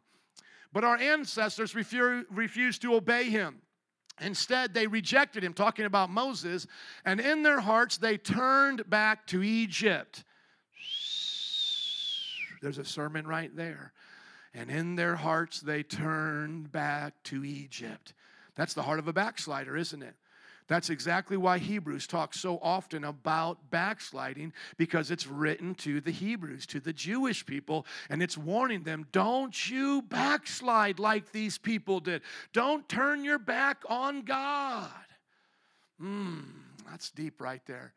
But 0.73 0.83
our 0.83 0.97
ancestors 0.97 1.73
refu- 1.73 2.25
refused 2.29 2.81
to 2.83 2.95
obey 2.95 3.25
him. 3.25 3.61
Instead, 4.19 4.73
they 4.73 4.87
rejected 4.87 5.43
him, 5.43 5.53
talking 5.53 5.85
about 5.85 6.09
Moses, 6.09 6.65
and 7.05 7.19
in 7.19 7.43
their 7.43 7.59
hearts 7.59 7.97
they 7.97 8.17
turned 8.17 8.89
back 8.89 9.27
to 9.27 9.43
Egypt. 9.43 10.23
There's 12.61 12.79
a 12.79 12.85
sermon 12.85 13.27
right 13.27 13.55
there. 13.55 13.93
And 14.53 14.71
in 14.71 14.95
their 14.95 15.15
hearts 15.15 15.61
they 15.61 15.83
turned 15.83 16.71
back 16.71 17.13
to 17.25 17.45
Egypt. 17.45 18.13
That's 18.57 18.73
the 18.73 18.83
heart 18.83 18.99
of 18.99 19.07
a 19.07 19.13
backslider, 19.13 19.77
isn't 19.77 20.03
it? 20.03 20.15
That's 20.67 20.89
exactly 20.89 21.37
why 21.37 21.59
Hebrews 21.59 22.07
talks 22.07 22.41
so 22.41 22.59
often 22.61 23.05
about 23.05 23.69
backsliding 23.69 24.51
because 24.75 25.11
it's 25.11 25.25
written 25.25 25.75
to 25.75 26.01
the 26.01 26.11
Hebrews, 26.11 26.65
to 26.67 26.81
the 26.81 26.91
Jewish 26.91 27.45
people, 27.45 27.85
and 28.09 28.21
it's 28.21 28.37
warning 28.37 28.83
them 28.83 29.07
don't 29.13 29.69
you 29.69 30.01
backslide 30.01 30.99
like 30.99 31.31
these 31.31 31.57
people 31.57 32.01
did. 32.01 32.21
Don't 32.51 32.87
turn 32.89 33.23
your 33.23 33.39
back 33.39 33.83
on 33.87 34.23
God. 34.23 34.89
Hmm, 35.99 36.39
that's 36.89 37.11
deep 37.11 37.39
right 37.39 37.61
there. 37.65 37.93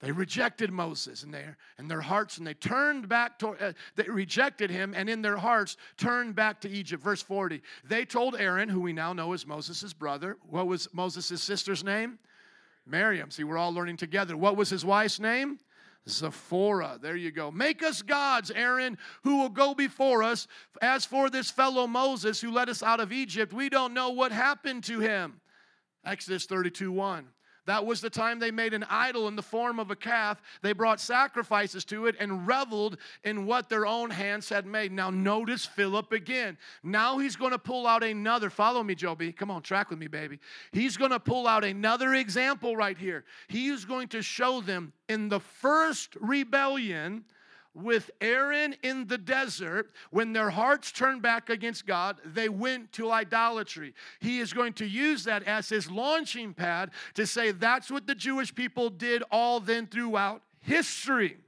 They 0.00 0.12
rejected 0.12 0.70
Moses 0.70 1.22
in 1.22 1.30
their, 1.30 1.58
in 1.78 1.86
their 1.86 2.00
hearts 2.00 2.38
and 2.38 2.46
they 2.46 2.54
turned 2.54 3.08
back 3.08 3.38
to, 3.40 3.48
uh, 3.48 3.72
they 3.96 4.04
rejected 4.04 4.70
him 4.70 4.94
and 4.96 5.10
in 5.10 5.20
their 5.20 5.36
hearts 5.36 5.76
turned 5.98 6.34
back 6.34 6.62
to 6.62 6.70
Egypt. 6.70 7.02
Verse 7.02 7.20
40. 7.20 7.60
They 7.84 8.06
told 8.06 8.34
Aaron, 8.34 8.70
who 8.70 8.80
we 8.80 8.94
now 8.94 9.12
know 9.12 9.34
is 9.34 9.46
Moses' 9.46 9.92
brother, 9.92 10.38
what 10.48 10.66
was 10.66 10.88
Moses' 10.94 11.42
sister's 11.42 11.84
name? 11.84 12.18
Miriam. 12.86 13.30
See, 13.30 13.44
we're 13.44 13.58
all 13.58 13.74
learning 13.74 13.98
together. 13.98 14.38
What 14.38 14.56
was 14.56 14.70
his 14.70 14.86
wife's 14.86 15.20
name? 15.20 15.58
Zipporah. 16.08 16.98
There 17.00 17.16
you 17.16 17.30
go. 17.30 17.50
Make 17.50 17.82
us 17.82 18.00
gods, 18.00 18.50
Aaron, 18.50 18.96
who 19.22 19.36
will 19.36 19.50
go 19.50 19.74
before 19.74 20.22
us. 20.22 20.46
As 20.80 21.04
for 21.04 21.28
this 21.28 21.50
fellow 21.50 21.86
Moses 21.86 22.40
who 22.40 22.50
led 22.50 22.70
us 22.70 22.82
out 22.82 23.00
of 23.00 23.12
Egypt, 23.12 23.52
we 23.52 23.68
don't 23.68 23.92
know 23.92 24.10
what 24.10 24.32
happened 24.32 24.84
to 24.84 25.00
him. 25.00 25.40
Exodus 26.06 26.46
32 26.46 26.90
1. 26.90 27.28
That 27.70 27.86
was 27.86 28.00
the 28.00 28.10
time 28.10 28.40
they 28.40 28.50
made 28.50 28.74
an 28.74 28.84
idol 28.90 29.28
in 29.28 29.36
the 29.36 29.44
form 29.44 29.78
of 29.78 29.92
a 29.92 29.94
calf. 29.94 30.42
They 30.60 30.72
brought 30.72 30.98
sacrifices 31.00 31.84
to 31.84 32.06
it 32.06 32.16
and 32.18 32.44
reveled 32.44 32.96
in 33.22 33.46
what 33.46 33.68
their 33.68 33.86
own 33.86 34.10
hands 34.10 34.48
had 34.48 34.66
made. 34.66 34.90
Now, 34.90 35.10
notice 35.10 35.66
Philip 35.66 36.10
again. 36.10 36.58
Now 36.82 37.18
he's 37.18 37.36
going 37.36 37.52
to 37.52 37.60
pull 37.60 37.86
out 37.86 38.02
another. 38.02 38.50
Follow 38.50 38.82
me, 38.82 38.96
Joby. 38.96 39.30
Come 39.30 39.52
on, 39.52 39.62
track 39.62 39.88
with 39.88 40.00
me, 40.00 40.08
baby. 40.08 40.40
He's 40.72 40.96
going 40.96 41.12
to 41.12 41.20
pull 41.20 41.46
out 41.46 41.62
another 41.62 42.14
example 42.14 42.74
right 42.74 42.98
here. 42.98 43.24
He 43.46 43.68
is 43.68 43.84
going 43.84 44.08
to 44.08 44.20
show 44.20 44.60
them 44.60 44.92
in 45.08 45.28
the 45.28 45.38
first 45.38 46.16
rebellion 46.16 47.24
with 47.74 48.10
Aaron 48.20 48.74
in 48.82 49.06
the 49.06 49.18
desert, 49.18 49.92
when 50.10 50.32
their 50.32 50.50
hearts 50.50 50.92
turned 50.92 51.22
back 51.22 51.50
against 51.50 51.86
God, 51.86 52.18
they 52.24 52.48
went 52.48 52.92
to 52.92 53.10
idolatry. 53.10 53.94
He 54.20 54.40
is 54.40 54.52
going 54.52 54.72
to 54.74 54.86
use 54.86 55.24
that 55.24 55.42
as 55.44 55.68
his 55.68 55.90
launching 55.90 56.52
pad 56.54 56.90
to 57.14 57.26
say 57.26 57.52
that's 57.52 57.90
what 57.90 58.06
the 58.06 58.14
Jewish 58.14 58.54
people 58.54 58.90
did 58.90 59.22
all 59.30 59.60
then 59.60 59.86
throughout 59.86 60.42
history 60.60 61.38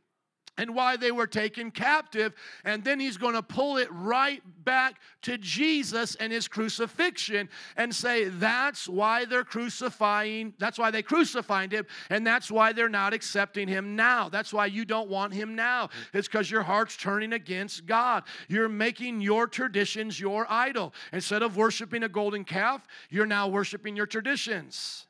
and 0.59 0.75
why 0.75 0.97
they 0.97 1.11
were 1.11 1.27
taken 1.27 1.71
captive. 1.71 2.35
And 2.65 2.85
then 2.85 3.01
he's 3.01 3.17
going 3.17 3.35
to 3.35 3.43
pull 3.43 3.79
it 3.79 3.89
right 3.91 4.43
back 4.65 5.01
to 5.23 5.39
Jesus 5.39 6.15
and 6.17 6.33
his 6.33 6.47
crucifixion 6.47 7.49
and 7.77 7.95
say, 7.95 8.25
that's 8.25 8.89
why 8.89 9.25
they're 9.25 9.45
crucifying, 9.45 10.53
that's 10.59 10.79
why 10.79 10.91
they 10.91 11.03
crucified 11.03 11.73
him, 11.73 11.87
and 12.11 12.27
that's 12.27 12.51
why 12.51 12.73
they're 12.73 12.89
not 12.89 13.15
accepting 13.15 13.67
him 13.67 13.97
now. 13.97 14.29
That's 14.29 14.53
why 14.53 14.67
you 14.67 14.85
don't 14.85 15.09
want 15.09 15.33
him 15.33 15.55
now. 15.55 15.89
It's 16.13 16.29
because 16.29 16.51
your 16.51 16.63
heart's 16.63 16.97
turning 16.97 17.33
against 17.33 17.87
God. 17.87 18.25
You're 18.49 18.69
making 18.69 19.21
your 19.21 19.47
traditions 19.47 20.21
your 20.21 20.47
idol. 20.51 20.93
Instead 21.13 21.43
of 21.43 21.57
worshiping 21.57 22.03
a 22.03 22.09
golden 22.09 22.45
calf, 22.45 22.87
you're 23.09 23.27
now 23.27 23.49
worshiping 23.49 23.97
your 23.97 24.07
traditions. 24.07 25.07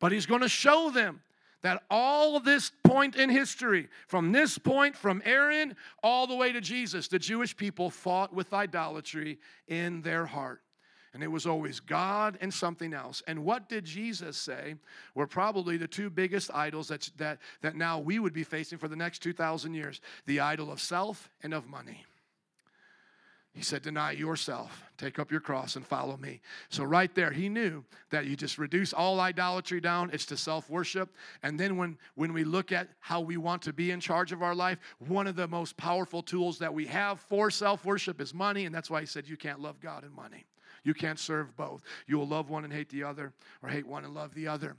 But 0.00 0.12
he's 0.12 0.26
going 0.26 0.42
to 0.42 0.48
show 0.48 0.90
them 0.90 1.20
that 1.62 1.82
all 1.90 2.40
this 2.40 2.70
point 2.84 3.16
in 3.16 3.30
history, 3.30 3.88
from 4.06 4.32
this 4.32 4.58
point, 4.58 4.96
from 4.96 5.22
Aaron 5.24 5.76
all 6.02 6.26
the 6.26 6.36
way 6.36 6.52
to 6.52 6.60
Jesus, 6.60 7.08
the 7.08 7.18
Jewish 7.18 7.56
people 7.56 7.90
fought 7.90 8.32
with 8.32 8.52
idolatry 8.52 9.38
in 9.66 10.02
their 10.02 10.26
heart. 10.26 10.62
And 11.14 11.22
it 11.22 11.28
was 11.28 11.46
always 11.46 11.80
God 11.80 12.38
and 12.40 12.52
something 12.52 12.92
else. 12.92 13.22
And 13.26 13.44
what 13.44 13.68
did 13.68 13.84
Jesus 13.84 14.36
say 14.36 14.76
were 15.14 15.26
probably 15.26 15.76
the 15.76 15.88
two 15.88 16.10
biggest 16.10 16.50
idols 16.54 16.88
that, 16.88 17.10
that, 17.16 17.38
that 17.62 17.76
now 17.76 17.98
we 17.98 18.18
would 18.18 18.34
be 18.34 18.44
facing 18.44 18.78
for 18.78 18.88
the 18.88 18.96
next 18.96 19.20
2,000 19.20 19.74
years 19.74 20.00
the 20.26 20.40
idol 20.40 20.70
of 20.70 20.80
self 20.80 21.30
and 21.42 21.54
of 21.54 21.66
money. 21.66 22.04
He 23.58 23.64
said, 23.64 23.82
Deny 23.82 24.12
yourself, 24.12 24.84
take 24.98 25.18
up 25.18 25.32
your 25.32 25.40
cross, 25.40 25.74
and 25.74 25.84
follow 25.84 26.16
me. 26.16 26.40
So, 26.68 26.84
right 26.84 27.12
there, 27.12 27.32
he 27.32 27.48
knew 27.48 27.84
that 28.10 28.26
you 28.26 28.36
just 28.36 28.56
reduce 28.56 28.92
all 28.92 29.18
idolatry 29.18 29.80
down, 29.80 30.10
it's 30.12 30.26
to 30.26 30.36
self 30.36 30.70
worship. 30.70 31.12
And 31.42 31.58
then, 31.58 31.76
when, 31.76 31.98
when 32.14 32.32
we 32.32 32.44
look 32.44 32.70
at 32.70 32.88
how 33.00 33.20
we 33.20 33.36
want 33.36 33.62
to 33.62 33.72
be 33.72 33.90
in 33.90 33.98
charge 33.98 34.30
of 34.30 34.44
our 34.44 34.54
life, 34.54 34.78
one 35.00 35.26
of 35.26 35.34
the 35.34 35.48
most 35.48 35.76
powerful 35.76 36.22
tools 36.22 36.60
that 36.60 36.72
we 36.72 36.86
have 36.86 37.18
for 37.18 37.50
self 37.50 37.84
worship 37.84 38.20
is 38.20 38.32
money. 38.32 38.64
And 38.64 38.72
that's 38.72 38.90
why 38.90 39.00
he 39.00 39.06
said, 39.06 39.26
You 39.26 39.36
can't 39.36 39.58
love 39.58 39.80
God 39.80 40.04
and 40.04 40.14
money. 40.14 40.46
You 40.84 40.94
can't 40.94 41.18
serve 41.18 41.56
both. 41.56 41.82
You 42.06 42.16
will 42.16 42.28
love 42.28 42.50
one 42.50 42.62
and 42.62 42.72
hate 42.72 42.90
the 42.90 43.02
other, 43.02 43.32
or 43.60 43.70
hate 43.70 43.88
one 43.88 44.04
and 44.04 44.14
love 44.14 44.34
the 44.34 44.46
other. 44.46 44.76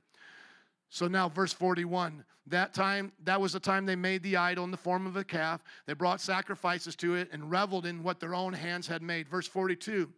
So 0.90 1.08
now, 1.08 1.30
verse 1.30 1.54
41, 1.54 2.24
that 2.48 2.74
time, 2.74 3.12
that 3.24 3.40
was 3.40 3.54
the 3.54 3.60
time 3.60 3.86
they 3.86 3.96
made 3.96 4.24
the 4.24 4.38
idol 4.38 4.64
in 4.64 4.72
the 4.72 4.78
form 4.78 5.06
of 5.06 5.16
a 5.16 5.24
calf. 5.24 5.64
They 5.86 5.94
brought 5.94 6.20
sacrifices 6.20 6.96
to 6.98 7.16
it 7.16 7.30
and 7.32 7.52
reveled 7.52 7.86
in 7.86 8.04
what 8.04 8.20
their 8.20 8.34
own 8.34 8.54
hands 8.54 8.88
had 8.88 9.02
made. 9.04 9.30
Verse 9.30 9.48
42, 9.48 10.12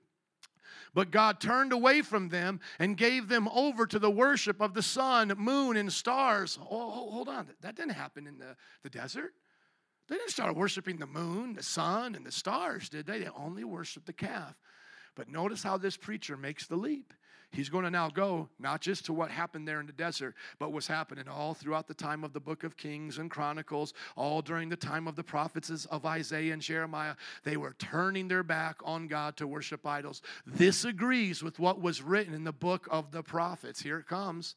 but 0.94 1.12
God 1.12 1.40
turned 1.40 1.72
away 1.72 2.02
from 2.02 2.30
them 2.30 2.60
and 2.80 2.98
gave 2.98 3.28
them 3.28 3.48
over 3.50 3.86
to 3.88 4.00
the 4.00 4.12
worship 4.12 4.62
of 4.62 4.74
the 4.74 4.82
sun, 4.82 5.34
moon, 5.38 5.78
and 5.78 5.92
stars. 5.92 6.60
Oh, 6.62 7.10
hold 7.10 7.30
on. 7.30 7.48
That 7.62 7.76
didn't 7.76 7.94
happen 7.94 8.28
in 8.28 8.38
the, 8.38 8.56
the 8.84 8.90
desert. 8.90 9.34
They 10.10 10.16
didn't 10.18 10.32
start 10.32 10.58
worshiping 10.58 10.98
the 10.98 11.08
moon, 11.08 11.54
the 11.54 11.64
sun, 11.64 12.16
and 12.16 12.26
the 12.26 12.32
stars, 12.32 12.90
did 12.90 13.06
they? 13.06 13.20
They 13.20 13.30
only 13.30 13.64
worshiped 13.64 14.06
the 14.06 14.14
calf. 14.14 14.56
But 15.16 15.30
notice 15.30 15.64
how 15.64 15.78
this 15.78 15.96
preacher 15.96 16.36
makes 16.36 16.68
the 16.68 16.76
leap. 16.76 17.14
He's 17.52 17.70
going 17.70 17.84
to 17.84 17.92
now 17.92 18.10
go 18.10 18.48
not 18.60 18.82
just 18.82 19.06
to 19.06 19.14
what 19.14 19.30
happened 19.30 19.68
there 19.68 19.80
in 19.80 19.86
the 19.86 19.92
desert, 19.92 20.36
but 20.58 20.72
what's 20.72 20.88
happening 20.88 21.28
all 21.28 21.54
throughout 21.54 21.88
the 21.88 21.94
time 21.94 22.24
of 22.24 22.32
the 22.32 22.40
book 22.40 22.64
of 22.64 22.78
Kings 22.78 23.18
and 23.18 23.30
Chronicles, 23.30 23.94
all 24.16 24.42
during 24.42 24.70
the 24.70 24.78
time 24.78 25.08
of 25.08 25.16
the 25.16 25.24
prophets 25.24 25.86
of 25.86 26.06
Isaiah 26.06 26.54
and 26.54 26.62
Jeremiah. 26.62 27.16
They 27.44 27.58
were 27.58 27.76
turning 27.78 28.28
their 28.28 28.44
back 28.44 28.78
on 28.86 29.08
God 29.08 29.36
to 29.38 29.48
worship 29.48 29.86
idols. 29.86 30.22
This 30.46 30.86
agrees 30.86 31.44
with 31.44 31.60
what 31.60 31.82
was 31.82 32.02
written 32.02 32.34
in 32.34 32.46
the 32.46 32.54
book 32.54 32.88
of 32.90 33.12
the 33.12 33.24
prophets. 33.24 33.82
Here 33.82 34.00
it 34.00 34.08
comes. 34.08 34.56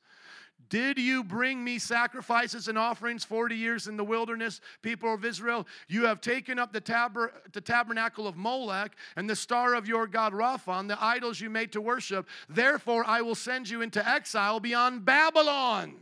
Did 0.74 0.98
you 0.98 1.22
bring 1.22 1.62
me 1.62 1.78
sacrifices 1.78 2.66
and 2.66 2.76
offerings 2.76 3.22
40 3.22 3.54
years 3.54 3.86
in 3.86 3.96
the 3.96 4.02
wilderness, 4.02 4.60
people 4.82 5.14
of 5.14 5.24
Israel? 5.24 5.68
You 5.86 6.06
have 6.06 6.20
taken 6.20 6.58
up 6.58 6.72
the, 6.72 7.30
the 7.52 7.60
tabernacle 7.60 8.26
of 8.26 8.36
Molech 8.36 8.96
and 9.14 9.30
the 9.30 9.36
star 9.36 9.74
of 9.74 9.86
your 9.86 10.08
God 10.08 10.32
Rephan, 10.32 10.88
the 10.88 11.00
idols 11.00 11.40
you 11.40 11.48
made 11.48 11.70
to 11.74 11.80
worship. 11.80 12.26
Therefore, 12.48 13.04
I 13.06 13.22
will 13.22 13.36
send 13.36 13.70
you 13.70 13.82
into 13.82 14.04
exile 14.04 14.58
beyond 14.58 15.04
Babylon. 15.04 15.94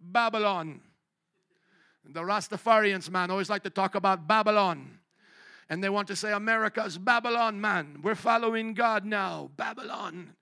Babylon. 0.00 0.80
The 2.08 2.22
Rastafarians, 2.22 3.10
man, 3.10 3.30
always 3.30 3.50
like 3.50 3.64
to 3.64 3.70
talk 3.70 3.94
about 3.94 4.26
Babylon. 4.26 5.00
And 5.68 5.84
they 5.84 5.90
want 5.90 6.08
to 6.08 6.16
say, 6.16 6.32
America's 6.32 6.96
Babylon, 6.96 7.60
man. 7.60 7.98
We're 8.02 8.14
following 8.14 8.72
God 8.72 9.04
now. 9.04 9.50
Babylon. 9.58 10.34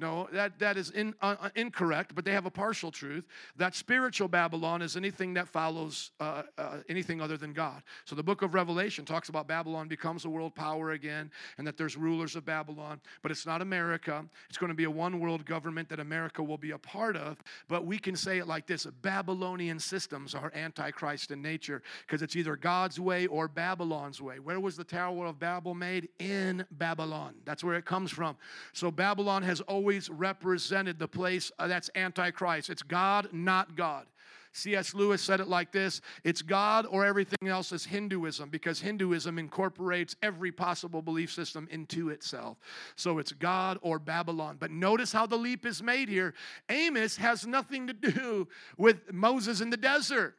No, 0.00 0.28
that, 0.32 0.60
that 0.60 0.76
is 0.76 0.90
in, 0.90 1.12
uh, 1.20 1.34
uh, 1.40 1.48
incorrect, 1.56 2.14
but 2.14 2.24
they 2.24 2.30
have 2.30 2.46
a 2.46 2.50
partial 2.50 2.92
truth. 2.92 3.26
That 3.56 3.74
spiritual 3.74 4.28
Babylon 4.28 4.80
is 4.80 4.96
anything 4.96 5.34
that 5.34 5.48
follows 5.48 6.12
uh, 6.20 6.42
uh, 6.56 6.76
anything 6.88 7.20
other 7.20 7.36
than 7.36 7.52
God. 7.52 7.82
So 8.04 8.14
the 8.14 8.22
book 8.22 8.42
of 8.42 8.54
Revelation 8.54 9.04
talks 9.04 9.28
about 9.28 9.48
Babylon 9.48 9.88
becomes 9.88 10.24
a 10.24 10.28
world 10.28 10.54
power 10.54 10.92
again 10.92 11.32
and 11.58 11.66
that 11.66 11.76
there's 11.76 11.96
rulers 11.96 12.36
of 12.36 12.44
Babylon, 12.44 13.00
but 13.22 13.32
it's 13.32 13.44
not 13.44 13.60
America. 13.60 14.24
It's 14.48 14.56
going 14.56 14.70
to 14.70 14.76
be 14.76 14.84
a 14.84 14.90
one 14.90 15.18
world 15.18 15.44
government 15.44 15.88
that 15.88 15.98
America 15.98 16.44
will 16.44 16.58
be 16.58 16.70
a 16.70 16.78
part 16.78 17.16
of. 17.16 17.36
But 17.66 17.84
we 17.84 17.98
can 17.98 18.14
say 18.14 18.38
it 18.38 18.46
like 18.46 18.68
this 18.68 18.86
Babylonian 18.86 19.80
systems 19.80 20.32
are 20.32 20.52
antichrist 20.54 21.32
in 21.32 21.42
nature 21.42 21.82
because 22.06 22.22
it's 22.22 22.36
either 22.36 22.54
God's 22.54 23.00
way 23.00 23.26
or 23.26 23.48
Babylon's 23.48 24.22
way. 24.22 24.38
Where 24.38 24.60
was 24.60 24.76
the 24.76 24.84
Tower 24.84 25.26
of 25.26 25.40
Babel 25.40 25.74
made? 25.74 26.08
In 26.20 26.64
Babylon. 26.70 27.34
That's 27.44 27.64
where 27.64 27.74
it 27.74 27.84
comes 27.84 28.12
from. 28.12 28.36
So 28.72 28.92
Babylon 28.92 29.42
has 29.42 29.60
always 29.62 29.87
always 29.88 30.10
represented 30.10 30.98
the 30.98 31.08
place 31.08 31.50
uh, 31.58 31.66
that's 31.66 31.88
antichrist. 31.94 32.68
It's 32.68 32.82
God, 32.82 33.30
not 33.32 33.74
God. 33.74 34.04
C.S. 34.52 34.92
Lewis 34.92 35.22
said 35.22 35.40
it 35.40 35.48
like 35.48 35.72
this 35.72 36.02
it's 36.24 36.42
God 36.42 36.84
or 36.90 37.06
everything 37.06 37.48
else 37.48 37.72
is 37.72 37.86
Hinduism 37.86 38.50
because 38.50 38.80
Hinduism 38.80 39.38
incorporates 39.38 40.14
every 40.22 40.52
possible 40.52 41.00
belief 41.00 41.32
system 41.32 41.66
into 41.70 42.10
itself. 42.10 42.58
So 42.96 43.18
it's 43.18 43.32
God 43.32 43.78
or 43.80 43.98
Babylon. 43.98 44.58
But 44.60 44.72
notice 44.72 45.10
how 45.10 45.24
the 45.24 45.36
leap 45.36 45.64
is 45.64 45.82
made 45.82 46.10
here. 46.10 46.34
Amos 46.68 47.16
has 47.16 47.46
nothing 47.46 47.86
to 47.86 47.94
do 47.94 48.46
with 48.76 49.10
Moses 49.10 49.62
in 49.62 49.70
the 49.70 49.78
desert. 49.78 50.36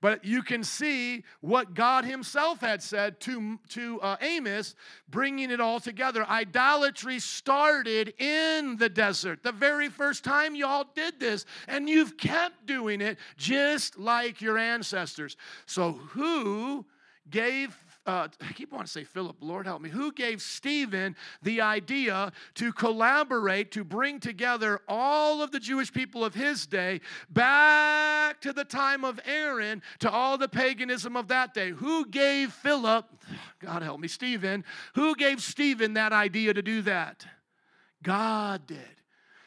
But 0.00 0.24
you 0.24 0.42
can 0.42 0.62
see 0.62 1.24
what 1.40 1.74
God 1.74 2.04
Himself 2.04 2.60
had 2.60 2.82
said 2.82 3.20
to, 3.20 3.58
to 3.70 4.00
uh, 4.00 4.16
Amos, 4.20 4.74
bringing 5.08 5.50
it 5.50 5.60
all 5.60 5.80
together. 5.80 6.24
Idolatry 6.28 7.18
started 7.18 8.14
in 8.18 8.76
the 8.76 8.88
desert. 8.88 9.42
The 9.42 9.52
very 9.52 9.88
first 9.88 10.24
time 10.24 10.54
y'all 10.54 10.86
did 10.94 11.18
this, 11.18 11.46
and 11.66 11.88
you've 11.88 12.16
kept 12.16 12.66
doing 12.66 13.00
it 13.00 13.18
just 13.36 13.98
like 13.98 14.40
your 14.40 14.58
ancestors. 14.58 15.36
So, 15.66 15.92
who 15.92 16.84
gave 17.30 17.76
uh, 18.06 18.28
I 18.40 18.52
keep 18.52 18.72
wanting 18.72 18.86
to 18.86 18.92
say 18.92 19.04
Philip, 19.04 19.36
Lord 19.40 19.66
help 19.66 19.82
me, 19.82 19.90
who 19.90 20.12
gave 20.12 20.40
Stephen 20.40 21.16
the 21.42 21.60
idea 21.60 22.32
to 22.54 22.72
collaborate, 22.72 23.72
to 23.72 23.84
bring 23.84 24.20
together 24.20 24.80
all 24.88 25.42
of 25.42 25.50
the 25.50 25.58
Jewish 25.58 25.92
people 25.92 26.24
of 26.24 26.34
his 26.34 26.66
day 26.66 27.00
back 27.28 28.40
to 28.42 28.52
the 28.52 28.64
time 28.64 29.04
of 29.04 29.20
Aaron, 29.24 29.82
to 29.98 30.10
all 30.10 30.38
the 30.38 30.48
paganism 30.48 31.16
of 31.16 31.28
that 31.28 31.52
day? 31.52 31.70
Who 31.70 32.06
gave 32.06 32.52
Philip, 32.52 33.06
God 33.58 33.82
help 33.82 34.00
me, 34.00 34.08
Stephen, 34.08 34.64
who 34.94 35.14
gave 35.16 35.42
Stephen 35.42 35.94
that 35.94 36.12
idea 36.12 36.54
to 36.54 36.62
do 36.62 36.82
that? 36.82 37.26
God 38.02 38.66
did, 38.66 38.78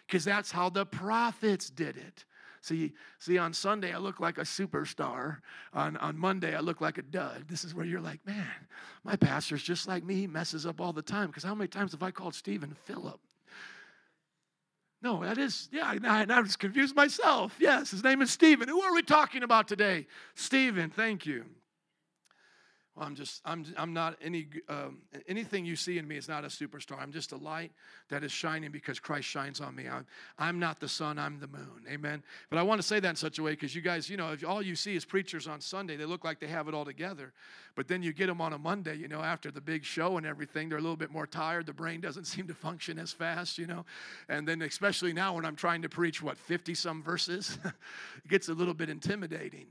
because 0.06 0.26
that's 0.26 0.52
how 0.52 0.70
the 0.70 0.86
prophets 0.86 1.70
did 1.70 1.96
it. 1.96 2.26
See, 2.62 2.94
see, 3.20 3.38
on 3.38 3.54
Sunday 3.54 3.94
I 3.94 3.98
look 3.98 4.20
like 4.20 4.38
a 4.38 4.42
superstar. 4.42 5.38
On, 5.74 5.98
on 5.98 6.18
Monday 6.18 6.56
I 6.56 6.60
look 6.60 6.82
like 6.82 6.98
a 6.98 7.02
dud. 7.02 7.46
This 7.48 7.64
is 7.64 7.74
where 7.74 7.86
you're 7.86 8.02
like, 8.02 8.26
man, 8.26 8.68
my 9.04 9.16
pastor's 9.16 9.64
just 9.64 9.88
like 9.88 10.04
me. 10.04 10.16
He 10.16 10.28
messes 10.28 10.66
up 10.66 10.82
all 10.82 10.94
the 10.94 11.02
time. 11.02 11.28
Because 11.28 11.44
how 11.44 11.56
many 11.56 11.68
times 11.68 11.94
have 11.94 12.04
I 12.04 12.12
called 12.12 12.36
Stephen 12.36 12.76
Philip? 12.86 13.20
No, 15.02 15.24
that 15.24 15.38
is, 15.38 15.70
yeah, 15.72 15.98
I, 16.04 16.26
I 16.30 16.42
just 16.42 16.60
confused 16.60 16.96
myself. 16.96 17.56
Yes, 17.58 17.92
his 17.92 18.04
name 18.04 18.22
is 18.22 18.32
Stephen. 18.32 18.68
Who 18.68 18.82
are 18.82 18.94
we 18.94 19.02
talking 19.02 19.44
about 19.44 19.68
today? 19.68 20.08
Stephen, 20.36 20.90
thank 20.90 21.26
you. 21.26 21.46
I'm 23.00 23.16
just, 23.16 23.42
I'm, 23.46 23.66
I'm 23.78 23.94
not 23.94 24.18
any, 24.22 24.48
um, 24.68 25.00
anything 25.28 25.66
you 25.66 25.76
see 25.76 25.98
in 25.98 26.08
me 26.08 26.18
is 26.18 26.28
not 26.28 26.44
a 26.44 26.48
superstar. 26.48 27.02
I'm 27.02 27.12
just 27.12 27.32
a 27.32 27.38
light 27.38 27.72
that 28.10 28.24
is 28.24 28.32
shining 28.32 28.72
because 28.72 29.00
Christ 29.00 29.28
shines 29.28 29.62
on 29.62 29.76
me. 29.76 29.88
I'm, 29.88 30.06
I'm 30.38 30.60
not 30.60 30.80
the 30.80 30.90
sun, 30.90 31.18
I'm 31.18 31.40
the 31.40 31.48
moon. 31.48 31.86
Amen. 31.90 32.24
But 32.50 32.60
I 32.60 32.64
want 32.64 32.82
to 32.82 32.88
say 32.88 33.00
that 33.00 33.10
in 33.10 33.16
such 33.16 33.40
a 33.40 33.44
way 33.44 33.52
because 33.52 33.74
you 33.74 33.82
guys, 33.82 34.10
you 34.10 34.18
know, 34.18 34.32
if 34.32 34.46
all 34.46 34.62
you 34.62 34.76
see 34.76 34.96
is 34.96 35.06
preachers 35.06 35.48
on 35.48 35.62
Sunday, 35.62 35.96
they 35.96 36.06
look 36.06 36.24
like 36.24 36.40
they 36.40 36.48
have 36.48 36.68
it 36.68 36.74
all 36.74 36.86
together. 36.86 37.34
But 37.76 37.88
then 37.88 38.04
you 38.04 38.12
get 38.12 38.28
them 38.28 38.42
on 38.42 38.54
a 38.54 38.58
Monday, 38.58 38.96
you 38.96 39.08
know, 39.08 39.22
after 39.22 39.52
the 39.52 39.62
big 39.62 39.86
show 39.86 40.18
and 40.18 40.26
everything, 40.26 40.70
they're 40.70 40.78
a 40.78 40.82
little 40.82 40.98
bit 40.98 41.12
more 41.12 41.28
tired. 41.28 41.66
The 41.66 41.74
brain 41.74 42.02
doesn't 42.02 42.26
seem 42.26 42.48
to 42.48 42.54
function 42.54 43.00
as 43.00 43.14
fast, 43.14 43.58
you 43.58 43.68
know. 43.68 43.86
And 44.28 44.48
then, 44.48 44.62
especially 44.62 45.14
now 45.14 45.36
when 45.36 45.46
I'm 45.46 45.56
trying 45.56 45.82
to 45.84 45.90
preach, 45.90 46.22
what, 46.22 46.38
50 46.38 46.74
some 46.74 47.02
verses, 47.02 47.58
it 47.64 48.28
gets 48.28 48.50
a 48.50 48.54
little 48.54 48.74
bit 48.74 48.90
intimidating. 48.90 49.68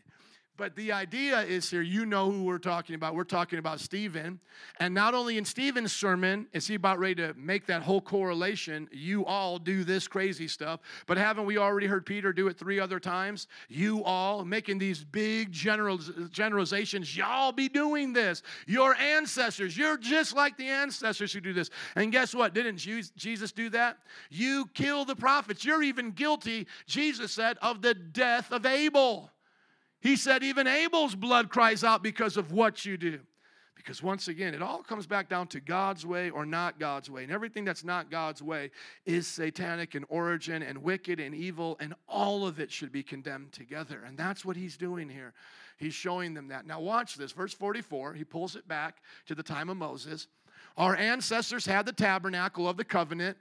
But 0.59 0.75
the 0.75 0.91
idea 0.91 1.43
is 1.43 1.71
here, 1.71 1.83
you 1.83 2.05
know 2.05 2.33
who 2.33 2.43
we're 2.43 2.59
talking 2.59 2.97
about. 2.97 3.15
We're 3.15 3.23
talking 3.23 3.61
about 3.61 3.79
Stephen. 3.79 4.41
And 4.81 4.93
not 4.93 5.15
only 5.15 5.39
in 5.39 5.45
Stephen's 5.45 5.93
sermon 5.93 6.49
is 6.53 6.67
he 6.67 6.75
about 6.75 6.99
ready 6.99 7.15
to 7.15 7.33
make 7.37 7.67
that 7.67 7.83
whole 7.83 8.01
correlation, 8.01 8.89
you 8.91 9.25
all 9.25 9.61
do 9.61 9.85
this 9.85 10.09
crazy 10.09 10.49
stuff, 10.49 10.81
but 11.07 11.17
haven't 11.17 11.47
we 11.47 11.59
already 11.59 11.87
heard 11.87 12.05
Peter 12.05 12.33
do 12.33 12.49
it 12.49 12.59
three 12.59 12.81
other 12.81 12.99
times? 12.99 13.47
You 13.69 14.03
all 14.03 14.45
making 14.45 14.79
these 14.79 15.05
big 15.05 15.53
general, 15.53 16.01
generalizations, 16.33 17.17
y'all 17.17 17.53
be 17.53 17.69
doing 17.69 18.13
this. 18.13 18.43
Your 18.67 18.97
ancestors, 18.97 19.79
you're 19.79 19.97
just 19.97 20.35
like 20.35 20.57
the 20.57 20.67
ancestors 20.67 21.33
who 21.33 21.41
do 21.41 21.53
this. 21.53 21.71
And 21.95 22.11
guess 22.11 22.35
what? 22.35 22.53
Didn't 22.53 22.79
Jesus 22.79 23.53
do 23.53 23.71
that? 23.71 23.99
You 24.29 24.69
kill 24.75 25.05
the 25.05 25.15
prophets. 25.15 25.65
You're 25.65 25.85
even 25.85 26.11
guilty, 26.11 26.67
Jesus 26.89 27.31
said, 27.31 27.59
of 27.63 27.81
the 27.81 27.95
death 27.95 28.51
of 28.51 28.67
Abel. 28.67 29.31
He 30.01 30.17
said, 30.17 30.43
even 30.43 30.67
Abel's 30.67 31.15
blood 31.15 31.49
cries 31.49 31.83
out 31.83 32.03
because 32.03 32.37
of 32.37 32.53
what 32.53 32.85
you 32.85 32.97
do. 32.97 33.21
Because 33.75 34.03
once 34.03 34.29
again, 34.29 34.55
it 34.55 34.63
all 34.63 34.83
comes 34.83 35.07
back 35.07 35.29
down 35.29 35.47
to 35.49 35.61
God's 35.61 36.05
way 36.05 36.31
or 36.31 36.45
not 36.45 36.79
God's 36.79 37.09
way. 37.09 37.23
And 37.23 37.33
everything 37.33 37.65
that's 37.65 37.85
not 37.85 38.11
God's 38.11 38.43
way 38.43 38.71
is 39.07 39.27
satanic 39.27 39.95
in 39.95 40.05
origin 40.09 40.63
and 40.63 40.83
wicked 40.83 41.21
and 41.21 41.35
evil, 41.35 41.77
and 41.81 41.95
all 42.09 42.47
of 42.47 42.61
it 42.61 42.71
should 42.71 42.93
be 42.93 43.03
condemned 43.03 43.53
together. 43.53 44.03
And 44.07 44.19
that's 44.19 44.45
what 44.45 44.57
he's 44.57 44.77
doing 44.77 45.09
here. 45.09 45.33
He's 45.79 45.95
showing 45.95 46.35
them 46.35 46.49
that. 46.49 46.67
Now, 46.67 46.81
watch 46.81 47.15
this. 47.15 47.31
Verse 47.33 47.55
44, 47.55 48.15
he 48.15 48.25
pulls 48.25 48.57
it 48.57 48.67
back 48.67 48.97
to 49.27 49.35
the 49.35 49.45
time 49.45 49.69
of 49.69 49.77
Moses. 49.77 50.27
Our 50.77 50.97
ancestors 50.97 51.65
had 51.65 51.87
the 51.87 51.93
tabernacle 51.93 52.69
of 52.69 52.77
the 52.77 52.85
covenant 52.85 53.37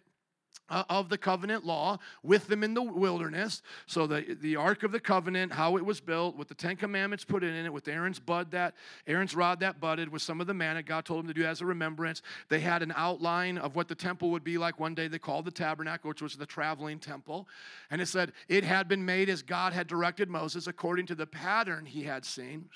uh, 0.69 0.83
of 0.89 1.09
the 1.09 1.17
covenant 1.17 1.65
law 1.65 1.97
with 2.23 2.47
them 2.47 2.63
in 2.63 2.73
the 2.73 2.81
wilderness. 2.81 3.61
So 3.85 4.07
the, 4.07 4.37
the 4.41 4.55
Ark 4.55 4.83
of 4.83 4.91
the 4.91 4.99
Covenant, 4.99 5.51
how 5.53 5.77
it 5.77 5.85
was 5.85 5.99
built, 5.99 6.35
with 6.35 6.47
the 6.47 6.55
Ten 6.55 6.75
Commandments 6.75 7.23
put 7.23 7.43
in 7.43 7.53
it, 7.53 7.71
with 7.71 7.87
Aaron's 7.87 8.19
bud 8.19 8.51
that 8.51 8.75
Aaron's 9.05 9.35
rod 9.35 9.59
that 9.61 9.79
budded, 9.79 10.09
with 10.09 10.21
some 10.21 10.41
of 10.41 10.47
the 10.47 10.53
manna 10.53 10.83
God 10.83 11.05
told 11.05 11.21
him 11.21 11.27
to 11.27 11.33
do 11.33 11.45
as 11.45 11.61
a 11.61 11.65
remembrance. 11.65 12.21
They 12.49 12.59
had 12.59 12.81
an 12.81 12.93
outline 12.95 13.57
of 13.57 13.75
what 13.75 13.87
the 13.87 13.95
temple 13.95 14.31
would 14.31 14.43
be 14.43 14.57
like. 14.57 14.79
One 14.79 14.95
day 14.95 15.07
they 15.07 15.19
called 15.19 15.45
the 15.45 15.51
tabernacle, 15.51 16.09
which 16.09 16.21
was 16.21 16.35
the 16.35 16.45
traveling 16.45 16.99
temple, 16.99 17.47
and 17.89 18.01
it 18.01 18.07
said 18.07 18.33
it 18.47 18.63
had 18.63 18.87
been 18.87 19.05
made 19.05 19.29
as 19.29 19.41
God 19.41 19.73
had 19.73 19.87
directed 19.87 20.29
Moses 20.29 20.67
according 20.67 21.05
to 21.07 21.15
the 21.15 21.27
pattern 21.27 21.85
he 21.85 22.03
had 22.03 22.25
seen. 22.25 22.69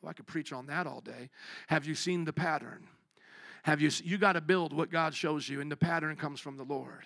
Well, 0.00 0.10
I 0.10 0.12
could 0.12 0.26
preach 0.26 0.52
on 0.52 0.66
that 0.66 0.86
all 0.86 1.00
day. 1.00 1.30
Have 1.66 1.86
you 1.86 1.94
seen 1.94 2.24
the 2.24 2.32
pattern? 2.32 2.86
Have 3.66 3.80
you 3.80 3.90
you 4.04 4.16
got 4.16 4.34
to 4.34 4.40
build 4.40 4.72
what 4.72 4.92
God 4.92 5.12
shows 5.12 5.48
you 5.48 5.60
and 5.60 5.70
the 5.70 5.76
pattern 5.76 6.14
comes 6.14 6.38
from 6.38 6.56
the 6.56 6.62
Lord. 6.62 7.04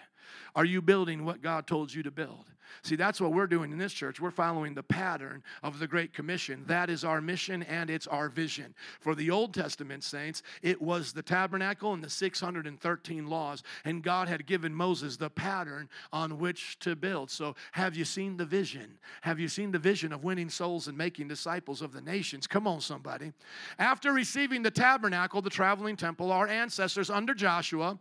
Are 0.54 0.66
you 0.66 0.82
building 0.82 1.24
what 1.24 1.40
God 1.40 1.66
told 1.66 1.90
you 1.90 2.02
to 2.02 2.10
build? 2.10 2.49
See, 2.82 2.96
that's 2.96 3.20
what 3.20 3.32
we're 3.32 3.46
doing 3.46 3.72
in 3.72 3.78
this 3.78 3.92
church. 3.92 4.20
We're 4.20 4.30
following 4.30 4.74
the 4.74 4.82
pattern 4.82 5.42
of 5.62 5.78
the 5.78 5.86
Great 5.86 6.12
Commission. 6.12 6.64
That 6.66 6.90
is 6.90 7.04
our 7.04 7.20
mission 7.20 7.62
and 7.64 7.90
it's 7.90 8.06
our 8.06 8.28
vision. 8.28 8.74
For 9.00 9.14
the 9.14 9.30
Old 9.30 9.54
Testament 9.54 10.04
saints, 10.04 10.42
it 10.62 10.80
was 10.80 11.12
the 11.12 11.22
tabernacle 11.22 11.92
and 11.92 12.02
the 12.02 12.10
613 12.10 13.26
laws, 13.26 13.62
and 13.84 14.02
God 14.02 14.28
had 14.28 14.46
given 14.46 14.74
Moses 14.74 15.16
the 15.16 15.30
pattern 15.30 15.88
on 16.12 16.38
which 16.38 16.78
to 16.80 16.96
build. 16.96 17.30
So, 17.30 17.54
have 17.72 17.96
you 17.96 18.04
seen 18.04 18.36
the 18.36 18.44
vision? 18.44 18.98
Have 19.22 19.38
you 19.38 19.48
seen 19.48 19.70
the 19.70 19.78
vision 19.78 20.12
of 20.12 20.24
winning 20.24 20.48
souls 20.48 20.88
and 20.88 20.96
making 20.96 21.28
disciples 21.28 21.82
of 21.82 21.92
the 21.92 22.00
nations? 22.00 22.46
Come 22.46 22.66
on, 22.66 22.80
somebody. 22.80 23.32
After 23.78 24.12
receiving 24.12 24.62
the 24.62 24.70
tabernacle, 24.70 25.42
the 25.42 25.50
traveling 25.50 25.96
temple, 25.96 26.32
our 26.32 26.46
ancestors 26.46 27.10
under 27.10 27.34
Joshua 27.34 27.98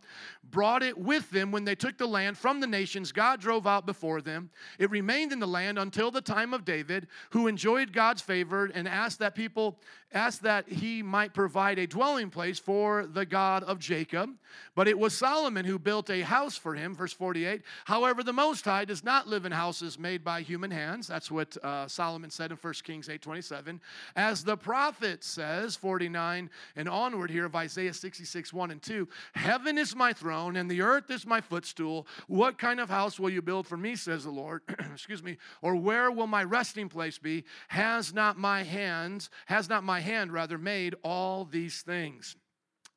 brought 0.51 0.83
it 0.83 0.97
with 0.97 1.29
them 1.31 1.51
when 1.51 1.65
they 1.65 1.75
took 1.75 1.97
the 1.97 2.07
land 2.07 2.37
from 2.37 2.59
the 2.59 2.67
nations 2.67 3.11
God 3.11 3.39
drove 3.39 3.67
out 3.67 3.85
before 3.85 4.21
them. 4.21 4.49
It 4.77 4.91
remained 4.91 5.31
in 5.31 5.39
the 5.39 5.47
land 5.47 5.77
until 5.77 6.11
the 6.11 6.21
time 6.21 6.53
of 6.53 6.65
David, 6.65 7.07
who 7.31 7.47
enjoyed 7.47 7.93
God's 7.93 8.21
favor 8.21 8.65
and 8.73 8.87
asked 8.87 9.19
that 9.19 9.35
people 9.35 9.79
asked 10.11 10.41
that 10.41 10.67
he 10.67 11.03
might 11.03 11.33
provide 11.33 11.77
a 11.77 11.85
dwelling 11.85 12.29
place 12.29 12.57
for 12.57 13.05
the 13.05 13.25
God 13.25 13.63
of 13.63 13.79
Jacob. 13.79 14.31
But 14.73 14.87
it 14.87 14.97
was 14.97 15.15
Solomon 15.15 15.65
who 15.65 15.77
built 15.77 16.09
a 16.09 16.21
house 16.21 16.57
for 16.57 16.73
him, 16.73 16.95
verse 16.95 17.13
48. 17.13 17.61
However, 17.85 18.23
the 18.23 18.33
Most 18.33 18.65
High 18.65 18.85
does 18.85 19.03
not 19.03 19.27
live 19.27 19.45
in 19.45 19.51
houses 19.51 19.99
made 19.99 20.23
by 20.23 20.41
human 20.41 20.71
hands. 20.71 21.07
That's 21.07 21.29
what 21.29 21.55
uh, 21.63 21.87
Solomon 21.87 22.31
said 22.31 22.51
in 22.51 22.57
1 22.57 22.73
Kings 22.83 23.09
8 23.09 23.21
27. 23.21 23.79
As 24.15 24.43
the 24.43 24.57
prophet 24.57 25.23
says, 25.23 25.75
49 25.75 26.49
and 26.75 26.89
onward 26.89 27.29
here 27.29 27.45
of 27.45 27.55
Isaiah 27.55 27.93
66 27.93 28.51
1 28.51 28.71
and 28.71 28.81
2 28.81 29.07
Heaven 29.33 29.77
is 29.77 29.95
my 29.95 30.13
throne 30.13 30.55
and 30.55 30.69
the 30.69 30.81
earth 30.81 31.11
is 31.11 31.25
my 31.25 31.41
footstool. 31.41 32.07
What 32.27 32.57
kind 32.57 32.79
of 32.79 32.89
house 32.89 33.19
will 33.19 33.29
you 33.29 33.41
build 33.41 33.67
for 33.67 33.77
me, 33.77 33.95
says 33.95 34.23
the 34.23 34.31
Lord? 34.31 34.48
Excuse 34.93 35.23
me. 35.23 35.37
Or 35.61 35.75
where 35.75 36.11
will 36.11 36.27
my 36.27 36.43
resting 36.43 36.89
place 36.89 37.17
be? 37.17 37.45
Has 37.69 38.13
not 38.13 38.37
my 38.37 38.63
hands, 38.63 39.29
has 39.45 39.69
not 39.69 39.83
my 39.83 39.99
hand 39.99 40.33
rather 40.33 40.57
made 40.57 40.95
all 41.03 41.45
these 41.45 41.81
things? 41.81 42.35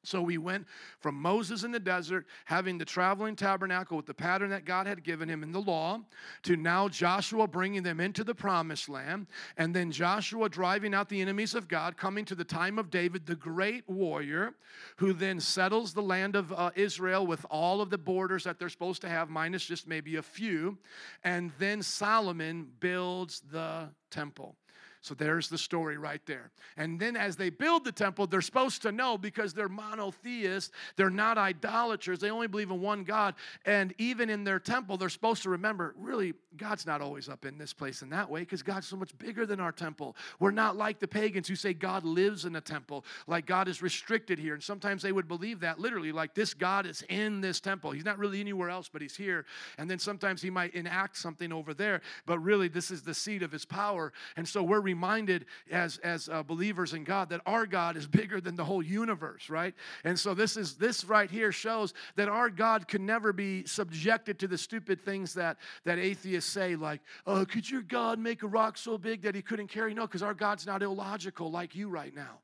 So 0.05 0.21
we 0.21 0.37
went 0.37 0.67
from 0.99 1.15
Moses 1.15 1.63
in 1.63 1.71
the 1.71 1.79
desert, 1.79 2.27
having 2.45 2.77
the 2.77 2.85
traveling 2.85 3.37
tabernacle 3.37 3.97
with 3.97 4.07
the 4.07 4.15
pattern 4.15 4.51
that 4.51 4.65
God 4.65 4.87
had 4.87 5.05
given 5.05 5.29
him 5.29 5.45
in 5.45 5.53
the 5.53 5.61
law, 5.61 6.01
to 6.43 6.57
now 6.57 6.89
Joshua 6.89 7.47
bringing 7.47 7.85
them 7.85 8.01
into 8.01 8.25
the 8.25 8.35
promised 8.35 8.89
land, 8.89 9.29
and 9.57 9.75
then 9.75 9.93
Joshua 9.93 10.49
driving 10.49 10.93
out 10.93 11.09
the 11.09 11.21
enemies 11.21 11.55
of 11.55 11.69
God, 11.69 11.97
coming 11.97 12.25
to 12.25 12.35
the 12.35 12.45
time 12.45 12.79
of 12.79 12.91
David, 12.91 13.27
the 13.27 13.37
great 13.37 13.89
warrior, 13.89 14.55
who 14.97 15.13
then 15.13 15.39
settles 15.39 15.95
the 15.95 16.03
land 16.03 16.35
of 16.35 16.53
uh, 16.53 16.71
Israel 16.75 17.25
with 17.25 17.47
all 17.49 17.81
of 17.81 17.91
the 17.91 17.99
borders 17.99 18.43
that 18.45 18.59
they're 18.59 18.69
supposed 18.69 19.03
to 19.03 19.09
have, 19.09 19.31
minus 19.31 19.65
just 19.65 19.87
maybe 19.87 20.17
a 20.17 20.23
few. 20.23 20.79
And 21.23 21.53
then 21.59 21.81
Solomon 21.83 22.69
builds 22.81 23.43
the 23.53 23.91
temple. 24.11 24.57
So 25.03 25.15
there's 25.15 25.49
the 25.49 25.59
story 25.59 25.99
right 25.99 26.21
there. 26.27 26.53
And 26.77 26.99
then 26.99 27.17
as 27.17 27.35
they 27.35 27.51
build 27.51 27.85
the 27.85 27.91
temple, 27.91 28.29
they're 28.29 28.41
supposed 28.41 28.83
to 28.83 28.93
know 28.93 29.19
because 29.19 29.53
they're 29.53 29.69
monotheists, 29.69 30.71
they're 30.95 31.11
not 31.11 31.37
idolaters, 31.37 32.21
they 32.21 32.31
only 32.31 32.47
believe 32.47 32.71
in 32.71 32.81
one 32.81 33.03
God. 33.03 33.35
And 33.67 33.93
even 33.99 34.31
in 34.31 34.45
their 34.45 34.61
temple, 34.61 34.97
they're 34.97 35.09
supposed 35.09 35.43
to 35.43 35.51
remember 35.51 35.93
really, 35.99 36.35
God's 36.57 36.87
not 36.87 37.01
always 37.01 37.29
up 37.29 37.45
in 37.45 37.59
this 37.59 37.73
place 37.73 38.03
in 38.03 38.11
that 38.11 38.31
way 38.31 38.41
because 38.41 38.63
God's 38.63 38.87
so 38.87 38.95
much 38.95 39.17
bigger 39.19 39.45
than 39.45 39.59
our 39.59 39.73
temple. 39.73 40.15
We're 40.39 40.53
not 40.53 40.77
like 40.77 41.01
the 41.01 41.09
pagans 41.09 41.49
who 41.49 41.57
say 41.57 41.75
God 41.75 42.05
lives 42.05 42.45
in 42.45 42.55
a 42.55 42.61
temple, 42.61 43.05
like 43.27 43.45
God 43.45 43.67
is 43.67 43.83
restricted 43.83 44.39
here. 44.39 44.55
And 44.55 44.63
sometimes 44.63 45.03
they 45.03 45.11
would 45.11 45.27
believe 45.27 45.59
that 45.61 45.81
literally, 45.81 46.13
like 46.13 46.33
this 46.33 46.55
God 46.55 46.87
is 46.87 47.03
in 47.09 47.41
this 47.41 47.59
temple. 47.59 47.91
He's 47.91 48.05
not 48.05 48.21
really 48.21 48.39
anywhere 48.39 48.71
else, 48.71 48.89
but 48.89 49.03
He's 49.03 49.17
here. 49.17 49.47
And 49.79 49.91
then 49.91 49.99
sometimes 49.99 50.43
He 50.43 50.51
might 50.51 50.75
enact 50.75 51.17
something 51.17 51.53
over 51.53 51.75
there, 51.75 52.03
but 52.25 52.39
really, 52.39 52.69
this 52.69 52.93
is 52.93 53.03
the 53.03 53.15
seat 53.15 53.43
of 53.43 53.51
His 53.51 53.65
power. 53.65 54.13
And 54.37 54.47
so 54.47 54.63
we're 54.63 54.91
reminded 54.93 55.47
as, 55.70 55.99
as 55.99 56.28
uh, 56.28 56.43
believers 56.43 56.93
in 56.93 57.03
God 57.03 57.30
that 57.30 57.40
our 57.47 57.66
God 57.66 57.97
is 57.97 58.07
bigger 58.07 58.40
than 58.40 58.57
the 58.57 58.64
whole 58.64 58.82
universe, 58.82 59.49
right? 59.49 59.74
And 60.05 60.18
so 60.18 60.34
this 60.34 60.57
is 60.57 60.74
this 60.74 61.05
right 61.05 61.30
here 61.30 61.51
shows 61.51 61.95
that 62.16 62.28
our 62.28 62.51
God 62.51 62.86
can 62.86 63.07
never 63.07 63.32
be 63.32 63.64
subjected 63.64 64.38
to 64.40 64.49
the 64.49 64.59
stupid 64.59 65.03
things 65.03 65.32
that, 65.34 65.57
that 65.84 65.99
atheists 65.99 66.53
say, 66.53 66.76
like, 66.76 67.01
oh, 67.26 67.47
could 67.47 67.68
your 67.70 67.82
God 67.82 68.18
make 68.18 68.43
a 68.43 68.47
rock 68.47 68.76
so 68.76 68.99
big 68.99 69.22
that 69.22 69.34
he 69.34 69.40
couldn't 69.40 69.68
carry? 69.68 69.95
No, 69.95 70.03
because 70.03 70.22
our 70.22 70.34
God's 70.34 70.66
not 70.66 70.82
illogical 70.82 71.51
like 71.51 71.74
you 71.74 71.88
right 71.88 72.14
now. 72.14 72.40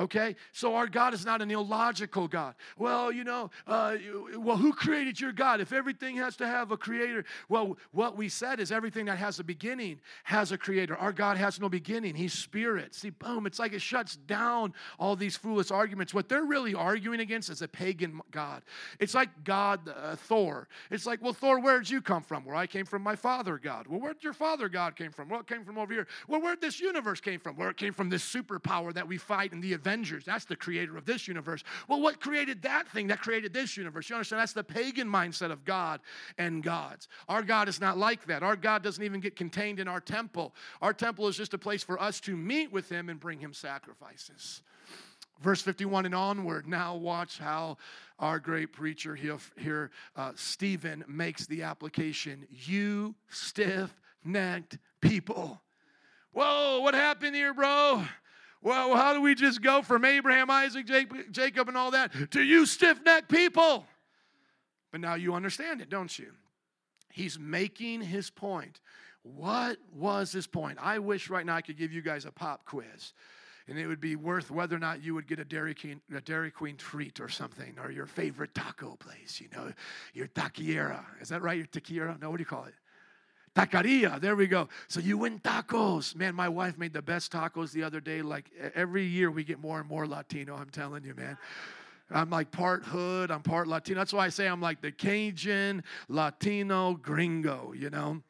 Okay, 0.00 0.34
so 0.52 0.76
our 0.76 0.86
God 0.86 1.12
is 1.12 1.26
not 1.26 1.42
an 1.42 1.50
illogical 1.50 2.26
God. 2.26 2.54
Well, 2.78 3.12
you 3.12 3.22
know, 3.22 3.50
uh, 3.66 3.96
well, 4.38 4.56
who 4.56 4.72
created 4.72 5.20
your 5.20 5.32
God? 5.32 5.60
If 5.60 5.74
everything 5.74 6.16
has 6.16 6.36
to 6.38 6.46
have 6.46 6.70
a 6.70 6.78
creator, 6.78 7.26
well, 7.50 7.76
what 7.92 8.16
we 8.16 8.30
said 8.30 8.60
is 8.60 8.72
everything 8.72 9.04
that 9.04 9.18
has 9.18 9.40
a 9.40 9.44
beginning 9.44 10.00
has 10.24 10.52
a 10.52 10.58
creator. 10.58 10.96
Our 10.96 11.12
God 11.12 11.36
has 11.36 11.60
no 11.60 11.68
beginning, 11.68 12.14
He's 12.14 12.32
spirit. 12.32 12.94
See, 12.94 13.10
boom, 13.10 13.44
it's 13.44 13.58
like 13.58 13.74
it 13.74 13.82
shuts 13.82 14.16
down 14.16 14.72
all 14.98 15.16
these 15.16 15.36
foolish 15.36 15.70
arguments. 15.70 16.14
What 16.14 16.30
they're 16.30 16.44
really 16.44 16.74
arguing 16.74 17.20
against 17.20 17.50
is 17.50 17.60
a 17.60 17.68
pagan 17.68 18.22
God. 18.30 18.62
It's 19.00 19.12
like 19.12 19.44
God, 19.44 19.80
uh, 19.86 20.16
Thor. 20.16 20.66
It's 20.90 21.04
like, 21.04 21.20
well, 21.20 21.34
Thor, 21.34 21.60
where 21.60 21.78
did 21.78 21.90
you 21.90 22.00
come 22.00 22.22
from? 22.22 22.46
Where 22.46 22.56
I 22.56 22.66
came 22.66 22.86
from, 22.86 23.02
my 23.02 23.16
father 23.16 23.58
God. 23.58 23.86
Well, 23.86 24.00
where'd 24.00 24.24
your 24.24 24.32
father 24.32 24.70
God 24.70 24.96
came 24.96 25.12
from? 25.12 25.28
Well, 25.28 25.40
it 25.40 25.46
came 25.46 25.62
from 25.62 25.76
over 25.76 25.92
here. 25.92 26.06
Well, 26.26 26.40
where'd 26.40 26.62
this 26.62 26.80
universe 26.80 27.20
came 27.20 27.38
from? 27.38 27.56
Where 27.56 27.68
it 27.68 27.76
came 27.76 27.92
from 27.92 28.08
this 28.08 28.24
superpower 28.24 28.94
that 28.94 29.06
we 29.06 29.18
fight 29.18 29.52
in 29.52 29.60
the 29.60 29.74
Avengers. 29.90 30.24
That's 30.24 30.44
the 30.44 30.54
creator 30.54 30.96
of 30.96 31.04
this 31.04 31.26
universe. 31.26 31.64
Well, 31.88 32.00
what 32.00 32.20
created 32.20 32.62
that 32.62 32.88
thing 32.88 33.08
that 33.08 33.20
created 33.20 33.52
this 33.52 33.76
universe? 33.76 34.08
You 34.08 34.14
understand? 34.14 34.40
That's 34.40 34.52
the 34.52 34.62
pagan 34.62 35.08
mindset 35.08 35.50
of 35.50 35.64
God 35.64 36.00
and 36.38 36.62
gods. 36.62 37.08
Our 37.28 37.42
God 37.42 37.68
is 37.68 37.80
not 37.80 37.98
like 37.98 38.24
that. 38.26 38.44
Our 38.44 38.54
God 38.54 38.84
doesn't 38.84 39.02
even 39.02 39.20
get 39.20 39.34
contained 39.34 39.80
in 39.80 39.88
our 39.88 40.00
temple. 40.00 40.54
Our 40.80 40.92
temple 40.92 41.26
is 41.26 41.36
just 41.36 41.54
a 41.54 41.58
place 41.58 41.82
for 41.82 42.00
us 42.00 42.20
to 42.20 42.36
meet 42.36 42.70
with 42.70 42.88
Him 42.88 43.08
and 43.08 43.18
bring 43.18 43.40
Him 43.40 43.52
sacrifices. 43.52 44.62
Verse 45.40 45.60
51 45.60 46.06
and 46.06 46.14
onward. 46.14 46.68
Now, 46.68 46.94
watch 46.94 47.38
how 47.38 47.76
our 48.20 48.38
great 48.38 48.72
preacher 48.72 49.16
here, 49.16 49.38
here 49.58 49.90
uh, 50.14 50.32
Stephen, 50.36 51.04
makes 51.08 51.46
the 51.46 51.62
application. 51.64 52.46
You 52.50 53.16
stiff 53.28 53.92
necked 54.24 54.78
people. 55.00 55.60
Whoa, 56.32 56.80
what 56.80 56.94
happened 56.94 57.34
here, 57.34 57.52
bro? 57.52 58.04
Well, 58.62 58.94
how 58.94 59.14
do 59.14 59.20
we 59.20 59.34
just 59.34 59.62
go 59.62 59.82
from 59.82 60.04
Abraham, 60.04 60.50
Isaac, 60.50 60.86
Jacob, 61.30 61.68
and 61.68 61.76
all 61.76 61.92
that 61.92 62.30
to 62.32 62.42
you 62.42 62.66
stiff 62.66 63.00
necked 63.04 63.30
people? 63.30 63.86
But 64.92 65.00
now 65.00 65.14
you 65.14 65.34
understand 65.34 65.80
it, 65.80 65.88
don't 65.88 66.18
you? 66.18 66.32
He's 67.10 67.38
making 67.38 68.02
his 68.02 68.28
point. 68.30 68.80
What 69.22 69.78
was 69.94 70.32
his 70.32 70.46
point? 70.46 70.78
I 70.80 70.98
wish 70.98 71.30
right 71.30 71.44
now 71.44 71.56
I 71.56 71.60
could 71.62 71.78
give 71.78 71.92
you 71.92 72.02
guys 72.02 72.24
a 72.24 72.32
pop 72.32 72.64
quiz. 72.64 73.12
And 73.68 73.78
it 73.78 73.86
would 73.86 74.00
be 74.00 74.16
worth 74.16 74.50
whether 74.50 74.74
or 74.74 74.80
not 74.80 75.02
you 75.02 75.14
would 75.14 75.28
get 75.28 75.38
a 75.38 75.44
Dairy 75.44 75.74
Queen, 75.74 76.00
a 76.14 76.20
Dairy 76.20 76.50
Queen 76.50 76.76
treat 76.76 77.20
or 77.20 77.28
something, 77.28 77.76
or 77.80 77.90
your 77.90 78.06
favorite 78.06 78.52
taco 78.54 78.96
place, 78.96 79.40
you 79.40 79.48
know, 79.54 79.72
your 80.12 80.26
taqueria. 80.28 81.04
Is 81.20 81.28
that 81.28 81.40
right? 81.40 81.56
Your 81.56 81.66
taqueria? 81.66 82.20
No, 82.20 82.30
what 82.30 82.38
do 82.38 82.42
you 82.42 82.46
call 82.46 82.64
it? 82.64 82.74
Taqueria, 83.54 84.20
there 84.20 84.36
we 84.36 84.46
go. 84.46 84.68
So 84.88 85.00
you 85.00 85.18
win 85.18 85.40
tacos. 85.40 86.14
Man, 86.14 86.34
my 86.34 86.48
wife 86.48 86.78
made 86.78 86.92
the 86.92 87.02
best 87.02 87.32
tacos 87.32 87.72
the 87.72 87.82
other 87.82 88.00
day. 88.00 88.22
Like 88.22 88.50
every 88.74 89.04
year 89.04 89.30
we 89.30 89.42
get 89.42 89.60
more 89.60 89.80
and 89.80 89.88
more 89.88 90.06
Latino, 90.06 90.56
I'm 90.56 90.70
telling 90.70 91.04
you, 91.04 91.14
man. 91.14 91.36
I'm 92.12 92.30
like 92.30 92.50
part 92.50 92.84
hood, 92.84 93.30
I'm 93.30 93.42
part 93.42 93.68
Latino. 93.68 94.00
That's 94.00 94.12
why 94.12 94.26
I 94.26 94.28
say 94.30 94.48
I'm 94.48 94.60
like 94.60 94.80
the 94.80 94.90
Cajun, 94.90 95.84
Latino, 96.08 96.94
gringo, 96.94 97.72
you 97.72 97.90
know. 97.90 98.22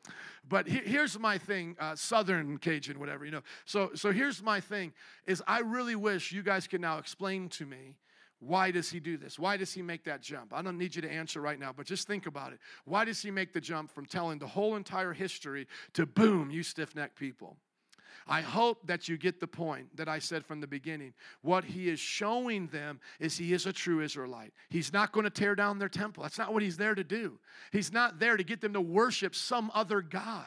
But 0.48 0.66
here's 0.66 1.18
my 1.18 1.38
thing, 1.38 1.76
uh, 1.78 1.94
Southern 1.94 2.58
Cajun, 2.58 2.98
whatever, 2.98 3.24
you 3.24 3.30
know. 3.30 3.42
So, 3.66 3.90
so 3.94 4.10
here's 4.10 4.42
my 4.42 4.60
thing: 4.60 4.92
is 5.26 5.42
I 5.46 5.60
really 5.60 5.94
wish 5.94 6.32
you 6.32 6.42
guys 6.42 6.66
could 6.66 6.80
now 6.80 6.98
explain 6.98 7.48
to 7.50 7.66
me 7.66 7.96
why 8.40 8.70
does 8.70 8.90
he 8.90 9.00
do 9.00 9.16
this? 9.16 9.38
Why 9.38 9.56
does 9.56 9.72
he 9.72 9.82
make 9.82 10.04
that 10.04 10.22
jump? 10.22 10.52
I 10.54 10.62
don't 10.62 10.78
need 10.78 10.96
you 10.96 11.02
to 11.02 11.10
answer 11.10 11.40
right 11.40 11.58
now, 11.58 11.72
but 11.76 11.86
just 11.86 12.06
think 12.06 12.26
about 12.26 12.52
it. 12.52 12.58
Why 12.86 13.04
does 13.04 13.20
he 13.20 13.30
make 13.30 13.52
the 13.52 13.60
jump 13.60 13.90
from 13.90 14.06
telling 14.06 14.38
the 14.38 14.46
whole 14.46 14.76
entire 14.76 15.12
history 15.12 15.68
to 15.92 16.06
boom, 16.06 16.50
you 16.50 16.62
stiff 16.62 16.96
necked 16.96 17.16
people? 17.16 17.56
I 18.26 18.40
hope 18.42 18.86
that 18.86 19.08
you 19.08 19.18
get 19.18 19.40
the 19.40 19.46
point 19.46 19.96
that 19.96 20.08
I 20.08 20.20
said 20.20 20.46
from 20.46 20.60
the 20.60 20.66
beginning. 20.66 21.14
What 21.42 21.64
he 21.64 21.88
is 21.88 21.98
showing 21.98 22.68
them 22.68 23.00
is 23.18 23.36
he 23.36 23.52
is 23.52 23.66
a 23.66 23.72
true 23.72 24.00
Israelite. 24.00 24.52
He's 24.68 24.92
not 24.92 25.12
going 25.12 25.24
to 25.24 25.30
tear 25.30 25.54
down 25.54 25.78
their 25.78 25.88
temple. 25.88 26.22
That's 26.22 26.38
not 26.38 26.52
what 26.52 26.62
he's 26.62 26.76
there 26.76 26.94
to 26.94 27.04
do. 27.04 27.38
He's 27.72 27.92
not 27.92 28.20
there 28.20 28.36
to 28.36 28.44
get 28.44 28.60
them 28.60 28.72
to 28.74 28.80
worship 28.80 29.34
some 29.34 29.70
other 29.74 30.00
God. 30.00 30.46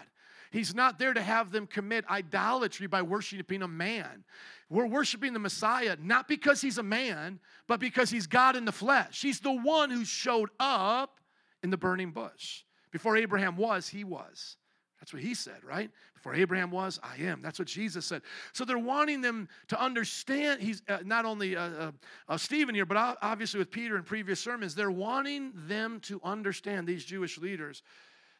He's 0.53 0.75
not 0.75 0.99
there 0.99 1.15
to 1.15 1.21
have 1.21 1.51
them 1.51 1.65
commit 1.65 2.05
idolatry 2.07 2.85
by 2.85 3.01
worshiping 3.01 3.63
a 3.63 3.67
man. 3.67 4.23
We're 4.69 4.85
worshiping 4.85 5.33
the 5.33 5.39
Messiah 5.39 5.97
not 5.99 6.27
because 6.27 6.61
he's 6.61 6.77
a 6.77 6.83
man, 6.83 7.39
but 7.67 7.79
because 7.79 8.11
he's 8.11 8.27
God 8.27 8.55
in 8.55 8.63
the 8.63 8.71
flesh. 8.71 9.19
He's 9.19 9.39
the 9.39 9.51
one 9.51 9.89
who 9.89 10.05
showed 10.05 10.51
up 10.59 11.19
in 11.63 11.71
the 11.71 11.77
burning 11.77 12.11
bush. 12.11 12.65
Before 12.91 13.17
Abraham 13.17 13.57
was, 13.57 13.89
he 13.89 14.03
was. 14.03 14.57
That's 14.99 15.11
what 15.11 15.23
he 15.23 15.33
said, 15.33 15.63
right? 15.63 15.89
Before 16.13 16.35
Abraham 16.35 16.69
was, 16.69 16.99
I 17.01 17.17
am. 17.23 17.41
That's 17.41 17.57
what 17.57 17.67
Jesus 17.67 18.05
said. 18.05 18.21
So 18.53 18.63
they're 18.63 18.77
wanting 18.77 19.21
them 19.21 19.49
to 19.69 19.81
understand. 19.81 20.61
He's 20.61 20.83
uh, 20.87 20.99
not 21.03 21.25
only 21.25 21.55
uh, 21.55 21.63
uh, 21.63 21.91
uh 22.29 22.37
Stephen 22.37 22.75
here, 22.75 22.85
but 22.85 23.17
obviously 23.23 23.57
with 23.57 23.71
Peter 23.71 23.97
in 23.97 24.03
previous 24.03 24.39
sermons, 24.39 24.75
they're 24.75 24.91
wanting 24.91 25.51
them 25.67 25.99
to 26.01 26.21
understand, 26.23 26.85
these 26.85 27.03
Jewish 27.03 27.39
leaders, 27.39 27.81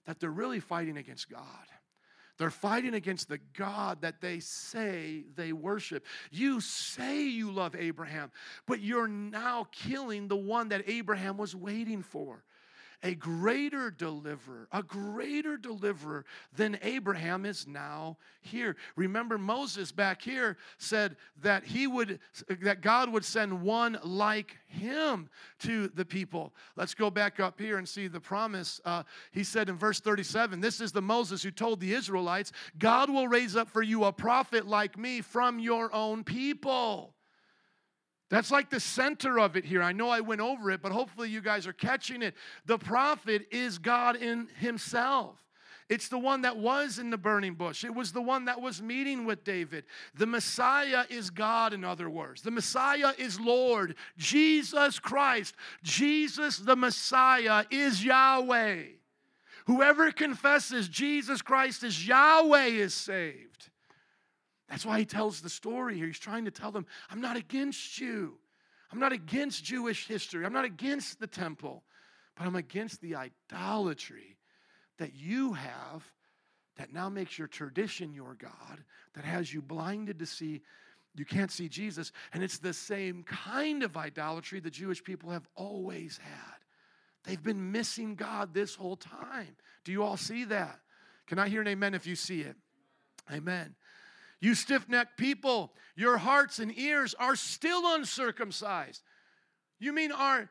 that 0.05 0.19
they're 0.19 0.29
really 0.29 0.59
fighting 0.59 0.97
against 0.97 1.27
God. 1.27 1.41
They're 2.37 2.49
fighting 2.49 2.93
against 2.93 3.29
the 3.29 3.39
God 3.53 4.01
that 4.01 4.21
they 4.21 4.39
say 4.39 5.25
they 5.35 5.53
worship. 5.53 6.05
You 6.31 6.61
say 6.61 7.23
you 7.23 7.51
love 7.51 7.75
Abraham, 7.75 8.31
but 8.65 8.81
you're 8.81 9.07
now 9.07 9.67
killing 9.71 10.27
the 10.27 10.35
one 10.35 10.69
that 10.69 10.83
Abraham 10.87 11.37
was 11.37 11.55
waiting 11.55 12.01
for 12.01 12.43
a 13.03 13.13
greater 13.13 13.91
deliverer, 13.91 14.67
a 14.71 14.81
greater 14.81 15.57
deliverer 15.57 16.23
than 16.55 16.79
Abraham 16.81 17.45
is 17.45 17.67
now 17.67 18.17
here. 18.41 18.77
Remember 18.95 19.37
Moses 19.37 19.91
back 19.91 20.21
here 20.21 20.57
said 20.77 21.17
that 21.41 21.65
he 21.65 21.85
would 21.85 22.19
that 22.61 22.81
God 22.81 23.11
would 23.11 23.25
send 23.25 23.61
one 23.61 23.99
like 24.03 24.57
him 24.67 25.29
to 25.59 25.89
the 25.89 26.05
people. 26.05 26.53
Let's 26.77 26.93
go 26.93 27.09
back 27.09 27.39
up 27.39 27.59
here 27.59 27.77
and 27.77 27.87
see 27.87 28.07
the 28.07 28.21
promise. 28.21 28.79
Uh, 28.85 29.03
he 29.31 29.43
said 29.43 29.67
in 29.67 29.75
verse 29.75 29.99
37, 29.99 30.61
this 30.61 30.79
is 30.79 30.93
the 30.93 31.01
Moses 31.01 31.43
who 31.43 31.51
told 31.51 31.81
the 31.81 31.93
Israelites, 31.93 32.53
God 32.79 33.09
will 33.09 33.27
raise 33.27 33.55
up 33.55 33.69
for 33.69 33.83
you 33.83 34.05
a 34.05 34.13
prophet 34.13 34.65
like 34.65 34.97
me 34.97 35.21
from 35.21 35.59
your 35.59 35.93
own 35.93 36.23
people. 36.23 37.12
That's 38.33 38.49
like 38.49 38.71
the 38.71 38.79
center 38.79 39.39
of 39.39 39.55
it 39.55 39.63
here. 39.63 39.83
I 39.83 39.91
know 39.91 40.09
I 40.09 40.19
went 40.19 40.41
over 40.41 40.71
it, 40.71 40.81
but 40.81 40.91
hopefully 40.91 41.29
you 41.29 41.39
guys 41.39 41.67
are 41.67 41.73
catching 41.73 42.23
it. 42.23 42.33
The 42.65 42.79
prophet 42.79 43.45
is 43.51 43.77
God 43.77 44.15
in 44.15 44.47
himself. 44.57 45.37
It's 45.87 46.07
the 46.07 46.17
one 46.17 46.41
that 46.41 46.57
was 46.57 46.97
in 46.97 47.11
the 47.11 47.17
burning 47.17 47.53
bush. 47.53 47.83
It 47.83 47.93
was 47.93 48.11
the 48.11 48.23
one 48.23 48.45
that 48.45 48.59
was 48.59 48.81
meeting 48.81 49.25
with 49.25 49.43
David. 49.43 49.83
The 50.15 50.25
Messiah 50.25 51.05
is 51.11 51.29
God, 51.29 51.73
in 51.73 51.83
other 51.83 52.09
words. 52.09 52.41
The 52.41 52.49
Messiah 52.49 53.13
is 53.19 53.39
Lord, 53.39 53.93
Jesus 54.17 54.97
Christ. 54.97 55.53
Jesus, 55.83 56.57
the 56.57 56.75
Messiah, 56.75 57.65
is 57.69 58.03
Yahweh. 58.03 58.81
Whoever 59.67 60.11
confesses 60.11 60.89
Jesus 60.89 61.43
Christ 61.43 61.83
as 61.83 62.07
Yahweh 62.07 62.65
is 62.65 62.95
saved. 62.95 63.69
That's 64.69 64.85
why 64.85 64.99
he 64.99 65.05
tells 65.05 65.41
the 65.41 65.49
story 65.49 65.97
here. 65.97 66.07
He's 66.07 66.19
trying 66.19 66.45
to 66.45 66.51
tell 66.51 66.71
them, 66.71 66.85
I'm 67.09 67.21
not 67.21 67.35
against 67.35 67.99
you. 67.99 68.37
I'm 68.91 68.99
not 68.99 69.11
against 69.11 69.63
Jewish 69.63 70.07
history. 70.07 70.45
I'm 70.45 70.53
not 70.53 70.65
against 70.65 71.19
the 71.19 71.27
temple, 71.27 71.83
but 72.35 72.47
I'm 72.47 72.55
against 72.55 73.01
the 73.01 73.15
idolatry 73.15 74.37
that 74.99 75.15
you 75.15 75.53
have 75.53 76.03
that 76.77 76.93
now 76.93 77.09
makes 77.09 77.37
your 77.37 77.47
tradition 77.47 78.13
your 78.13 78.35
God, 78.35 78.83
that 79.13 79.25
has 79.25 79.53
you 79.53 79.61
blinded 79.61 80.19
to 80.19 80.25
see 80.25 80.61
you 81.15 81.25
can't 81.25 81.51
see 81.51 81.69
Jesus. 81.69 82.11
And 82.33 82.43
it's 82.43 82.57
the 82.57 82.73
same 82.73 83.23
kind 83.23 83.83
of 83.83 83.95
idolatry 83.95 84.59
the 84.59 84.71
Jewish 84.71 85.03
people 85.03 85.29
have 85.29 85.47
always 85.55 86.19
had. 86.21 86.57
They've 87.23 87.41
been 87.41 87.71
missing 87.71 88.15
God 88.15 88.53
this 88.53 88.75
whole 88.75 88.97
time. 88.97 89.55
Do 89.83 89.91
you 89.91 90.03
all 90.03 90.17
see 90.17 90.45
that? 90.45 90.79
Can 91.27 91.39
I 91.39 91.49
hear 91.49 91.61
an 91.61 91.67
amen 91.67 91.93
if 91.93 92.07
you 92.07 92.15
see 92.15 92.41
it? 92.41 92.55
Amen. 93.31 93.75
You 94.43 94.55
stiff 94.55 94.89
necked 94.89 95.17
people, 95.17 95.71
your 95.95 96.17
hearts 96.17 96.59
and 96.59 96.77
ears 96.77 97.15
are 97.17 97.33
still 97.37 97.95
uncircumcised. 97.95 99.01
You 99.79 99.93
mean 99.93 100.11
our 100.11 100.49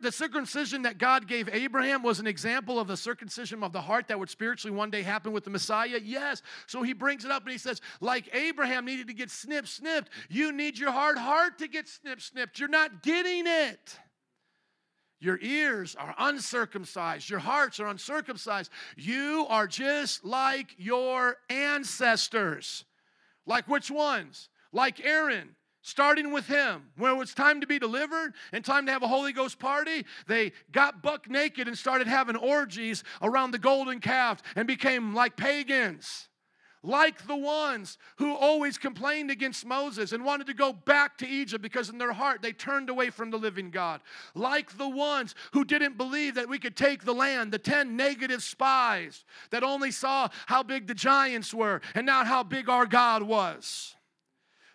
the 0.00 0.12
circumcision 0.12 0.82
that 0.82 0.96
God 0.96 1.28
gave 1.28 1.50
Abraham 1.52 2.02
was 2.02 2.18
an 2.18 2.26
example 2.26 2.80
of 2.80 2.88
the 2.88 2.96
circumcision 2.96 3.62
of 3.62 3.74
the 3.74 3.80
heart 3.82 4.08
that 4.08 4.18
would 4.18 4.30
spiritually 4.30 4.74
one 4.74 4.90
day 4.90 5.02
happen 5.02 5.32
with 5.32 5.44
the 5.44 5.50
Messiah? 5.50 6.00
Yes. 6.02 6.40
So 6.66 6.82
he 6.82 6.94
brings 6.94 7.26
it 7.26 7.30
up 7.30 7.42
and 7.42 7.52
he 7.52 7.58
says, 7.58 7.82
like 8.00 8.34
Abraham 8.34 8.86
needed 8.86 9.08
to 9.08 9.12
get 9.12 9.30
snip 9.30 9.66
snipped, 9.66 10.08
you 10.30 10.50
need 10.50 10.78
your 10.78 10.92
hard 10.92 11.18
heart 11.18 11.58
to 11.58 11.68
get 11.68 11.88
snip 11.88 12.22
snipped. 12.22 12.58
You're 12.58 12.70
not 12.70 13.02
getting 13.02 13.46
it. 13.46 13.98
Your 15.20 15.38
ears 15.42 15.94
are 15.94 16.14
uncircumcised. 16.16 17.28
Your 17.28 17.40
hearts 17.40 17.80
are 17.80 17.88
uncircumcised. 17.88 18.70
You 18.96 19.44
are 19.50 19.66
just 19.66 20.24
like 20.24 20.74
your 20.78 21.36
ancestors. 21.50 22.86
Like 23.46 23.68
which 23.68 23.90
ones? 23.90 24.48
Like 24.72 25.04
Aaron, 25.04 25.56
starting 25.82 26.32
with 26.32 26.46
him. 26.46 26.90
When 26.96 27.12
it 27.12 27.16
was 27.16 27.32
time 27.32 27.60
to 27.60 27.66
be 27.66 27.78
delivered 27.78 28.34
and 28.52 28.64
time 28.64 28.86
to 28.86 28.92
have 28.92 29.02
a 29.02 29.08
Holy 29.08 29.32
Ghost 29.32 29.58
party, 29.58 30.04
they 30.26 30.52
got 30.72 31.02
buck 31.02 31.30
naked 31.30 31.68
and 31.68 31.78
started 31.78 32.08
having 32.08 32.36
orgies 32.36 33.04
around 33.22 33.52
the 33.52 33.58
golden 33.58 34.00
calf 34.00 34.42
and 34.56 34.66
became 34.66 35.14
like 35.14 35.36
pagans 35.36 36.28
like 36.86 37.26
the 37.26 37.36
ones 37.36 37.98
who 38.16 38.34
always 38.34 38.78
complained 38.78 39.30
against 39.30 39.66
Moses 39.66 40.12
and 40.12 40.24
wanted 40.24 40.46
to 40.46 40.54
go 40.54 40.72
back 40.72 41.18
to 41.18 41.26
Egypt 41.26 41.60
because 41.60 41.90
in 41.90 41.98
their 41.98 42.12
heart 42.12 42.42
they 42.42 42.52
turned 42.52 42.88
away 42.88 43.10
from 43.10 43.30
the 43.30 43.36
living 43.36 43.70
God. 43.70 44.00
Like 44.34 44.78
the 44.78 44.88
ones 44.88 45.34
who 45.52 45.64
didn't 45.64 45.98
believe 45.98 46.36
that 46.36 46.48
we 46.48 46.60
could 46.60 46.76
take 46.76 47.04
the 47.04 47.12
land, 47.12 47.52
the 47.52 47.58
10 47.58 47.96
negative 47.96 48.42
spies 48.42 49.24
that 49.50 49.64
only 49.64 49.90
saw 49.90 50.28
how 50.46 50.62
big 50.62 50.86
the 50.86 50.94
giants 50.94 51.52
were 51.52 51.80
and 51.94 52.06
not 52.06 52.28
how 52.28 52.44
big 52.44 52.68
our 52.68 52.86
God 52.86 53.22
was. 53.22 53.96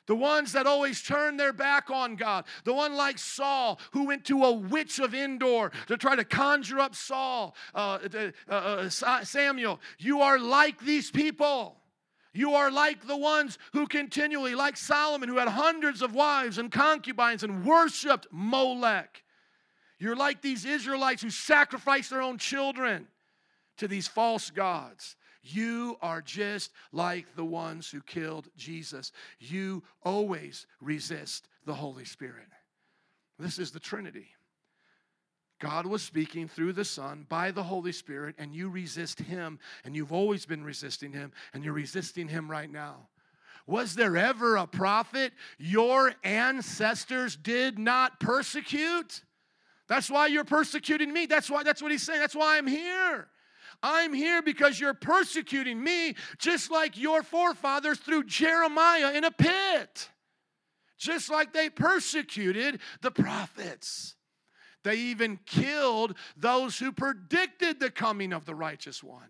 The 0.08 0.16
ones 0.16 0.52
that 0.52 0.68
always 0.68 1.02
turned 1.02 1.40
their 1.40 1.54
back 1.54 1.90
on 1.90 2.18
God. 2.18 2.44
The 2.66 2.74
one 2.74 2.96
like 2.96 3.18
Saul 3.18 3.80
who 3.92 4.08
went 4.08 4.26
to 4.26 4.44
a 4.44 4.52
witch 4.52 5.00
of 5.00 5.14
Endor 5.14 5.72
to 5.88 5.96
try 5.96 6.18
to 6.18 6.26
conjure 6.26 6.80
up 6.80 6.96
Saul, 6.96 7.56
uh, 7.74 8.00
uh, 8.50 8.52
uh, 8.54 9.24
Samuel. 9.24 9.80
You 10.00 10.20
are 10.22 10.38
like 10.38 10.82
these 10.82 11.10
people. 11.10 11.81
You 12.34 12.54
are 12.54 12.72
like 12.72 13.08
the 13.08 13.18
ones 13.18 13.58
who 13.74 13.88
continually, 13.88 14.56
like 14.56 14.78
Solomon, 14.78 15.28
who 15.28 15.38
had 15.38 15.50
hundreds 15.50 16.02
of 16.02 16.16
wives 16.16 16.58
and 16.58 16.72
concubines 16.72 17.44
and 17.44 17.66
worshiped 17.66 18.28
Molech. 18.32 19.24
You're 20.00 20.16
like 20.16 20.42
these 20.42 20.66
Israelites 20.66 21.22
who 21.22 21.30
sacrificed 21.30 22.10
their 22.10 22.22
own 22.22 22.38
children 22.38 23.08
to 23.78 23.88
these 23.88 24.08
false 24.08 24.50
gods. 24.50 25.16
You 25.44 25.98
are 26.02 26.22
just 26.22 26.72
like 26.92 27.36
the 27.36 27.46
ones 27.46 27.90
who 27.90 28.02
killed 28.02 28.48
Jesus. 28.56 29.12
You 29.40 29.84
always 30.04 30.68
resist 30.80 31.48
the 31.66 31.74
Holy 31.74 32.06
Spirit. 32.06 32.48
This 33.38 33.60
is 33.60 33.72
the 33.72 33.80
Trinity. 33.80 34.30
God 35.62 35.86
was 35.86 36.02
speaking 36.02 36.48
through 36.48 36.74
the 36.74 36.84
Son 36.84 37.26
by 37.30 37.52
the 37.52 37.64
Holy 37.64 37.92
Spirit, 37.92 38.36
and 38.40 38.54
you 38.54 38.68
resist 38.68 39.20
Him, 39.20 39.60
and 39.86 39.96
you've 39.96 40.12
always 40.12 40.46
been 40.46 40.64
resisting 40.64 41.14
Him, 41.14 41.32
and 41.54 41.64
you're 41.64 41.74
resisting 41.74 42.28
Him 42.28 42.50
right 42.50 42.70
now. 42.70 43.08
Was 43.68 43.94
there 43.94 44.18
ever 44.18 44.58
a 44.58 44.66
prophet 44.66 45.34
your 45.60 46.14
ancestors 46.24 47.36
did 47.36 47.78
not 47.78 48.20
persecute? 48.20 49.22
That's 49.88 50.10
why 50.10 50.28
you're 50.28 50.44
persecuting 50.44 51.14
me. 51.14 51.28
That's 51.28 51.50
why 51.50 51.64
that's 51.64 51.82
what 51.82 51.92
he's 51.92 52.04
saying. 52.04 52.20
That's 52.20 52.36
why 52.36 52.58
I'm 52.58 52.68
here. 52.68 53.28
I'm 53.84 54.14
here 54.14 54.42
because 54.42 54.80
you're 54.80 54.94
persecuting 54.94 55.82
me 55.82 56.16
just 56.40 56.72
like 56.72 56.98
your 56.98 57.24
forefathers 57.24 58.00
threw 58.00 58.24
Jeremiah 58.24 59.14
in 59.14 59.24
a 59.24 59.32
pit. 59.32 60.10
Just 60.98 61.30
like 61.30 61.54
they 61.54 61.70
persecuted 61.70 62.80
the 63.02 63.12
prophets. 63.12 64.16
They 64.84 64.96
even 64.96 65.40
killed 65.46 66.16
those 66.36 66.80
who 66.80 66.92
predicted 66.92 67.80
the 67.80 67.92
coming 67.92 68.34
of 68.34 68.46
the 68.46 68.56
righteous 68.56 69.04
one. 69.04 69.30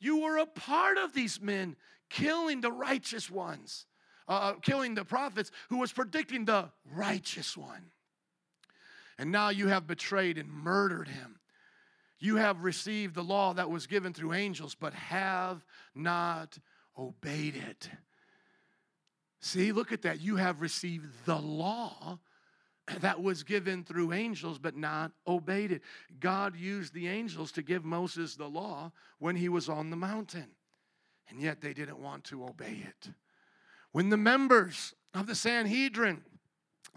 You 0.00 0.18
were 0.18 0.38
a 0.38 0.46
part 0.46 0.96
of 0.96 1.12
these 1.12 1.40
men 1.40 1.76
killing 2.08 2.60
the 2.60 2.72
righteous 2.72 3.30
ones, 3.30 3.86
uh, 4.28 4.32
uh, 4.32 4.52
killing 4.54 4.94
the 4.94 5.04
prophets 5.04 5.50
who 5.68 5.78
was 5.78 5.92
predicting 5.92 6.44
the 6.44 6.70
righteous 6.94 7.56
one. 7.56 7.90
And 9.18 9.32
now 9.32 9.50
you 9.50 9.68
have 9.68 9.86
betrayed 9.86 10.38
and 10.38 10.48
murdered 10.48 11.08
him. 11.08 11.40
You 12.20 12.36
have 12.36 12.64
received 12.64 13.14
the 13.14 13.22
law 13.24 13.52
that 13.54 13.70
was 13.70 13.86
given 13.86 14.12
through 14.12 14.32
angels, 14.32 14.74
but 14.74 14.94
have 14.94 15.64
not 15.94 16.58
obeyed 16.96 17.56
it. 17.56 17.90
See, 19.40 19.72
look 19.72 19.92
at 19.92 20.02
that. 20.02 20.20
You 20.20 20.36
have 20.36 20.60
received 20.60 21.06
the 21.24 21.38
law 21.38 22.18
that 23.00 23.22
was 23.22 23.42
given 23.42 23.84
through 23.84 24.12
angels 24.12 24.58
but 24.58 24.76
not 24.76 25.12
obeyed 25.26 25.72
it. 25.72 25.82
God 26.20 26.56
used 26.56 26.94
the 26.94 27.08
angels 27.08 27.52
to 27.52 27.62
give 27.62 27.84
Moses 27.84 28.36
the 28.36 28.48
law 28.48 28.92
when 29.18 29.36
he 29.36 29.48
was 29.48 29.68
on 29.68 29.90
the 29.90 29.96
mountain, 29.96 30.48
and 31.28 31.40
yet 31.40 31.60
they 31.60 31.72
didn't 31.72 31.98
want 31.98 32.24
to 32.24 32.44
obey 32.44 32.84
it. 32.86 33.10
When 33.92 34.10
the 34.10 34.16
members 34.16 34.94
of 35.14 35.26
the 35.26 35.34
Sanhedrin, 35.34 36.22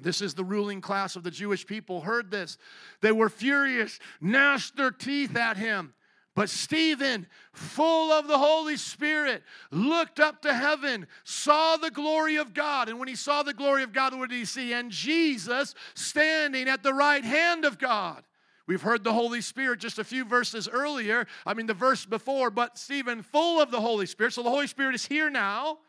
this 0.02 0.22
is 0.22 0.34
the 0.34 0.44
ruling 0.44 0.82
class 0.82 1.16
of 1.16 1.24
the 1.24 1.32
Jewish 1.32 1.66
people, 1.66 2.02
heard 2.02 2.32
this, 2.32 2.58
they 3.02 3.12
were 3.12 3.30
furious, 3.30 4.00
gnashed 4.20 4.76
their 4.76 4.92
teeth 4.92 5.36
at 5.36 5.58
him. 5.58 5.94
But 6.34 6.49
Stephen, 6.49 7.27
full 7.51 8.11
of 8.11 8.27
the 8.27 8.38
Holy 8.38 8.77
Spirit, 8.77 9.43
looked 9.69 10.19
up 10.19 10.41
to 10.43 10.53
heaven, 10.53 11.07
saw 11.25 11.75
the 11.75 11.91
glory 11.91 12.38
of 12.38 12.53
God. 12.53 12.88
And 12.88 12.99
when 12.99 13.09
he 13.09 13.15
saw 13.15 13.43
the 13.43 13.53
glory 13.53 13.84
of 13.84 13.91
God, 13.91 14.17
what 14.17 14.29
did 14.29 14.38
he 14.38 14.45
see? 14.45 14.71
And 14.71 14.91
Jesus 14.91 15.75
standing 15.93 16.69
at 16.69 16.84
the 16.84 16.93
right 16.93 17.23
hand 17.23 17.65
of 17.65 17.77
God. 17.77 18.23
We've 18.65 18.82
heard 18.82 19.03
the 19.03 19.11
Holy 19.11 19.41
Spirit 19.41 19.79
just 19.82 19.99
a 19.99 20.03
few 20.05 20.23
verses 20.23 20.69
earlier. 20.71 21.27
I 21.45 21.53
mean, 21.53 21.65
the 21.65 21.73
verse 21.73 22.05
before, 22.05 22.49
but 22.49 22.77
Stephen, 22.77 23.23
full 23.23 23.61
of 23.61 23.69
the 23.69 23.82
Holy 23.82 24.05
Spirit. 24.05 24.32
So 24.32 24.43
the 24.43 24.49
Holy 24.49 24.67
Spirit 24.67 24.95
is 24.95 25.05
here 25.05 25.29
now. 25.29 25.79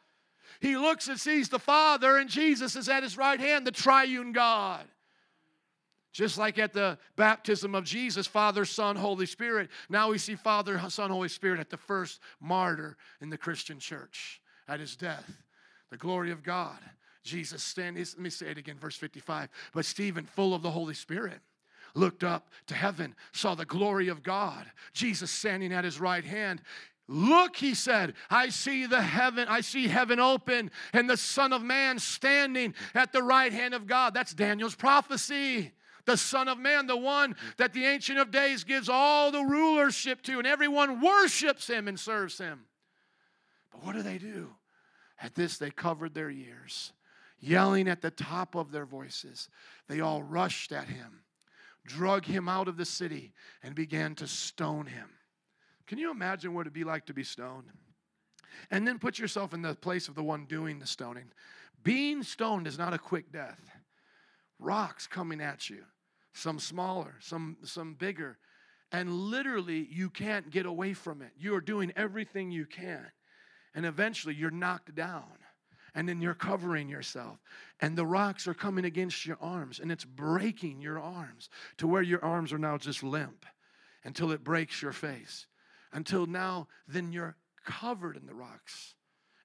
He 0.59 0.76
looks 0.76 1.07
and 1.07 1.20
sees 1.20 1.49
the 1.49 1.61
Father, 1.61 2.16
and 2.16 2.28
Jesus 2.28 2.74
is 2.74 2.88
at 2.88 3.05
his 3.05 3.16
right 3.16 3.38
hand, 3.38 3.66
the 3.66 3.70
triune 3.70 4.32
God. 4.32 4.84
Just 6.13 6.37
like 6.37 6.59
at 6.59 6.75
the 6.75 6.99
baptism 7.17 7.75
of 7.75 7.85
Jesus, 7.85 8.27
Father, 8.27 8.67
Son, 8.67 8.97
Holy 8.97 9.25
Spirit, 9.25 9.71
now 9.89 10.11
we 10.11 10.19
see 10.19 10.35
Father, 10.35 10.79
Son, 10.91 11.11
Holy 11.11 11.31
Spirit 11.31 11.59
at 11.59 11.71
the 11.71 11.79
first 11.79 12.21
martyr 12.39 12.99
in 13.23 13.31
the 13.31 13.39
Christian 13.39 13.79
church 13.79 14.41
at 14.69 14.79
his 14.79 14.95
death. 14.95 15.31
The 15.91 15.97
glory 15.97 16.31
of 16.31 16.43
God. 16.43 16.79
Jesus 17.25 17.63
standing, 17.63 18.03
let 18.03 18.19
me 18.19 18.31
say 18.31 18.49
it 18.49 18.59
again, 18.59 18.77
verse 18.79 18.97
55. 18.97 19.49
But 19.73 19.85
Stephen, 19.87 20.27
full 20.27 20.55
of 20.55 20.63
the 20.63 20.71
Holy 20.71 20.95
Spirit, 20.95 21.41
looked 21.95 22.25
up 22.25 22.49
to 22.67 22.75
heaven, 22.75 23.15
saw 23.33 23.55
the 23.55 23.65
glory 23.65 24.09
of 24.09 24.23
God, 24.23 24.67
Jesus 24.93 25.31
standing 25.31 25.73
at 25.73 25.85
his 25.85 26.01
right 26.01 26.25
hand. 26.25 26.61
Look, 27.09 27.57
he 27.57 27.75
said, 27.75 28.15
I 28.29 28.49
see 28.49 28.87
the 28.87 29.03
heaven, 29.03 29.47
I 29.49 29.61
see 29.61 29.89
heaven 29.89 30.19
open 30.19 30.71
and 30.93 31.09
the 31.09 31.17
Son 31.17 31.53
of 31.53 31.63
Man 31.63 31.99
standing 31.99 32.75
at 32.95 33.13
the 33.13 33.23
right 33.23 33.53
hand 33.53 33.73
of 33.73 33.87
God. 33.87 34.15
That's 34.15 34.35
Daniel's 34.35 34.75
prophecy 34.75 35.73
the 36.05 36.17
Son 36.17 36.49
of 36.49 36.59
Man, 36.59 36.87
the 36.87 36.97
one 36.97 37.37
that 37.57 37.73
the 37.73 37.85
Ancient 37.85 38.19
of 38.19 38.31
Days 38.31 38.65
gives 38.65 38.89
all 38.89 39.31
the 39.31 39.43
rulership 39.43 40.23
to, 40.23 40.39
and 40.39 40.47
everyone 40.47 41.01
worships 41.01 41.69
him 41.69 41.89
and 41.89 41.99
serves 41.99 42.39
him. 42.39 42.67
But 43.71 43.85
what 43.85 43.95
do 43.95 44.03
they 44.03 44.19
do? 44.19 44.51
At 45.21 45.35
this, 45.35 45.59
they 45.59 45.71
covered 45.71 46.15
their 46.15 46.31
ears, 46.31 46.93
yelling 47.39 47.89
at 47.89 48.03
the 48.03 48.11
top 48.11 48.55
of 48.55 48.73
their 48.73 48.87
voices. 48.87 49.49
They 49.89 50.01
all 50.01 50.23
rushed 50.23 50.73
at 50.73 50.89
him, 50.89 51.21
drug 51.87 52.25
him 52.25 52.49
out 52.49 52.69
of 52.69 52.77
the 52.77 52.85
city, 52.85 53.33
and 53.63 53.75
began 53.75 54.15
to 54.17 54.27
stone 54.27 54.87
him. 54.87 55.11
Can 55.87 55.99
you 55.99 56.11
imagine 56.11 56.55
what 56.55 56.63
it'd 56.63 56.73
be 56.73 56.85
like 56.85 57.07
to 57.07 57.15
be 57.15 57.25
stoned? 57.25 57.67
And 58.71 58.87
then 58.87 58.99
put 58.99 59.19
yourself 59.19 59.55
in 59.55 59.63
the 59.63 59.75
place 59.75 60.09
of 60.09 60.15
the 60.15 60.23
one 60.23 60.47
doing 60.47 60.79
the 60.79 60.87
stoning. 60.87 61.33
Being 61.83 62.23
stoned 62.23 62.67
is 62.67 62.79
not 62.79 62.95
a 62.95 62.99
quick 62.99 63.33
death. 63.33 63.61
Rocks 64.59 65.07
coming 65.07 65.41
at 65.41 65.69
you, 65.69 65.85
some 66.33 66.59
smaller, 66.59 67.14
some, 67.20 67.57
some 67.62 67.95
bigger. 67.95 68.39
And 68.91 69.11
literally, 69.11 69.89
you 69.91 70.11
can't 70.11 70.51
get 70.51 70.66
away 70.66 70.93
from 70.93 71.22
it. 71.22 71.33
You 71.39 71.55
are 71.55 71.61
doing 71.61 71.93
everything 71.97 72.51
you 72.51 72.66
can. 72.66 73.07
And 73.74 73.87
eventually, 73.87 74.35
you're 74.35 74.51
knocked 74.51 74.95
down. 74.95 75.39
And 75.95 76.09
then 76.09 76.22
you're 76.22 76.35
covering 76.35 76.89
yourself. 76.89 77.39
And 77.80 77.97
the 77.97 78.07
rocks 78.07 78.49
are 78.49 78.55
coming 78.55 78.85
against 78.85 79.26
your 79.26 79.39
arms. 79.41 79.78
And 79.78 79.93
it's 79.93 80.05
breaking 80.05 80.80
your 80.80 80.99
arms 80.99 81.49
to 81.78 81.87
where 81.87 82.03
your 82.03 82.24
arms 82.24 82.53
are 82.53 82.59
now 82.59 82.78
just 82.78 83.03
limp 83.03 83.45
until 84.05 84.33
it 84.33 84.43
breaks 84.45 84.80
your 84.80 84.93
face. 84.93 85.47
Until 85.93 86.26
now, 86.26 86.68
then 86.89 87.12
you're 87.12 87.37
covered 87.64 88.16
in 88.16 88.26
the 88.26 88.35
rocks. 88.35 88.95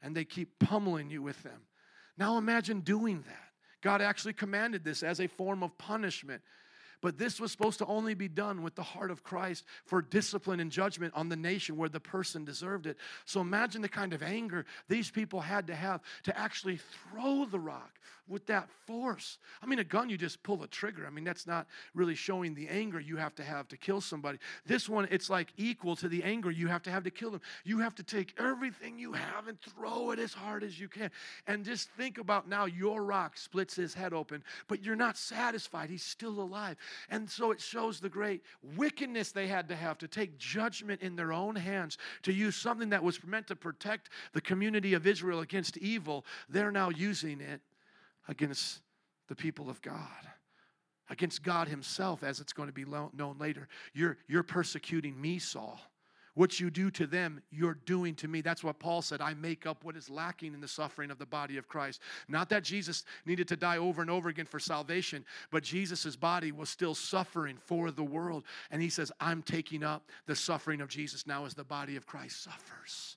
And 0.02 0.16
they 0.16 0.26
keep 0.26 0.60
pummeling 0.60 1.10
you 1.10 1.22
with 1.22 1.42
them. 1.44 1.62
Now 2.18 2.38
imagine 2.38 2.80
doing 2.82 3.24
that. 3.28 3.48
God 3.82 4.02
actually 4.02 4.34
commanded 4.34 4.84
this 4.84 5.04
as 5.04 5.20
a 5.20 5.28
form 5.28 5.64
of 5.64 5.78
punishment. 5.78 6.42
But 7.02 7.18
this 7.18 7.40
was 7.40 7.52
supposed 7.52 7.78
to 7.80 7.86
only 7.86 8.16
be 8.16 8.28
done 8.28 8.64
with 8.64 8.76
the 8.76 8.84
heart 8.84 9.12
of 9.12 9.24
Christ 9.24 9.66
for 9.86 10.02
discipline 10.02 10.60
and 10.60 10.72
judgment 10.72 11.14
on 11.16 11.30
the 11.30 11.36
nation 11.36 11.78
where 11.78 11.90
the 11.90 12.00
person 12.00 12.44
deserved 12.44 12.88
it. 12.88 12.98
So 13.26 13.40
imagine 13.40 13.82
the 13.82 13.90
kind 13.90 14.14
of 14.14 14.24
anger 14.24 14.66
these 14.88 15.12
people 15.12 15.42
had 15.42 15.68
to 15.68 15.76
have 15.76 16.02
to 16.24 16.38
actually 16.38 16.80
throw 17.12 17.46
the 17.46 17.60
rock 17.60 18.00
with 18.28 18.46
that 18.48 18.70
force. 18.86 19.38
I 19.62 19.66
mean, 19.66 19.80
a 19.80 19.84
gun, 19.84 20.10
you 20.10 20.18
just 20.18 20.44
pull 20.44 20.58
the 20.58 20.68
trigger. 20.68 21.06
I 21.06 21.10
mean, 21.10 21.24
that's 21.24 21.48
not 21.48 21.68
really 21.94 22.16
showing 22.16 22.54
the 22.54 22.68
anger 22.68 23.00
you 23.00 23.18
have 23.18 23.36
to 23.36 23.44
have 23.44 23.68
to 23.70 23.78
kill 23.78 24.02
somebody. 24.02 24.38
This 24.66 24.90
one, 24.90 25.08
it's 25.12 25.30
like 25.30 25.54
equal 25.58 25.96
to 25.98 26.08
the 26.08 26.24
anger 26.24 26.52
you 26.52 26.68
have 26.68 26.84
to 26.84 26.92
have 26.92 27.04
to 27.04 27.12
kill 27.12 27.32
them. 27.32 27.42
You 27.64 27.80
have 27.80 27.96
to 27.96 28.04
take 28.04 28.34
everything 28.40 29.00
you 29.00 29.14
have 29.14 29.48
and 29.48 29.60
throw 29.62 30.12
it 30.12 30.20
as 30.20 30.34
hard 30.34 30.64
as 30.64 30.80
you 30.80 30.88
can. 30.88 31.12
And 31.48 31.66
just 31.66 31.90
think 31.92 32.18
about 32.18 32.48
now 32.48 32.66
your 32.66 33.04
rock 33.04 33.38
splits 33.38 33.76
his 33.76 33.94
head 33.94 34.14
open, 34.14 34.44
but 34.68 34.84
you're 34.84 34.96
not 34.96 35.18
satisfied. 35.18 35.90
He's 35.90 36.04
still 36.04 36.40
alive. 36.40 36.78
And 37.10 37.30
so 37.30 37.52
it 37.52 37.62
shows 37.62 38.00
the 38.00 38.10
great 38.10 38.44
wickedness 38.76 39.32
they 39.32 39.48
had 39.48 39.68
to 39.70 39.76
have 39.76 39.98
to 40.00 40.08
take 40.08 40.38
judgment 40.38 41.02
in 41.02 41.16
their 41.16 41.34
own 41.34 41.56
hands, 41.56 41.98
to 42.24 42.34
use 42.34 42.56
something 42.56 42.90
that 42.90 43.04
was 43.04 43.24
meant 43.24 43.48
to 43.48 43.56
protect 43.56 44.10
the 44.34 44.42
community 44.42 44.94
of 44.94 45.08
Israel 45.08 45.40
against 45.40 45.78
evil. 45.78 46.26
They're 46.50 46.72
now 46.72 46.90
using 46.90 47.42
it 47.42 47.62
against 48.28 48.82
the 49.28 49.36
people 49.36 49.70
of 49.70 49.82
God 49.82 50.28
against 51.10 51.44
God 51.44 51.68
Himself, 51.68 52.24
as 52.24 52.40
it's 52.40 52.54
going 52.54 52.68
to 52.68 52.74
be 52.74 52.86
known 52.86 53.38
later. 53.40 53.68
You're, 53.94 54.18
you're 54.28 54.44
persecuting 54.44 55.20
me, 55.20 55.40
Saul. 55.40 55.80
What 56.34 56.60
you 56.60 56.70
do 56.70 56.92
to 56.92 57.08
them, 57.08 57.42
you're 57.50 57.80
doing 57.86 58.14
to 58.16 58.28
me. 58.28 58.42
That's 58.42 58.64
what 58.64 58.78
Paul 58.78 59.02
said. 59.02 59.22
I 59.22 59.34
make 59.34 59.66
up 59.66 59.84
what 59.84 59.98
is 59.98 60.08
lacking 60.08 60.54
in 60.54 60.62
the 60.62 60.68
suffering 60.68 61.10
of 61.10 61.18
the 61.18 61.26
body 61.26 61.58
of 61.58 61.68
Christ. 61.68 62.00
Not 62.28 62.48
that 62.50 62.64
Jesus 62.64 63.06
needed 63.26 63.48
to 63.48 63.56
die 63.56 63.78
over 63.78 64.04
and 64.04 64.12
over 64.12 64.30
again 64.30 64.46
for 64.46 64.60
salvation, 64.60 65.26
but 65.50 65.64
Jesus' 65.64 66.16
body 66.16 66.52
was 66.52 66.70
still 66.70 66.94
suffering 66.94 67.58
for 67.66 67.90
the 67.90 68.04
world. 68.04 68.44
And 68.70 68.84
he 68.84 68.90
says, 68.90 69.12
I'm 69.20 69.42
taking 69.42 69.84
up 69.84 70.12
the 70.28 70.36
suffering 70.36 70.80
of 70.80 70.90
Jesus 70.90 71.26
now 71.26 71.46
as 71.46 71.56
the 71.56 71.64
body 71.64 71.96
of 71.96 72.06
Christ 72.06 72.44
suffers. 72.44 73.17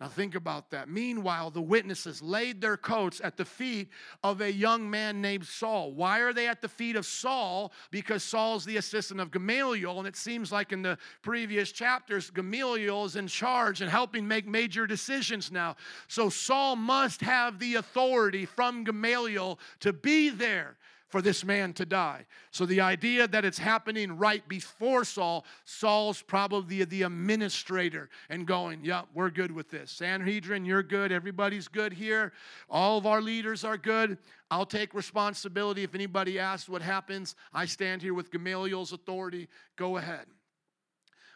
Now, 0.00 0.06
think 0.06 0.36
about 0.36 0.70
that. 0.70 0.88
Meanwhile, 0.88 1.50
the 1.50 1.60
witnesses 1.60 2.22
laid 2.22 2.60
their 2.60 2.76
coats 2.76 3.20
at 3.24 3.36
the 3.36 3.44
feet 3.44 3.88
of 4.22 4.40
a 4.40 4.52
young 4.52 4.88
man 4.88 5.20
named 5.20 5.44
Saul. 5.44 5.92
Why 5.92 6.20
are 6.20 6.32
they 6.32 6.46
at 6.46 6.62
the 6.62 6.68
feet 6.68 6.94
of 6.94 7.04
Saul? 7.04 7.72
Because 7.90 8.22
Saul's 8.22 8.64
the 8.64 8.76
assistant 8.76 9.18
of 9.18 9.32
Gamaliel, 9.32 9.98
and 9.98 10.06
it 10.06 10.14
seems 10.14 10.52
like 10.52 10.70
in 10.70 10.82
the 10.82 10.98
previous 11.22 11.72
chapters, 11.72 12.30
Gamaliel 12.30 13.06
is 13.06 13.16
in 13.16 13.26
charge 13.26 13.80
and 13.80 13.90
helping 13.90 14.28
make 14.28 14.46
major 14.46 14.86
decisions 14.86 15.50
now. 15.50 15.74
So 16.06 16.28
Saul 16.28 16.76
must 16.76 17.20
have 17.22 17.58
the 17.58 17.74
authority 17.74 18.46
from 18.46 18.84
Gamaliel 18.84 19.58
to 19.80 19.92
be 19.92 20.30
there 20.30 20.76
for 21.08 21.22
this 21.22 21.44
man 21.44 21.72
to 21.72 21.86
die. 21.86 22.26
So 22.50 22.66
the 22.66 22.82
idea 22.82 23.26
that 23.26 23.44
it's 23.44 23.58
happening 23.58 24.16
right 24.16 24.46
before 24.46 25.04
Saul, 25.04 25.44
Saul's 25.64 26.20
probably 26.22 26.78
the, 26.78 26.84
the 26.84 27.02
administrator 27.02 28.10
and 28.28 28.46
going, 28.46 28.84
yeah, 28.84 29.02
we're 29.14 29.30
good 29.30 29.50
with 29.50 29.70
this. 29.70 29.90
Sanhedrin, 29.90 30.64
you're 30.64 30.82
good. 30.82 31.10
Everybody's 31.10 31.66
good 31.66 31.94
here. 31.94 32.32
All 32.68 32.98
of 32.98 33.06
our 33.06 33.22
leaders 33.22 33.64
are 33.64 33.78
good. 33.78 34.18
I'll 34.50 34.66
take 34.66 34.94
responsibility. 34.94 35.82
If 35.82 35.94
anybody 35.94 36.38
asks 36.38 36.68
what 36.68 36.82
happens, 36.82 37.34
I 37.52 37.64
stand 37.64 38.02
here 38.02 38.14
with 38.14 38.30
Gamaliel's 38.30 38.92
authority. 38.92 39.48
Go 39.76 39.96
ahead. 39.96 40.26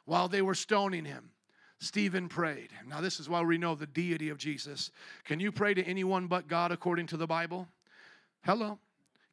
While 0.04 0.28
they 0.28 0.42
were 0.42 0.54
stoning 0.54 1.04
him, 1.04 1.30
Stephen 1.78 2.28
prayed. 2.28 2.70
Now, 2.86 3.00
this 3.00 3.18
is 3.18 3.28
why 3.28 3.42
we 3.42 3.58
know 3.58 3.74
the 3.74 3.86
deity 3.86 4.28
of 4.28 4.38
Jesus. 4.38 4.90
Can 5.24 5.40
you 5.40 5.50
pray 5.50 5.74
to 5.74 5.82
anyone 5.82 6.26
but 6.26 6.46
God 6.46 6.72
according 6.72 7.06
to 7.08 7.16
the 7.16 7.26
Bible? 7.26 7.66
Hello. 8.44 8.78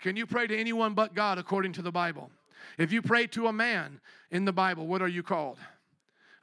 Can 0.02 0.16
you 0.16 0.26
pray 0.26 0.48
to 0.48 0.58
anyone 0.58 0.94
but 0.94 1.14
God 1.14 1.38
according 1.38 1.74
to 1.74 1.82
the 1.82 1.92
Bible? 1.92 2.30
If 2.78 2.92
you 2.92 3.02
pray 3.02 3.28
to 3.28 3.48
a 3.48 3.54
man 3.54 4.00
in 4.32 4.46
the 4.46 4.54
Bible, 4.54 4.88
what 4.88 5.02
are 5.02 5.08
you 5.08 5.24
called? 5.24 5.58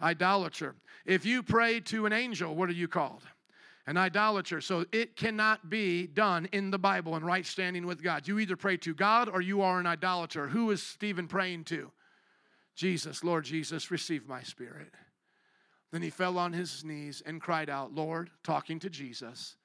Idolater. 0.00 0.74
If 1.07 1.24
you 1.24 1.42
pray 1.42 1.80
to 1.80 2.07
an 2.07 2.12
angel, 2.12 2.54
what 2.54 2.68
are 2.68 2.74
you 2.74 2.88
called? 2.88 3.22
An 3.86 3.96
idolater. 3.96 4.61
So 4.61 4.84
it 4.92 5.16
cannot 5.16 5.70
be 5.70 6.07
done 6.07 6.48
in 6.52 6.70
the 6.70 6.78
Bible 6.78 7.16
in 7.16 7.24
right 7.24 7.46
standing 7.46 7.86
with 7.86 8.02
God. 8.02 8.26
You 8.26 8.38
either 8.40 8.57
pray 8.57 8.76
to 8.78 8.92
God 8.92 9.28
or 9.28 9.40
you 9.40 9.62
are 9.62 9.78
an 9.78 9.86
idolater. 9.86 10.48
Who 10.48 10.70
is 10.70 10.82
Stephen 10.82 11.28
praying 11.28 11.64
to? 11.64 11.90
Jesus. 12.74 13.24
Lord 13.24 13.44
Jesus, 13.44 13.90
receive 13.90 14.28
my 14.28 14.42
spirit. 14.42 14.92
Then 15.92 16.02
he 16.02 16.11
fell 16.11 16.36
on 16.36 16.52
his 16.52 16.84
knees 16.84 17.22
and 17.24 17.40
cried 17.40 17.70
out, 17.70 17.94
Lord, 17.94 18.30
talking 18.42 18.80
to 18.80 18.90
Jesus, 18.90 19.57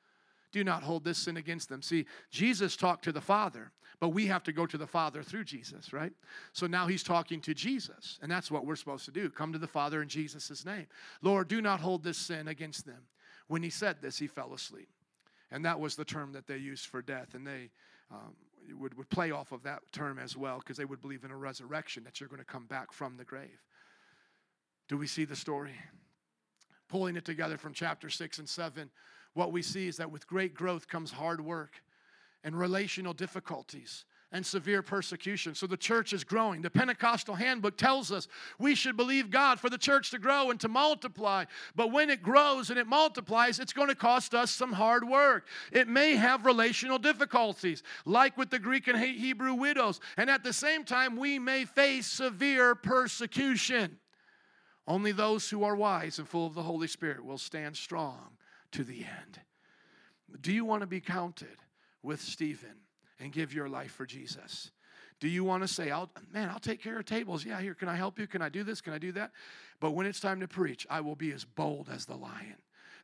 do 0.52 0.64
not 0.64 0.84
hold 0.84 1.04
this 1.04 1.18
sin 1.18 1.38
against 1.38 1.70
them. 1.70 1.82
See, 1.82 2.06
Jesus 2.30 2.76
talked 2.76 3.04
to 3.06 3.12
the 3.12 3.22
Father, 3.22 3.72
but 4.00 4.10
we 4.10 4.28
have 4.28 4.44
to 4.44 4.52
go 4.52 4.66
to 4.66 4.78
the 4.78 4.88
Father 4.88 5.24
through 5.24 5.46
Jesus, 5.46 5.94
right? 5.94 6.14
So 6.54 6.68
now 6.68 6.88
he's 6.88 7.04
talking 7.04 7.40
to 7.42 7.54
Jesus, 7.54 8.20
and 8.22 8.32
that's 8.32 8.52
what 8.52 8.66
we're 8.66 8.76
supposed 8.76 9.06
to 9.06 9.12
do 9.12 9.30
come 9.30 9.54
to 9.54 9.60
the 9.60 9.68
Father 9.68 10.02
in 10.02 10.10
Jesus' 10.10 10.66
name. 10.66 10.88
Lord, 11.22 11.48
do 11.48 11.62
not 11.62 11.80
hold 11.80 12.04
this 12.04 12.18
sin 12.18 12.48
against 12.48 12.86
them. 12.86 13.04
When 13.48 13.64
he 13.64 13.70
said 13.70 14.02
this, 14.02 14.18
he 14.18 14.28
fell 14.28 14.54
asleep. 14.54 14.90
And 15.52 15.66
that 15.66 15.80
was 15.80 15.96
the 15.96 16.06
term 16.06 16.32
that 16.34 16.48
they 16.48 16.58
used 16.58 16.88
for 16.88 17.02
death. 17.02 17.34
And 17.34 17.46
they 17.46 17.70
um, 18.10 18.36
would, 18.80 18.98
would 18.98 19.10
play 19.10 19.32
off 19.32 19.52
of 19.52 19.64
that 19.64 19.82
term 19.92 20.18
as 20.18 20.38
well 20.38 20.60
because 20.60 20.78
they 20.78 20.86
would 20.86 21.02
believe 21.02 21.24
in 21.24 21.32
a 21.32 21.38
resurrection, 21.38 22.04
that 22.06 22.20
you're 22.20 22.30
going 22.30 22.40
to 22.40 22.46
come 22.46 22.66
back 22.66 22.92
from 22.92 23.18
the 23.18 23.26
grave. 23.26 23.60
Do 24.88 24.98
we 24.98 25.08
see 25.08 25.26
the 25.26 25.36
story? 25.36 25.74
Pulling 26.88 27.16
it 27.16 27.26
together 27.26 27.58
from 27.58 27.74
chapter 27.74 28.10
6 28.10 28.40
and 28.40 28.50
7 28.50 28.90
what 29.34 29.52
we 29.52 29.62
see 29.62 29.88
is 29.88 29.98
that 29.98 30.12
with 30.12 30.28
great 30.28 30.54
growth 30.54 30.88
comes 30.88 31.12
hard 31.12 31.42
work 31.42 31.82
and 32.44 32.58
relational 32.58 33.14
difficulties 33.14 34.06
and 34.34 34.46
severe 34.46 34.82
persecution. 34.82 35.54
So 35.54 35.68
the 35.68 35.76
church 35.76 36.14
is 36.14 36.24
growing. 36.24 36.62
The 36.62 36.70
Pentecostal 36.70 37.36
handbook 37.36 37.78
tells 37.78 38.12
us 38.12 38.28
we 38.60 38.76
should 38.76 38.96
believe 38.96 39.30
God 39.30 39.60
for 39.60 39.70
the 39.70 39.78
church 39.78 40.10
to 40.12 40.20
grow 40.20 40.52
and 40.52 40.60
to 40.62 40.70
multiply. 40.70 41.46
But 41.76 41.92
when 41.92 42.10
it 42.10 42.24
grows 42.24 42.70
and 42.70 42.80
it 42.80 42.88
multiplies, 42.88 43.60
it's 43.60 43.74
going 43.74 43.90
to 43.90 43.96
cost 43.96 44.34
us 44.34 44.50
some 44.50 44.72
hard 44.72 45.08
work. 45.08 45.48
It 45.72 45.90
may 45.90 46.16
have 46.16 46.46
relational 46.46 46.98
difficulties, 46.98 47.84
like 48.06 48.38
with 48.38 48.50
the 48.50 48.60
Greek 48.60 48.88
and 48.88 48.98
Hebrew 48.98 49.54
widows. 49.54 50.00
And 50.16 50.30
at 50.30 50.44
the 50.44 50.54
same 50.54 50.86
time, 50.86 51.18
we 51.18 51.38
may 51.38 51.66
face 51.66 52.08
severe 52.08 52.74
persecution. 52.74 53.98
Only 54.88 55.12
those 55.12 55.50
who 55.50 55.64
are 55.64 55.76
wise 55.76 56.20
and 56.20 56.28
full 56.28 56.48
of 56.48 56.54
the 56.54 56.64
Holy 56.64 56.88
Spirit 56.88 57.24
will 57.24 57.38
stand 57.38 57.76
strong 57.76 58.30
to 58.72 58.84
the 58.84 59.00
end. 59.00 59.40
Do 60.40 60.52
you 60.52 60.66
want 60.66 60.82
to 60.82 60.88
be 60.88 61.02
counted 61.02 61.58
with 62.04 62.22
Stephen 62.22 62.76
and 63.20 63.32
give 63.32 63.54
your 63.54 63.70
life 63.70 63.92
for 63.92 64.06
Jesus? 64.06 64.72
Do 65.20 65.28
you 65.28 65.44
want 65.44 65.62
to 65.64 65.68
say, 65.68 65.92
I'll, 65.92 66.10
man, 66.34 66.50
I'll 66.50 66.60
take 66.60 66.82
care 66.82 66.98
of 66.98 67.06
tables. 67.06 67.46
Yeah, 67.46 67.62
here, 67.62 67.76
can 67.76 67.88
I 67.88 67.96
help 67.96 68.18
you? 68.18 68.26
Can 68.26 68.42
I 68.42 68.50
do 68.50 68.64
this? 68.64 68.82
Can 68.82 68.94
I 68.94 68.98
do 68.98 69.12
that? 69.12 69.32
But 69.80 69.92
when 69.92 70.08
it's 70.08 70.20
time 70.20 70.40
to 70.40 70.48
preach, 70.48 70.88
I 70.90 71.02
will 71.02 71.16
be 71.16 71.32
as 71.32 71.46
bold 71.46 71.90
as 71.92 72.06
the 72.06 72.16
lion. 72.16 72.56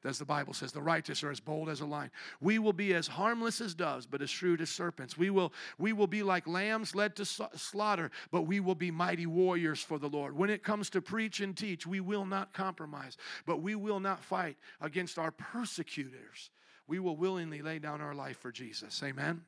As 0.03 0.19
the 0.19 0.25
Bible 0.25 0.53
says, 0.53 0.71
the 0.71 0.81
righteous 0.81 1.23
are 1.23 1.31
as 1.31 1.39
bold 1.39 1.69
as 1.69 1.81
a 1.81 1.85
lion. 1.85 2.11
We 2.39 2.59
will 2.59 2.73
be 2.73 2.93
as 2.93 3.07
harmless 3.07 3.61
as 3.61 3.73
doves, 3.73 4.05
but 4.05 4.21
as 4.21 4.29
shrewd 4.29 4.61
as 4.61 4.69
serpents. 4.69 5.17
We 5.17 5.29
will, 5.29 5.53
we 5.77 5.93
will 5.93 6.07
be 6.07 6.23
like 6.23 6.47
lambs 6.47 6.95
led 6.95 7.15
to 7.17 7.25
slaughter, 7.25 8.11
but 8.31 8.43
we 8.43 8.59
will 8.59 8.75
be 8.75 8.91
mighty 8.91 9.25
warriors 9.25 9.81
for 9.81 9.99
the 9.99 10.09
Lord. 10.09 10.37
When 10.37 10.49
it 10.49 10.63
comes 10.63 10.89
to 10.91 11.01
preach 11.01 11.39
and 11.39 11.55
teach, 11.55 11.85
we 11.85 11.99
will 11.99 12.25
not 12.25 12.53
compromise, 12.53 13.17
but 13.45 13.61
we 13.61 13.75
will 13.75 13.99
not 13.99 14.23
fight 14.23 14.57
against 14.81 15.17
our 15.17 15.31
persecutors. 15.31 16.51
We 16.87 16.99
will 16.99 17.17
willingly 17.17 17.61
lay 17.61 17.79
down 17.79 18.01
our 18.01 18.13
life 18.13 18.37
for 18.37 18.51
Jesus. 18.51 19.01
Amen. 19.03 19.41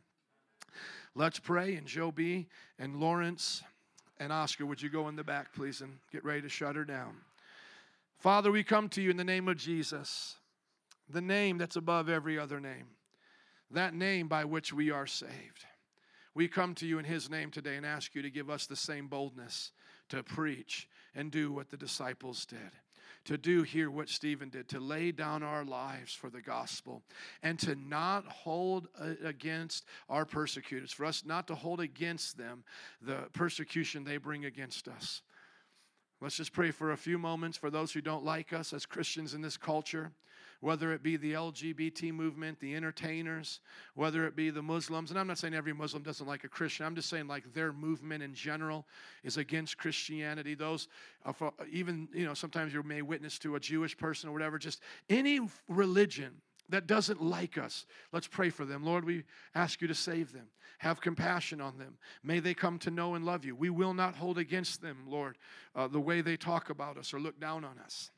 Let's 1.15 1.39
pray. 1.39 1.75
And 1.75 1.87
Joe 1.87 2.11
B. 2.11 2.47
and 2.77 2.99
Lawrence 2.99 3.63
and 4.19 4.33
Oscar, 4.33 4.65
would 4.65 4.81
you 4.81 4.89
go 4.89 5.07
in 5.07 5.15
the 5.15 5.23
back, 5.23 5.53
please, 5.53 5.81
and 5.81 5.97
get 6.11 6.25
ready 6.25 6.41
to 6.41 6.49
shut 6.49 6.75
her 6.75 6.83
down? 6.83 7.15
Father, 8.17 8.51
we 8.51 8.63
come 8.63 8.89
to 8.89 9.01
you 9.01 9.09
in 9.09 9.17
the 9.17 9.23
name 9.23 9.47
of 9.47 9.55
Jesus, 9.55 10.35
the 11.09 11.21
name 11.21 11.57
that's 11.57 11.75
above 11.75 12.09
every 12.09 12.37
other 12.37 12.59
name, 12.59 12.87
that 13.71 13.93
name 13.93 14.27
by 14.27 14.45
which 14.45 14.73
we 14.73 14.91
are 14.91 15.07
saved. 15.07 15.65
We 16.35 16.47
come 16.47 16.75
to 16.75 16.85
you 16.85 16.99
in 16.99 17.05
his 17.05 17.29
name 17.29 17.51
today 17.51 17.75
and 17.75 17.85
ask 17.85 18.15
you 18.15 18.21
to 18.21 18.29
give 18.29 18.49
us 18.49 18.65
the 18.65 18.75
same 18.75 19.07
boldness 19.07 19.71
to 20.09 20.23
preach 20.23 20.87
and 21.15 21.31
do 21.31 21.51
what 21.51 21.69
the 21.69 21.77
disciples 21.77 22.45
did 22.45 22.71
to 23.25 23.37
do 23.37 23.63
here 23.63 23.91
what 23.91 24.09
Stephen 24.09 24.49
did, 24.49 24.67
to 24.69 24.79
lay 24.79 25.11
down 25.11 25.43
our 25.43 25.63
lives 25.63 26.13
for 26.13 26.29
the 26.29 26.41
gospel 26.41 27.03
and 27.43 27.59
to 27.59 27.75
not 27.75 28.25
hold 28.25 28.87
against 29.23 29.85
our 30.09 30.25
persecutors, 30.25 30.91
for 30.91 31.05
us 31.05 31.23
not 31.25 31.47
to 31.47 31.55
hold 31.55 31.79
against 31.79 32.37
them 32.37 32.63
the 33.01 33.27
persecution 33.33 34.03
they 34.03 34.17
bring 34.17 34.45
against 34.45 34.87
us. 34.87 35.21
Let's 36.21 36.37
just 36.37 36.53
pray 36.53 36.71
for 36.71 36.91
a 36.91 36.97
few 36.97 37.17
moments 37.17 37.57
for 37.57 37.69
those 37.69 37.93
who 37.93 38.01
don't 38.01 38.25
like 38.25 38.51
us 38.51 38.73
as 38.73 38.85
Christians 38.85 39.33
in 39.33 39.41
this 39.41 39.57
culture 39.57 40.11
whether 40.61 40.91
it 40.91 41.01
be 41.01 41.15
the 41.17 41.33
LGBT 41.33 42.13
movement, 42.13 42.59
the 42.59 42.75
entertainers, 42.75 43.61
whether 43.95 44.25
it 44.25 44.35
be 44.35 44.49
the 44.49 44.61
Muslims. 44.61 45.09
And 45.09 45.19
I'm 45.19 45.27
not 45.27 45.37
saying 45.37 45.53
every 45.53 45.73
Muslim 45.73 46.03
doesn't 46.03 46.27
like 46.27 46.43
a 46.43 46.49
Christian. 46.49 46.85
I'm 46.85 46.95
just 46.95 47.09
saying 47.09 47.27
like 47.27 47.53
their 47.53 47.71
movement 47.71 48.23
in 48.23 48.33
general 48.33 48.85
is 49.23 49.37
against 49.37 49.77
Christianity. 49.77 50.55
Those, 50.55 50.87
uh, 51.25 51.33
even, 51.71 52.09
you 52.13 52.25
know, 52.25 52.33
sometimes 52.33 52.73
you 52.73 52.83
may 52.83 53.01
witness 53.01 53.39
to 53.39 53.55
a 53.55 53.59
Jewish 53.59 53.97
person 53.97 54.29
or 54.29 54.33
whatever, 54.33 54.57
just 54.57 54.81
any 55.09 55.39
religion 55.67 56.41
that 56.69 56.87
doesn't 56.87 57.21
like 57.21 57.57
us. 57.57 57.85
Let's 58.11 58.27
pray 58.27 58.49
for 58.49 58.65
them. 58.65 58.83
Lord, 58.83 59.03
we 59.03 59.23
ask 59.55 59.81
you 59.81 59.87
to 59.87 59.95
save 59.95 60.31
them. 60.33 60.47
Have 60.79 61.01
compassion 61.01 61.59
on 61.61 61.77
them. 61.77 61.97
May 62.23 62.39
they 62.39 62.53
come 62.53 62.79
to 62.79 62.91
know 62.91 63.15
and 63.15 63.25
love 63.25 63.43
you. 63.43 63.55
We 63.55 63.69
will 63.69 63.93
not 63.93 64.15
hold 64.15 64.37
against 64.37 64.81
them, 64.81 65.05
Lord, 65.07 65.37
uh, 65.75 65.87
the 65.87 65.99
way 65.99 66.21
they 66.21 66.37
talk 66.37 66.69
about 66.69 66.97
us 66.97 67.13
or 67.13 67.19
look 67.19 67.39
down 67.39 67.65
on 67.65 67.79
us. 67.79 68.11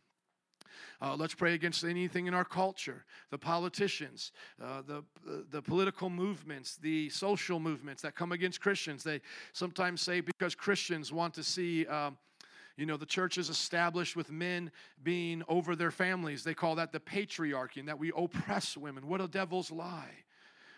Uh, 1.02 1.16
let's 1.16 1.34
pray 1.34 1.54
against 1.54 1.84
anything 1.84 2.28
in 2.28 2.34
our 2.34 2.46
culture, 2.46 3.06
the 3.30 3.38
politicians, 3.38 4.32
uh, 4.64 4.82
the, 4.86 5.04
the 5.50 5.62
political 5.62 6.10
movements, 6.10 6.78
the 6.78 7.10
social 7.10 7.60
movements 7.60 8.02
that 8.02 8.16
come 8.16 8.32
against 8.32 8.62
Christians. 8.62 9.04
They 9.04 9.22
sometimes 9.54 10.02
say 10.02 10.22
because 10.22 10.56
Christians 10.56 11.12
want 11.12 11.34
to 11.36 11.44
see. 11.44 11.86
Um, 11.88 12.18
you 12.78 12.86
know, 12.86 12.98
the 12.98 13.06
church 13.06 13.38
is 13.38 13.50
established 13.50 14.16
with 14.16 14.32
men 14.32 14.72
being 15.04 15.44
over 15.48 15.76
their 15.76 15.92
families. 15.92 16.44
They 16.44 16.54
call 16.54 16.76
that 16.76 16.92
the 16.92 17.00
patriarchy 17.00 17.78
and 17.78 17.88
that 17.88 18.00
we 18.00 18.12
oppress 18.16 18.78
women. 18.78 19.08
What 19.08 19.22
a 19.22 19.28
devil's 19.28 19.72
lie. 19.72 20.24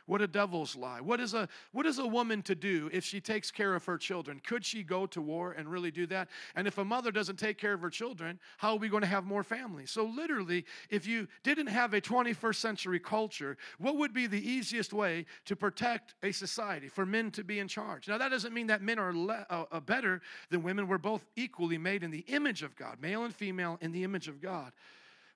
What 0.05 0.21
a 0.21 0.27
devil's 0.27 0.75
lie. 0.75 0.99
What 0.99 1.21
is 1.21 1.33
a 1.33 1.47
what 1.71 1.85
is 1.85 1.97
a 1.97 2.05
woman 2.05 2.41
to 2.43 2.55
do 2.55 2.89
if 2.91 3.05
she 3.05 3.21
takes 3.21 3.51
care 3.51 3.73
of 3.73 3.85
her 3.85 3.97
children? 3.97 4.41
Could 4.45 4.65
she 4.65 4.83
go 4.83 5.05
to 5.07 5.21
war 5.21 5.53
and 5.53 5.69
really 5.69 5.91
do 5.91 6.05
that? 6.07 6.27
And 6.55 6.67
if 6.67 6.77
a 6.77 6.83
mother 6.83 7.09
doesn't 7.09 7.37
take 7.37 7.57
care 7.57 7.73
of 7.73 7.81
her 7.81 7.89
children, 7.89 8.37
how 8.57 8.71
are 8.71 8.77
we 8.77 8.89
going 8.89 9.01
to 9.01 9.07
have 9.07 9.23
more 9.23 9.43
families? 9.43 9.91
So 9.91 10.03
literally, 10.03 10.65
if 10.89 11.07
you 11.07 11.27
didn't 11.43 11.67
have 11.67 11.93
a 11.93 12.01
21st 12.01 12.55
century 12.55 12.99
culture, 12.99 13.57
what 13.77 13.95
would 13.95 14.13
be 14.13 14.27
the 14.27 14.49
easiest 14.49 14.91
way 14.91 15.25
to 15.45 15.55
protect 15.55 16.15
a 16.21 16.33
society 16.33 16.89
for 16.89 17.05
men 17.05 17.31
to 17.31 17.43
be 17.43 17.59
in 17.59 17.69
charge? 17.69 18.09
Now 18.09 18.17
that 18.17 18.29
doesn't 18.29 18.53
mean 18.53 18.67
that 18.67 18.81
men 18.81 18.99
are 18.99 19.13
le- 19.13 19.45
uh, 19.49 19.65
uh, 19.71 19.79
better 19.79 20.21
than 20.49 20.63
women. 20.63 20.89
We're 20.89 20.97
both 20.97 21.25
equally 21.37 21.77
made 21.77 22.03
in 22.03 22.11
the 22.11 22.25
image 22.27 22.61
of 22.61 22.75
God, 22.75 22.97
male 23.01 23.23
and 23.23 23.33
female 23.33 23.77
in 23.79 23.93
the 23.93 24.03
image 24.03 24.27
of 24.27 24.41
God. 24.41 24.73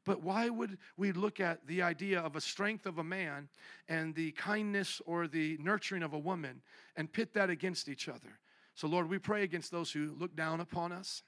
But 0.07 0.23
why 0.23 0.47
would 0.47 0.77
we 0.95 1.11
look 1.11 1.41
at 1.41 1.67
the 1.67 1.81
idea 1.81 2.21
of 2.21 2.37
a 2.37 2.41
strength 2.41 2.85
of 2.85 2.97
a 2.97 3.03
man 3.03 3.49
and 3.89 4.15
the 4.15 4.31
kindness 4.31 5.01
or 5.05 5.27
the 5.27 5.57
nurturing 5.59 6.01
of 6.01 6.13
a 6.13 6.17
woman 6.17 6.61
and 6.95 7.11
pit 7.11 7.33
that 7.33 7.49
against 7.49 7.89
each 7.89 8.07
other? 8.07 8.39
So, 8.73 8.87
Lord, 8.87 9.09
we 9.09 9.19
pray 9.19 9.43
against 9.43 9.69
those 9.69 9.91
who 9.91 10.15
look 10.17 10.33
down 10.33 10.61
upon 10.61 10.93
us 10.93 11.23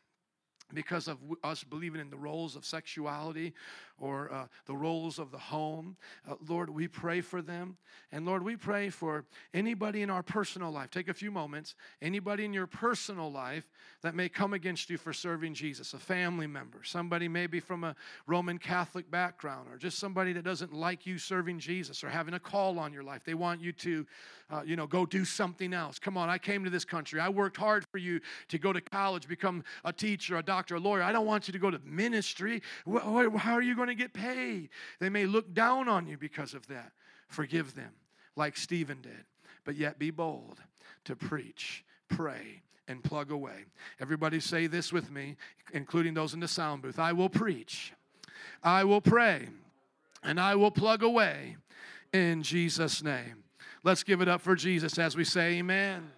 because 0.73 1.07
of 1.07 1.17
us 1.43 1.63
believing 1.63 2.01
in 2.01 2.09
the 2.09 2.17
roles 2.17 2.55
of 2.55 2.65
sexuality 2.65 3.53
or 3.99 4.31
uh, 4.31 4.45
the 4.65 4.75
roles 4.75 5.19
of 5.19 5.31
the 5.31 5.37
home. 5.37 5.97
Uh, 6.29 6.35
Lord, 6.47 6.69
we 6.69 6.87
pray 6.87 7.21
for 7.21 7.41
them. 7.41 7.77
And 8.11 8.25
Lord, 8.25 8.43
we 8.43 8.55
pray 8.55 8.89
for 8.89 9.25
anybody 9.53 10.01
in 10.01 10.09
our 10.09 10.23
personal 10.23 10.71
life. 10.71 10.89
Take 10.89 11.09
a 11.09 11.13
few 11.13 11.31
moments. 11.31 11.75
Anybody 12.01 12.45
in 12.45 12.53
your 12.53 12.67
personal 12.67 13.31
life 13.31 13.69
that 14.01 14.15
may 14.15 14.29
come 14.29 14.53
against 14.53 14.89
you 14.89 14.97
for 14.97 15.11
serving 15.11 15.53
Jesus, 15.53 15.93
a 15.93 15.99
family 15.99 16.47
member, 16.47 16.79
somebody 16.83 17.27
maybe 17.27 17.59
from 17.59 17.83
a 17.83 17.95
Roman 18.25 18.57
Catholic 18.57 19.11
background, 19.11 19.67
or 19.69 19.77
just 19.77 19.99
somebody 19.99 20.33
that 20.33 20.43
doesn't 20.43 20.73
like 20.73 21.05
you 21.05 21.17
serving 21.17 21.59
Jesus 21.59 22.03
or 22.03 22.09
having 22.09 22.33
a 22.33 22.39
call 22.39 22.79
on 22.79 22.93
your 22.93 23.03
life. 23.03 23.23
They 23.25 23.33
want 23.33 23.61
you 23.61 23.73
to, 23.73 24.07
uh, 24.49 24.61
you 24.65 24.75
know, 24.75 24.87
go 24.87 25.05
do 25.05 25.25
something 25.25 25.73
else. 25.73 25.99
Come 25.99 26.17
on, 26.17 26.29
I 26.29 26.37
came 26.37 26.63
to 26.63 26.69
this 26.69 26.85
country. 26.85 27.19
I 27.19 27.29
worked 27.29 27.57
hard 27.57 27.85
for 27.91 27.97
you 27.97 28.21
to 28.47 28.57
go 28.57 28.71
to 28.71 28.81
college, 28.81 29.27
become 29.27 29.63
a 29.83 29.91
teacher, 29.91 30.37
a 30.37 30.43
doctor 30.43 30.58
doctor, 30.59 30.75
a 30.75 30.79
lawyer. 30.79 31.01
I 31.01 31.13
don't 31.13 31.25
want 31.25 31.47
you 31.47 31.53
to 31.53 31.59
go 31.59 31.71
to 31.71 31.79
ministry. 31.85 32.61
How 32.85 33.53
are 33.53 33.61
you 33.61 33.77
going 33.77 33.87
to 33.87 33.95
get 33.95 34.11
paid? 34.11 34.67
They 34.99 35.07
may 35.07 35.25
look 35.25 35.53
down 35.53 35.87
on 35.87 36.05
you 36.05 36.17
because 36.17 36.53
of 36.53 36.67
that. 36.67 36.91
Forgive 37.29 37.75
them, 37.75 37.91
like 38.35 38.57
Stephen 38.57 38.99
did, 39.01 39.23
but 39.63 39.77
yet 39.77 39.97
be 39.97 40.11
bold 40.11 40.59
to 41.05 41.15
preach, 41.15 41.85
pray, 42.09 42.61
and 42.89 43.01
plug 43.01 43.31
away. 43.31 43.63
Everybody 44.01 44.41
say 44.41 44.67
this 44.67 44.91
with 44.91 45.09
me, 45.09 45.37
including 45.71 46.13
those 46.13 46.33
in 46.33 46.41
the 46.41 46.47
sound 46.47 46.81
booth. 46.81 46.99
I 46.99 47.13
will 47.13 47.29
preach, 47.29 47.93
I 48.61 48.83
will 48.83 48.99
pray, 48.99 49.47
and 50.23 50.41
I 50.41 50.55
will 50.55 50.71
plug 50.71 51.03
away 51.03 51.55
in 52.11 52.43
Jesus' 52.43 53.01
name. 53.01 53.45
Let's 53.85 54.03
give 54.03 54.19
it 54.19 54.27
up 54.27 54.41
for 54.41 54.55
Jesus 54.55 54.99
as 54.99 55.15
we 55.15 55.23
say, 55.23 55.59
Amen. 55.59 56.11